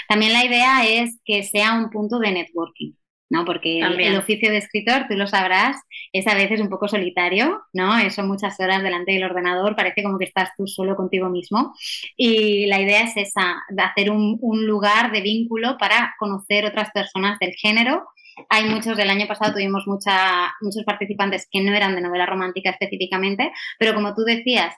También 0.07 0.31
la 0.31 0.45
idea 0.45 0.87
es 0.87 1.19
que 1.25 1.43
sea 1.43 1.73
un 1.73 1.89
punto 1.89 2.19
de 2.19 2.31
networking. 2.31 2.93
¿No? 3.29 3.45
Porque 3.45 3.79
el, 3.79 4.17
oficio 4.17 4.49
de 4.49 4.57
escritor, 4.57 5.05
tú 5.09 5.15
lo 5.15 5.27
sabrás, 5.27 5.77
es 6.13 6.27
a 6.27 6.35
veces 6.35 6.61
un 6.61 6.69
poco 6.69 6.87
solitario, 6.87 7.61
¿no? 7.73 7.91
Son 8.09 8.27
muchas 8.27 8.59
horas 8.59 8.83
delante 8.83 9.11
del 9.11 9.23
ordenador, 9.23 9.75
parece 9.75 10.03
como 10.03 10.17
que 10.17 10.25
estás 10.25 10.49
tú 10.55 10.67
solo 10.67 10.95
contigo 10.95 11.29
mismo. 11.29 11.73
Y 12.15 12.67
la 12.67 12.81
idea 12.81 13.03
es 13.03 13.17
esa, 13.17 13.63
de 13.69 13.83
hacer 13.83 14.11
un, 14.11 14.37
lugar 14.67 15.11
de 15.11 15.21
vínculo 15.21 15.77
para 15.77 16.15
conocer 16.19 16.65
otras 16.65 16.91
personas 16.91 17.37
del 17.39 17.53
género. 17.53 18.05
Hay 18.49 18.65
muchos, 18.65 18.97
del 18.97 19.09
año 19.09 19.27
pasado 19.27 19.53
tuvimos 19.53 19.87
mucha, 19.87 20.53
muchos 20.61 20.83
participantes 20.83 21.47
que 21.51 21.61
no 21.61 21.73
eran 21.73 21.95
de 21.95 22.01
novela 22.01 22.25
romántica 22.25 22.69
específicamente, 22.69 23.51
pero 23.79 23.93
como 23.93 24.13
tú 24.13 24.23
decías, 24.23 24.73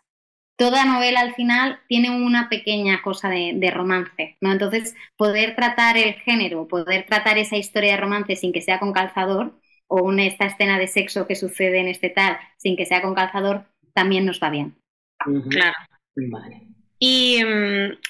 toda 0.59 0.83
novela 0.83 1.21
al 1.21 1.33
final 1.35 1.79
tiene 1.87 2.11
una 2.11 2.49
pequeña 2.49 3.01
cosa 3.01 3.29
de, 3.29 3.71
romance, 3.73 4.37
¿no? 4.41 4.51
Entonces, 4.51 4.93
poder 5.15 5.55
tratar 5.55 5.97
el 5.97 6.15
género, 6.15 6.67
poder 6.67 7.05
tratar 7.05 7.37
esa 7.37 7.55
historia 7.55 7.91
de 7.91 7.97
romance 8.01 8.35
sin 8.35 8.51
que 8.51 8.61
sea 8.61 8.77
con 8.77 8.91
calzador, 8.91 9.57
o 9.87 10.03
una, 10.03 10.25
esta 10.25 10.47
escena 10.47 10.77
de 10.77 10.87
sexo 10.87 11.27
que 11.27 11.35
sucede 11.35 11.79
en 11.79 11.87
este 11.87 12.09
tal 12.09 12.37
sin 12.57 12.75
que 12.75 12.85
sea 12.85 13.01
con 13.01 13.15
calzador, 13.15 13.63
también 13.93 14.25
nos 14.25 14.43
va 14.43 14.49
bien. 14.49 14.75
Claro. 15.49 15.75
Y, 16.99 17.41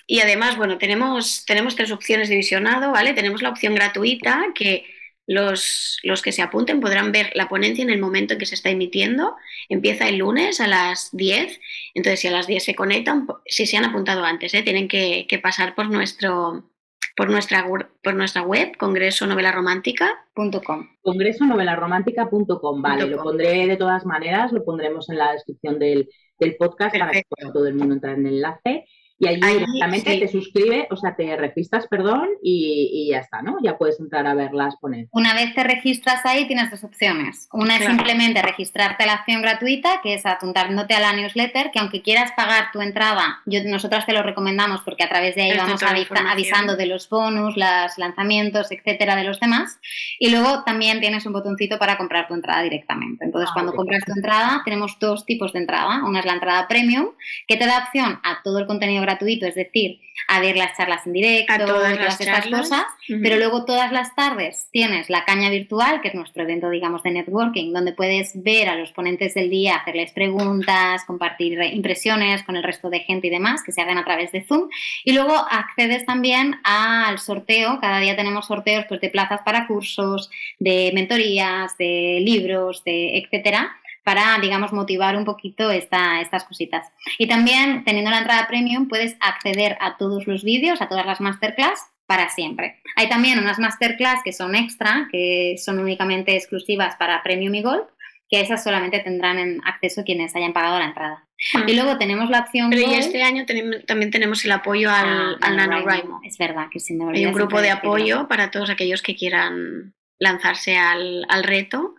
y, 0.07 0.19
además, 0.19 0.57
bueno, 0.57 0.79
tenemos, 0.79 1.45
tenemos 1.45 1.75
tres 1.75 1.91
opciones 1.91 2.29
de 2.29 2.35
visionado, 2.35 2.91
¿vale? 2.91 3.13
Tenemos 3.13 3.43
la 3.43 3.49
opción 3.49 3.75
gratuita 3.75 4.47
que 4.55 4.85
los, 5.29 5.99
los, 6.01 6.21
que 6.23 6.31
se 6.31 6.41
apunten 6.41 6.79
podrán 6.79 7.11
ver 7.11 7.29
la 7.35 7.47
ponencia 7.47 7.83
en 7.83 7.91
el 7.91 7.99
momento 7.99 8.33
en 8.33 8.39
que 8.39 8.47
se 8.47 8.55
está 8.55 8.71
emitiendo. 8.71 9.35
Empieza 9.69 10.09
el 10.09 10.17
lunes 10.17 10.59
a 10.59 10.67
las 10.67 11.09
10. 11.11 11.59
Entonces, 11.93 12.21
si 12.21 12.27
a 12.27 12.31
las 12.31 12.47
10 12.47 12.63
se 12.63 12.73
conectan, 12.73 13.27
si 13.45 13.67
se 13.67 13.77
han 13.77 13.85
apuntado 13.85 14.25
antes, 14.25 14.55
¿eh? 14.55 14.63
tienen 14.63 14.87
que, 14.87 15.27
que, 15.29 15.37
pasar 15.37 15.75
por 15.75 15.91
nuestro, 15.91 16.71
por 17.15 17.29
nuestra, 17.29 17.63
por 18.01 18.15
nuestra 18.15 18.41
web, 18.41 18.75
congresonovelaromántica.com. 18.75 20.89
Congresonovelaromántica.com, 21.03 22.81
vale, 22.81 23.05
lo 23.05 23.21
pondré 23.21 23.67
de 23.67 23.77
todas 23.77 24.07
maneras, 24.07 24.51
lo 24.51 24.65
pondremos 24.65 25.11
en 25.11 25.19
la 25.19 25.33
descripción 25.33 25.77
del, 25.77 26.09
del 26.39 26.55
podcast 26.55 26.97
para 26.97 27.11
que 27.11 27.21
todo 27.53 27.67
el 27.67 27.75
mundo 27.75 27.93
entre 27.93 28.13
en 28.13 28.25
el 28.25 28.33
enlace. 28.33 28.87
Y 29.19 29.27
ahí, 29.27 29.35
directamente 29.35 30.17
te 30.17 30.27
suscribes, 30.29 30.87
o 30.91 30.95
sea, 30.95 31.13
te 31.15 31.35
registras, 31.35 31.87
perdón, 31.87 32.29
y, 32.41 33.09
ya 33.11 33.19
está, 33.19 33.41
¿no? 33.41 33.57
Ya 33.61 33.77
puedes 33.77 33.99
entrar 33.99 34.25
a 34.25 34.33
ver 34.33 34.53
las 34.53 34.77
ponencias. 34.77 35.09
Una 35.11 35.33
vez 35.33 35.53
te 35.53 35.63
registras 35.63 36.25
ahí, 36.25 36.47
tienes 36.47 36.71
dos 36.71 36.85
opciones. 36.85 37.49
Una 37.51 37.77
es 37.77 37.85
simplemente 37.85 38.41
registrarte 38.41 39.03
a 39.03 39.07
la 39.07 39.13
acción 39.13 39.41
gratuita, 39.41 39.99
que 40.01 40.13
es 40.13 40.25
apuntándote 40.25 40.93
a 40.93 41.01
la 41.01 41.13
newsletter, 41.13 41.71
que 41.71 41.79
aunque 41.79 42.01
quieras 42.01 42.31
pagar 42.31 42.71
tu 42.71 42.81
entrada, 42.81 43.41
yo, 43.45 43.59
nosotras 43.65 44.05
te 44.05 44.13
lo 44.13 44.23
recomendamos 44.23 44.81
porque 44.81 45.03
a 45.03 45.09
través 45.09 45.35
de 45.35 45.43
ahí 45.43 45.57
vamos 45.57 45.81
avisando 45.83 46.77
de 46.77 46.85
los 46.85 47.09
bonus, 47.09 47.57
los 47.57 47.97
lanzamientos, 47.97 48.71
etcétera, 48.71 49.17
de 49.17 49.25
los 49.25 49.39
demás. 49.39 49.79
Y 50.17 50.29
luego 50.29 50.63
también 50.63 51.01
tienes 51.01 51.25
un 51.25 51.33
botoncito 51.33 51.77
para 51.77 51.97
comprar 51.97 52.27
tu 52.27 52.35
entrada 52.35 52.61
directamente. 52.61 53.25
Entonces, 53.25 53.49
ah, 53.49 53.53
cuando 53.53 53.73
compras 53.73 54.03
tu 54.05 54.13
entrada, 54.13 54.61
tenemos 54.63 54.97
dos 54.99 55.25
tipos 55.25 55.51
de 55.51 55.59
entrada. 55.59 56.03
Una 56.05 56.19
es 56.19 56.25
la 56.25 56.33
entrada 56.33 56.67
premium, 56.67 57.09
que 57.47 57.57
te 57.57 57.65
da 57.65 57.79
opción 57.79 58.19
a 58.23 58.41
todo 58.43 58.59
el 58.59 58.67
contenido 58.67 59.01
gratuito, 59.01 59.08
es 59.47 59.55
decir, 59.55 59.99
a 60.27 60.39
ver 60.39 60.57
las 60.57 60.75
charlas 60.77 61.05
en 61.07 61.13
directo, 61.13 61.65
todas, 61.65 61.97
todas 61.97 62.21
estas 62.21 62.47
cosas, 62.47 62.83
pero 63.07 63.37
luego 63.37 63.65
todas 63.65 63.91
las 63.91 64.15
tardes 64.15 64.67
tienes 64.71 65.09
la 65.09 65.25
caña 65.25 65.49
virtual, 65.49 66.01
que 66.01 66.09
es 66.09 66.15
nuestro 66.15 66.43
evento, 66.43 66.69
digamos, 66.69 67.03
de 67.03 67.11
networking, 67.11 67.73
donde 67.73 67.93
puedes 67.93 68.31
ver 68.43 68.69
a 68.69 68.75
los 68.75 68.91
ponentes 68.91 69.33
del 69.33 69.49
día, 69.49 69.77
hacerles 69.77 70.11
preguntas, 70.11 71.03
compartir 71.05 71.59
impresiones 71.73 72.43
con 72.43 72.55
el 72.55 72.63
resto 72.63 72.89
de 72.89 72.99
gente 72.99 73.27
y 73.27 73.31
demás, 73.31 73.63
que 73.63 73.71
se 73.71 73.81
hagan 73.81 73.97
a 73.97 74.05
través 74.05 74.31
de 74.31 74.43
Zoom, 74.43 74.69
y 75.03 75.13
luego 75.13 75.33
accedes 75.33 76.05
también 76.05 76.55
al 76.63 77.19
sorteo, 77.19 77.79
cada 77.79 77.99
día 77.99 78.15
tenemos 78.15 78.47
sorteos 78.47 78.85
pues, 78.87 79.01
de 79.01 79.09
plazas 79.09 79.41
para 79.43 79.67
cursos, 79.67 80.29
de 80.59 80.91
mentorías, 80.93 81.77
de 81.77 82.19
libros, 82.23 82.83
de 82.83 83.17
etcétera, 83.17 83.75
para, 84.09 84.39
digamos, 84.41 84.73
motivar 84.73 85.15
un 85.15 85.23
poquito 85.23 85.69
esta, 85.69 86.19
estas 86.19 86.43
cositas. 86.43 86.87
Y 87.19 87.27
también, 87.27 87.83
teniendo 87.83 88.09
la 88.09 88.17
entrada 88.17 88.47
premium, 88.47 88.87
puedes 88.87 89.15
acceder 89.19 89.77
a 89.81 89.97
todos 89.97 90.25
los 90.25 90.43
vídeos, 90.43 90.81
a 90.81 90.89
todas 90.89 91.05
las 91.05 91.21
masterclass 91.21 91.79
para 92.07 92.27
siempre. 92.29 92.81
Hay 92.95 93.07
también 93.07 93.37
unas 93.37 93.59
masterclass 93.59 94.21
que 94.23 94.33
son 94.33 94.55
extra, 94.55 95.07
que 95.11 95.57
son 95.63 95.77
únicamente 95.77 96.35
exclusivas 96.35 96.95
para 96.95 97.21
Premium 97.21 97.53
y 97.53 97.61
Gold, 97.61 97.83
que 98.27 98.41
esas 98.41 98.63
solamente 98.63 98.97
tendrán 98.97 99.37
en 99.37 99.61
acceso 99.63 100.03
quienes 100.03 100.35
hayan 100.35 100.53
pagado 100.53 100.79
la 100.79 100.85
entrada. 100.85 101.27
Ah. 101.53 101.65
Y 101.67 101.75
luego 101.75 101.99
tenemos 101.99 102.31
la 102.31 102.39
opción. 102.39 102.71
Pero 102.71 102.89
y 102.89 102.95
este 102.95 103.21
año 103.21 103.45
también 103.85 104.09
tenemos 104.09 104.43
el 104.43 104.53
apoyo 104.53 104.89
al, 104.89 105.37
ah, 105.39 105.51
NaNoWriMo. 105.51 106.21
Es 106.23 106.39
verdad 106.39 106.65
que 106.71 106.79
sí, 106.79 106.97
Hay 107.13 107.27
un 107.27 107.33
grupo 107.33 107.61
de 107.61 107.69
apoyo 107.69 108.27
para 108.27 108.49
todos 108.49 108.71
aquellos 108.71 109.03
que 109.03 109.15
quieran 109.15 109.93
lanzarse 110.17 110.77
al, 110.77 111.27
al 111.29 111.43
reto 111.43 111.93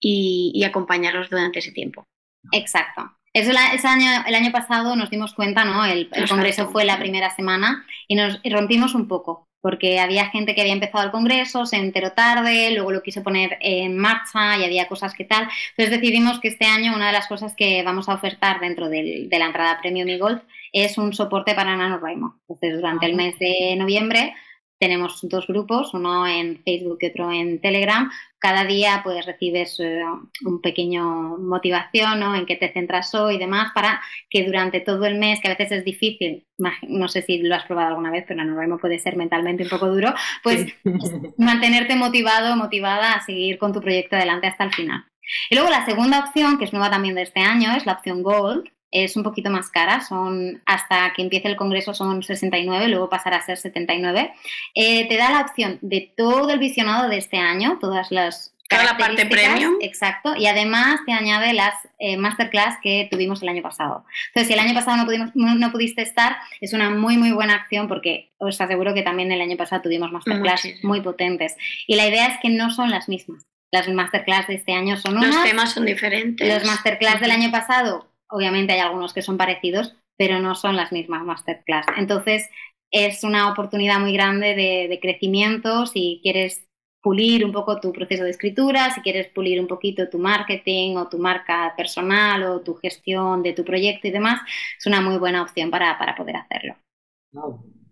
y, 0.00 0.62
acompañarlos 0.64 1.30
durante 1.30 1.58
ese 1.58 1.72
tiempo. 1.72 2.04
Exacto. 2.52 3.10
Eso 3.32 3.52
ese 3.74 3.86
año, 3.86 4.08
el 4.26 4.34
año 4.34 4.50
pasado 4.50 4.96
nos 4.96 5.10
dimos 5.10 5.34
cuenta, 5.34 5.64
¿no? 5.64 5.84
El, 5.84 6.08
congreso 6.28 6.68
fue 6.70 6.84
la 6.84 6.98
primera 6.98 7.34
semana 7.34 7.84
y 8.08 8.14
nos 8.14 8.40
rompimos 8.44 8.94
un 8.94 9.08
poco, 9.08 9.46
porque 9.60 10.00
había 10.00 10.30
gente 10.30 10.54
que 10.54 10.62
había 10.62 10.72
empezado 10.72 11.04
el 11.04 11.10
congreso, 11.10 11.66
se 11.66 11.76
enteró 11.76 12.12
tarde, 12.12 12.70
luego 12.70 12.92
lo 12.92 13.02
quiso 13.02 13.22
poner 13.22 13.58
en 13.60 13.98
marcha 13.98 14.56
y 14.56 14.64
había 14.64 14.88
cosas 14.88 15.12
que 15.12 15.24
tal. 15.24 15.48
Entonces 15.70 16.00
decidimos 16.00 16.40
que 16.40 16.48
este 16.48 16.64
año 16.64 16.94
una 16.94 17.08
de 17.08 17.12
las 17.12 17.26
cosas 17.26 17.54
que 17.54 17.82
vamos 17.82 18.08
a 18.08 18.14
ofertar 18.14 18.58
dentro 18.60 18.88
de 18.88 19.28
la 19.30 19.46
entrada 19.46 19.80
Premium 19.82 20.08
y 20.08 20.18
Gold 20.18 20.40
es 20.72 20.96
un 20.96 21.12
soporte 21.12 21.54
para 21.54 21.76
NaNoWriMo. 21.76 22.40
Entonces 22.48 22.76
durante 22.76 23.06
el 23.06 23.16
mes 23.16 23.38
de 23.38 23.76
noviembre 23.76 24.34
tenemos 24.78 25.20
dos 25.22 25.46
grupos, 25.46 25.94
uno 25.94 26.26
en 26.26 26.62
Facebook 26.62 26.98
y 27.00 27.06
otro 27.06 27.32
en 27.32 27.60
Telegram. 27.60 28.10
Cada 28.38 28.64
día 28.64 29.00
pues 29.02 29.24
recibes 29.24 29.80
eh, 29.80 30.02
un 30.44 30.60
pequeño 30.60 31.38
motivación 31.38 32.20
¿no? 32.20 32.34
en 32.34 32.46
qué 32.46 32.56
te 32.56 32.72
centras 32.72 33.14
hoy 33.14 33.36
y 33.36 33.38
demás 33.38 33.72
para 33.74 34.00
que 34.28 34.44
durante 34.44 34.80
todo 34.80 35.06
el 35.06 35.18
mes, 35.18 35.40
que 35.40 35.48
a 35.48 35.54
veces 35.54 35.78
es 35.78 35.84
difícil, 35.84 36.46
no 36.82 37.08
sé 37.08 37.22
si 37.22 37.38
lo 37.38 37.54
has 37.54 37.64
probado 37.64 37.88
alguna 37.88 38.10
vez, 38.10 38.24
pero 38.28 38.44
no 38.44 38.78
puede 38.78 38.98
ser 38.98 39.16
mentalmente 39.16 39.64
un 39.64 39.70
poco 39.70 39.88
duro, 39.88 40.12
pues 40.42 40.66
mantenerte 41.38 41.96
motivado, 41.96 42.56
motivada 42.56 43.14
a 43.14 43.24
seguir 43.24 43.58
con 43.58 43.72
tu 43.72 43.80
proyecto 43.80 44.16
adelante 44.16 44.46
hasta 44.46 44.64
el 44.64 44.74
final. 44.74 45.04
Y 45.50 45.56
luego 45.56 45.70
la 45.70 45.84
segunda 45.84 46.20
opción, 46.20 46.58
que 46.58 46.66
es 46.66 46.72
nueva 46.72 46.90
también 46.90 47.14
de 47.14 47.22
este 47.22 47.40
año, 47.40 47.74
es 47.74 47.86
la 47.86 47.94
opción 47.94 48.22
Gold, 48.22 48.70
es 48.90 49.16
un 49.16 49.22
poquito 49.22 49.50
más 49.50 49.70
cara, 49.70 50.00
son 50.00 50.62
hasta 50.66 51.12
que 51.14 51.22
empiece 51.22 51.48
el 51.48 51.56
congreso 51.56 51.94
son 51.94 52.22
69, 52.22 52.88
luego 52.88 53.08
pasará 53.08 53.38
a 53.38 53.42
ser 53.42 53.58
79. 53.58 54.32
Eh, 54.74 55.08
te 55.08 55.16
da 55.16 55.30
la 55.30 55.40
opción 55.40 55.78
de 55.82 56.12
todo 56.16 56.50
el 56.50 56.58
visionado 56.58 57.08
de 57.08 57.18
este 57.18 57.38
año, 57.38 57.78
todas 57.80 58.10
las 58.10 58.56
Toda 58.68 58.84
la 58.84 58.96
parte 58.96 59.26
premium. 59.26 59.76
Exacto. 59.80 60.34
Y 60.36 60.46
además 60.46 61.00
te 61.06 61.12
añade 61.12 61.52
las 61.52 61.74
eh, 61.98 62.16
masterclass 62.16 62.78
que 62.82 63.08
tuvimos 63.10 63.42
el 63.42 63.48
año 63.48 63.62
pasado. 63.62 64.04
Entonces, 64.28 64.48
si 64.48 64.54
el 64.54 64.58
año 64.58 64.74
pasado 64.74 64.96
no, 64.96 65.04
pudimos, 65.04 65.30
no, 65.34 65.70
pudiste 65.72 66.02
estar, 66.02 66.36
es 66.60 66.72
una 66.72 66.90
muy, 66.90 67.16
muy 67.16 67.30
buena 67.30 67.54
acción 67.54 67.86
porque 67.86 68.32
os 68.38 68.60
aseguro 68.60 68.92
que 68.94 69.02
también 69.02 69.30
el 69.30 69.40
año 69.40 69.56
pasado 69.56 69.82
tuvimos 69.82 70.10
masterclass 70.10 70.66
muy 70.82 71.00
potentes. 71.00 71.54
Y 71.86 71.94
la 71.94 72.08
idea 72.08 72.26
es 72.26 72.38
que 72.42 72.48
no 72.48 72.70
son 72.70 72.90
las 72.90 73.08
mismas. 73.08 73.46
Las 73.70 73.88
masterclass 73.88 74.48
de 74.48 74.54
este 74.54 74.72
año 74.72 74.96
son 74.96 75.16
unas. 75.18 75.34
Los 75.34 75.44
temas 75.44 75.72
son 75.72 75.84
diferentes. 75.84 76.48
Los 76.48 76.64
masterclass 76.64 77.20
del 77.20 77.30
año 77.30 77.50
pasado 77.50 78.10
Obviamente 78.30 78.72
hay 78.72 78.80
algunos 78.80 79.12
que 79.12 79.22
son 79.22 79.36
parecidos, 79.36 79.94
pero 80.16 80.40
no 80.40 80.54
son 80.54 80.76
las 80.76 80.92
mismas 80.92 81.24
masterclass. 81.24 81.86
Entonces, 81.96 82.48
es 82.90 83.24
una 83.24 83.50
oportunidad 83.50 84.00
muy 84.00 84.12
grande 84.12 84.54
de, 84.54 84.98
crecimiento 85.00 85.86
si 85.86 86.20
quieres 86.22 86.66
pulir 87.02 87.44
un 87.44 87.52
poco 87.52 87.78
tu 87.80 87.92
proceso 87.92 88.24
de 88.24 88.30
escritura, 88.30 88.90
si 88.90 89.00
quieres 89.00 89.28
pulir 89.28 89.60
un 89.60 89.68
poquito 89.68 90.08
tu 90.08 90.18
marketing 90.18 90.96
o 90.96 91.08
tu 91.08 91.18
marca 91.18 91.72
personal 91.76 92.42
o 92.42 92.60
tu 92.62 92.74
gestión 92.74 93.42
de 93.42 93.52
tu 93.52 93.64
proyecto 93.64 94.08
y 94.08 94.10
demás, 94.10 94.40
es 94.76 94.86
una 94.86 95.00
muy 95.00 95.18
buena 95.18 95.42
opción 95.42 95.70
para, 95.70 95.96
poder 96.16 96.36
hacerlo. 96.36 96.74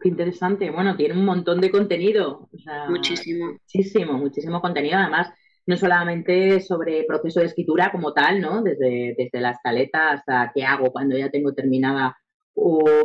qué 0.00 0.08
interesante. 0.08 0.70
Bueno, 0.70 0.96
tiene 0.96 1.14
un 1.14 1.24
montón 1.24 1.60
de 1.60 1.70
contenido. 1.70 2.48
muchísimo. 2.88 3.52
Muchísimo, 3.52 4.12
muchísimo 4.14 4.60
contenido. 4.60 4.98
Además, 4.98 5.32
no 5.66 5.76
solamente 5.76 6.60
sobre 6.60 7.04
proceso 7.04 7.40
de 7.40 7.46
escritura 7.46 7.90
como 7.90 8.12
tal, 8.12 8.40
¿no? 8.40 8.62
Desde, 8.62 9.14
desde 9.16 9.40
la 9.40 9.52
escaleta 9.52 10.10
hasta 10.10 10.52
qué 10.54 10.64
hago 10.64 10.92
cuando 10.92 11.16
ya 11.16 11.30
tengo 11.30 11.54
terminada 11.54 12.16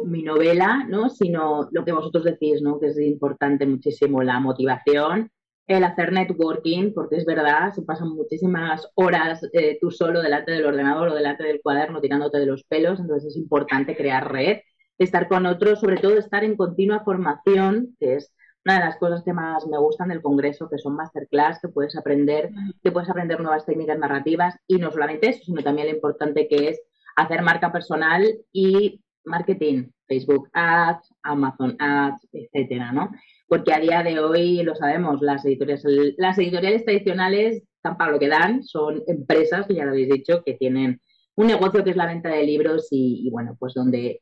mi 0.05 0.23
novela, 0.23 0.85
¿no? 0.87 1.09
Sino 1.09 1.69
lo 1.71 1.83
que 1.83 1.91
vosotros 1.91 2.23
decís, 2.23 2.61
¿no? 2.61 2.79
Que 2.79 2.87
es 2.87 2.99
importante 2.99 3.65
muchísimo 3.65 4.21
la 4.21 4.39
motivación, 4.39 5.31
el 5.67 5.83
hacer 5.83 6.11
networking, 6.11 6.93
porque 6.93 7.17
es 7.17 7.25
verdad, 7.25 7.71
se 7.73 7.81
pasan 7.83 8.09
muchísimas 8.09 8.89
horas 8.95 9.41
eh, 9.53 9.77
tú 9.81 9.91
solo 9.91 10.21
delante 10.21 10.51
del 10.51 10.65
ordenador 10.65 11.09
o 11.09 11.15
delante 11.15 11.43
del 11.43 11.61
cuaderno 11.61 12.01
tirándote 12.01 12.39
de 12.39 12.45
los 12.45 12.63
pelos, 12.63 12.99
entonces 12.99 13.31
es 13.31 13.37
importante 13.37 13.95
crear 13.95 14.31
red, 14.31 14.59
estar 14.97 15.27
con 15.27 15.45
otros, 15.45 15.79
sobre 15.79 15.97
todo 15.97 16.17
estar 16.17 16.43
en 16.43 16.55
continua 16.55 17.03
formación, 17.03 17.95
que 17.99 18.15
es 18.15 18.33
una 18.65 18.79
de 18.79 18.85
las 18.85 18.97
cosas 18.97 19.23
que 19.23 19.33
más 19.33 19.65
me 19.67 19.77
gustan 19.77 20.09
del 20.09 20.21
Congreso, 20.21 20.69
que 20.69 20.77
son 20.77 20.95
masterclass, 20.95 21.59
que 21.61 21.69
puedes 21.69 21.95
aprender, 21.95 22.49
que 22.83 22.91
puedes 22.91 23.09
aprender 23.09 23.39
nuevas 23.39 23.65
técnicas 23.65 23.97
narrativas 23.97 24.55
y 24.67 24.77
no 24.77 24.91
solamente 24.91 25.29
eso, 25.29 25.43
sino 25.45 25.63
también 25.63 25.87
lo 25.87 25.95
importante 25.95 26.47
que 26.47 26.69
es 26.69 26.81
hacer 27.15 27.41
marca 27.41 27.71
personal 27.71 28.25
y 28.51 29.01
marketing, 29.25 29.89
Facebook 30.07 30.49
Ads, 30.53 31.13
Amazon 31.23 31.75
Ads, 31.79 32.27
etcétera, 32.31 32.91
¿no? 32.91 33.11
Porque 33.47 33.73
a 33.73 33.79
día 33.79 34.03
de 34.03 34.19
hoy 34.19 34.63
lo 34.63 34.75
sabemos, 34.75 35.21
las 35.21 35.45
editoriales, 35.45 35.83
las 36.17 36.37
editoriales 36.37 36.85
tradicionales 36.85 37.63
están 37.75 37.97
para 37.97 38.11
lo 38.11 38.19
que 38.19 38.27
dan, 38.27 38.63
son 38.63 39.01
empresas, 39.07 39.67
ya 39.69 39.85
lo 39.85 39.91
habéis 39.91 40.09
dicho, 40.09 40.43
que 40.43 40.55
tienen 40.55 41.01
un 41.35 41.47
negocio 41.47 41.83
que 41.83 41.91
es 41.91 41.95
la 41.95 42.05
venta 42.05 42.29
de 42.29 42.43
libros 42.43 42.87
y, 42.91 43.25
y 43.25 43.29
bueno, 43.31 43.55
pues 43.57 43.73
donde 43.73 44.21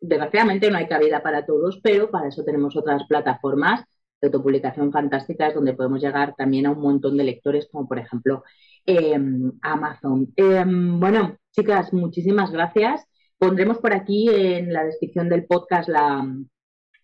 desgraciadamente 0.00 0.70
no 0.70 0.78
hay 0.78 0.86
cabida 0.86 1.22
para 1.22 1.46
todos, 1.46 1.80
pero 1.82 2.10
para 2.10 2.28
eso 2.28 2.44
tenemos 2.44 2.76
otras 2.76 3.04
plataformas 3.08 3.84
de 4.20 4.28
autopublicación 4.28 4.92
fantásticas 4.92 5.54
donde 5.54 5.74
podemos 5.74 6.02
llegar 6.02 6.34
también 6.36 6.66
a 6.66 6.72
un 6.72 6.80
montón 6.80 7.16
de 7.16 7.24
lectores, 7.24 7.68
como 7.70 7.86
por 7.88 7.98
ejemplo 7.98 8.44
em, 8.86 9.52
Amazon. 9.62 10.32
Em, 10.36 10.98
bueno, 11.00 11.36
chicas, 11.52 11.92
muchísimas 11.92 12.50
gracias. 12.50 13.04
Pondremos 13.38 13.78
por 13.78 13.92
aquí 13.94 14.28
en 14.30 14.72
la 14.72 14.84
descripción 14.84 15.28
del 15.28 15.46
podcast 15.46 15.88
la, 15.88 16.26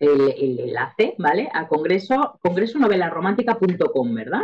el, 0.00 0.60
enlace, 0.60 1.14
¿vale? 1.18 1.48
A 1.52 1.68
congreso, 1.68 2.38
congresonovelaromántica.com, 2.42 4.14
¿verdad? 4.14 4.42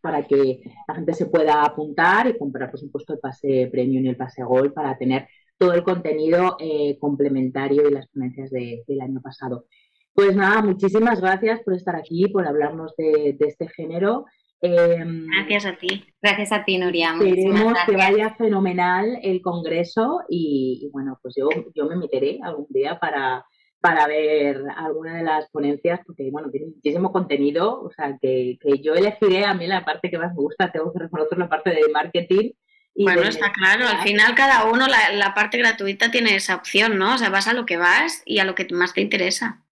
para 0.00 0.26
que 0.26 0.60
la 0.86 0.94
gente 0.94 1.14
se 1.14 1.26
pueda 1.26 1.64
apuntar 1.64 2.28
y 2.28 2.38
comprar, 2.38 2.70
por 2.70 2.78
supuesto, 2.78 3.14
el 3.14 3.20
pase 3.20 3.68
premium 3.72 4.04
y 4.04 4.08
el 4.08 4.16
pase 4.16 4.44
gold 4.44 4.74
para 4.74 4.96
tener 4.98 5.26
todo 5.58 5.72
el 5.72 5.82
contenido 5.82 6.56
eh, 6.58 6.96
complementario 6.98 7.84
de 7.84 7.90
las 7.90 8.08
ponencias 8.08 8.50
del 8.50 9.00
año 9.00 9.20
pasado. 9.20 9.66
Pues 10.14 10.36
nada, 10.36 10.62
muchísimas 10.62 11.20
gracias 11.20 11.60
por 11.64 11.74
estar 11.74 11.96
aquí, 11.96 12.28
por 12.28 12.46
hablarnos 12.46 12.94
de, 12.96 13.36
este 13.40 13.68
género. 13.68 14.26
Em, 14.60 15.26
gracias 15.26 15.66
a 15.66 15.76
ti. 15.76 16.04
Gracias 16.22 16.52
a 16.52 16.64
ti, 16.64 16.78
Nuria. 16.78 17.14
Esperemos 17.20 17.74
que 17.86 17.96
vaya 17.96 18.34
fenomenal 18.34 19.18
el 19.22 19.42
congreso 19.42 20.22
y, 20.28 20.88
bueno, 20.92 21.18
pues 21.20 21.34
yo, 21.36 21.48
yo 21.74 21.86
me 21.86 21.96
meteré 21.96 22.38
algún 22.42 22.66
día 22.70 22.98
para, 23.00 23.44
para 23.84 24.06
ver 24.06 24.62
alguna 24.76 25.18
de 25.18 25.24
las 25.24 25.50
ponencias, 25.50 26.00
porque 26.06 26.30
bueno, 26.30 26.50
tiene 26.50 26.68
muchísimo 26.68 27.12
contenido, 27.12 27.82
o 27.82 27.90
sea, 27.90 28.16
que, 28.18 28.56
yo 28.82 28.94
elegiré 28.94 29.44
a 29.44 29.52
mí 29.52 29.66
la 29.66 29.84
parte 29.84 30.10
que 30.10 30.16
más 30.16 30.32
me 30.34 30.40
gusta, 30.40 30.72
tengo 30.72 30.90
que 30.90 31.00
reconocer 31.00 31.36
la 31.36 31.50
parte 31.50 31.68
de 31.68 31.92
marketing. 31.92 32.52
Bueno, 32.96 33.22
está 33.22 33.52
claro, 33.52 33.88
al 33.88 34.02
final 34.02 34.34
cada 34.34 34.64
uno, 34.64 34.86
la, 34.86 35.34
parte 35.34 35.58
gratuita 35.58 36.10
tiene 36.10 36.36
esa 36.36 36.54
opción, 36.54 36.98
¿no? 36.98 37.14
O 37.14 37.18
sea, 37.18 37.28
vas 37.28 37.48
a 37.48 37.52
lo 37.52 37.66
que 37.66 37.76
vas 37.76 38.22
y 38.24 38.38
a 38.38 38.44
lo 38.44 38.54
que 38.54 38.66
más 38.70 38.94
te 38.94 39.00
interesa. 39.00 39.64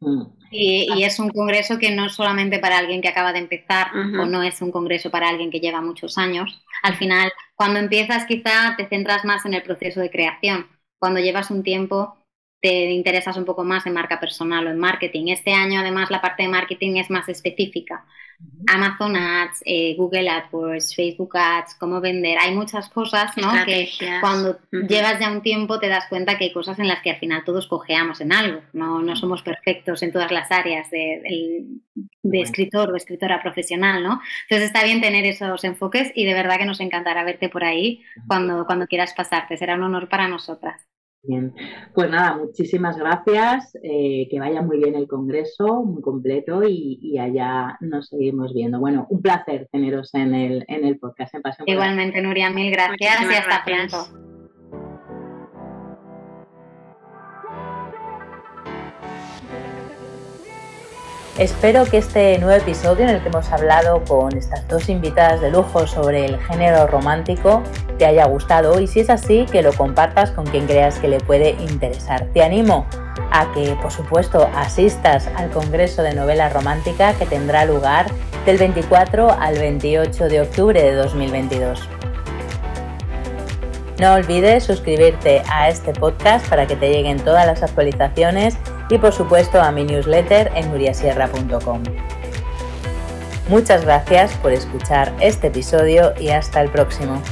Mm. 0.00 0.22
Y, 0.50 1.02
es 1.02 1.18
un 1.18 1.30
congreso 1.30 1.78
que 1.78 1.90
no 1.90 2.06
es 2.06 2.12
solamente 2.12 2.58
para 2.58 2.78
alguien 2.78 3.02
que 3.02 3.08
acaba 3.08 3.32
de 3.32 3.40
empezar 3.40 3.90
o 3.94 4.26
no 4.26 4.42
es 4.42 4.60
un 4.62 4.70
congreso 4.70 5.10
para 5.10 5.28
alguien 5.28 5.50
que 5.50 5.60
lleva 5.60 5.80
muchos 5.80 6.16
años. 6.16 6.62
Al 6.82 6.96
final, 6.96 7.32
cuando 7.54 7.78
empiezas 7.78 8.24
quizá 8.24 8.74
te 8.76 8.86
centras 8.88 9.24
más 9.24 9.44
en 9.44 9.54
el 9.54 9.62
proceso 9.62 10.00
de 10.00 10.10
creación. 10.10 10.66
Cuando 10.98 11.20
llevas 11.20 11.50
un 11.50 11.62
tiempo 11.62 12.16
te 12.60 12.90
interesas 12.90 13.36
un 13.36 13.44
poco 13.44 13.64
más 13.64 13.86
en 13.86 13.94
marca 13.94 14.18
personal 14.18 14.66
o 14.66 14.70
en 14.70 14.78
marketing. 14.78 15.28
Este 15.28 15.52
año 15.52 15.80
además 15.80 16.10
la 16.10 16.20
parte 16.20 16.42
de 16.42 16.48
marketing 16.48 16.96
es 16.96 17.10
más 17.10 17.28
específica. 17.28 18.04
Amazon 18.66 19.16
Ads, 19.16 19.62
eh, 19.64 19.94
Google 19.96 20.28
AdWords, 20.28 20.94
Facebook 20.94 21.36
Ads, 21.36 21.74
cómo 21.74 22.00
vender. 22.00 22.38
Hay 22.38 22.54
muchas 22.54 22.88
cosas 22.88 23.36
¿no? 23.36 23.50
que 23.64 23.88
cuando 24.20 24.58
llevas 24.70 25.18
ya 25.18 25.30
un 25.32 25.42
tiempo 25.42 25.78
te 25.80 25.88
das 25.88 26.06
cuenta 26.08 26.38
que 26.38 26.44
hay 26.44 26.52
cosas 26.52 26.78
en 26.78 26.88
las 26.88 27.02
que 27.02 27.10
al 27.10 27.18
final 27.18 27.44
todos 27.44 27.66
cojeamos 27.66 28.20
en 28.20 28.32
algo. 28.32 28.62
No, 28.72 29.00
no 29.00 29.16
somos 29.16 29.42
perfectos 29.42 30.02
en 30.02 30.12
todas 30.12 30.30
las 30.30 30.50
áreas 30.52 30.90
de, 30.90 31.66
de, 32.22 32.40
escritor 32.40 32.90
o 32.90 32.96
escritora 32.96 33.42
profesional. 33.42 34.02
¿no? 34.02 34.20
Entonces 34.42 34.68
está 34.68 34.84
bien 34.84 35.00
tener 35.00 35.24
esos 35.24 35.64
enfoques 35.64 36.12
y 36.14 36.24
de 36.24 36.34
verdad 36.34 36.58
que 36.58 36.66
nos 36.66 36.80
encantará 36.80 37.24
verte 37.24 37.48
por 37.48 37.64
ahí 37.64 38.02
cuando, 38.26 38.66
cuando 38.66 38.86
quieras 38.86 39.14
pasarte. 39.14 39.56
Será 39.56 39.74
un 39.74 39.82
honor 39.82 40.08
para 40.08 40.28
nosotras. 40.28 40.86
Bien, 41.22 41.52
pues 41.94 42.10
nada, 42.10 42.36
muchísimas 42.36 42.96
gracias, 42.96 43.76
eh, 43.82 44.28
que 44.30 44.38
vaya 44.38 44.62
muy 44.62 44.78
bien 44.78 44.94
el 44.94 45.08
congreso, 45.08 45.82
muy 45.82 46.00
completo 46.00 46.62
y, 46.66 47.18
allá 47.18 47.76
nos 47.80 48.08
seguimos 48.08 48.54
viendo. 48.54 48.78
Bueno, 48.78 49.06
un 49.10 49.20
placer 49.20 49.68
teneros 49.70 50.14
en 50.14 50.34
el, 50.34 50.64
en 50.68 50.84
el 50.84 50.98
podcast. 50.98 51.34
Igualmente, 51.66 52.22
Nuria, 52.22 52.50
mil 52.50 52.70
gracias 52.70 53.20
y 53.22 53.34
hasta 53.34 53.64
pronto. 53.64 54.37
Espero 61.38 61.84
que 61.84 61.98
este 61.98 62.36
nuevo 62.38 62.60
episodio 62.60 63.04
en 63.04 63.10
el 63.10 63.22
que 63.22 63.28
hemos 63.28 63.48
hablado 63.52 64.02
con 64.08 64.36
estas 64.36 64.66
dos 64.66 64.88
invitadas 64.88 65.40
de 65.40 65.52
lujo 65.52 65.86
sobre 65.86 66.24
el 66.24 66.36
género 66.40 66.88
romántico 66.88 67.62
te 67.96 68.06
haya 68.06 68.26
gustado 68.26 68.80
y 68.80 68.88
si 68.88 68.98
es 68.98 69.08
así 69.08 69.46
que 69.46 69.62
lo 69.62 69.72
compartas 69.72 70.32
con 70.32 70.46
quien 70.46 70.66
creas 70.66 70.98
que 70.98 71.06
le 71.06 71.20
puede 71.20 71.50
interesar. 71.50 72.26
Te 72.34 72.42
animo 72.42 72.86
a 73.30 73.52
que 73.52 73.76
por 73.80 73.92
supuesto 73.92 74.50
asistas 74.52 75.28
al 75.36 75.50
Congreso 75.50 76.02
de 76.02 76.12
Novela 76.12 76.48
Romántica 76.48 77.14
que 77.14 77.24
tendrá 77.24 77.64
lugar 77.64 78.06
del 78.44 78.58
24 78.58 79.30
al 79.30 79.58
28 79.60 80.24
de 80.24 80.40
octubre 80.40 80.82
de 80.82 80.94
2022. 80.94 81.88
No 84.00 84.14
olvides 84.14 84.64
suscribirte 84.64 85.42
a 85.48 85.68
este 85.68 85.92
podcast 85.92 86.48
para 86.48 86.66
que 86.66 86.74
te 86.74 86.90
lleguen 86.90 87.20
todas 87.20 87.46
las 87.46 87.62
actualizaciones 87.62 88.56
y 88.88 88.98
por 88.98 89.12
supuesto 89.12 89.60
a 89.60 89.70
mi 89.72 89.84
newsletter 89.84 90.50
en 90.54 90.70
nuriasierra.com. 90.70 91.82
Muchas 93.48 93.84
gracias 93.84 94.32
por 94.36 94.52
escuchar 94.52 95.14
este 95.20 95.46
episodio 95.46 96.12
y 96.20 96.28
hasta 96.28 96.60
el 96.60 96.70
próximo. 96.70 97.22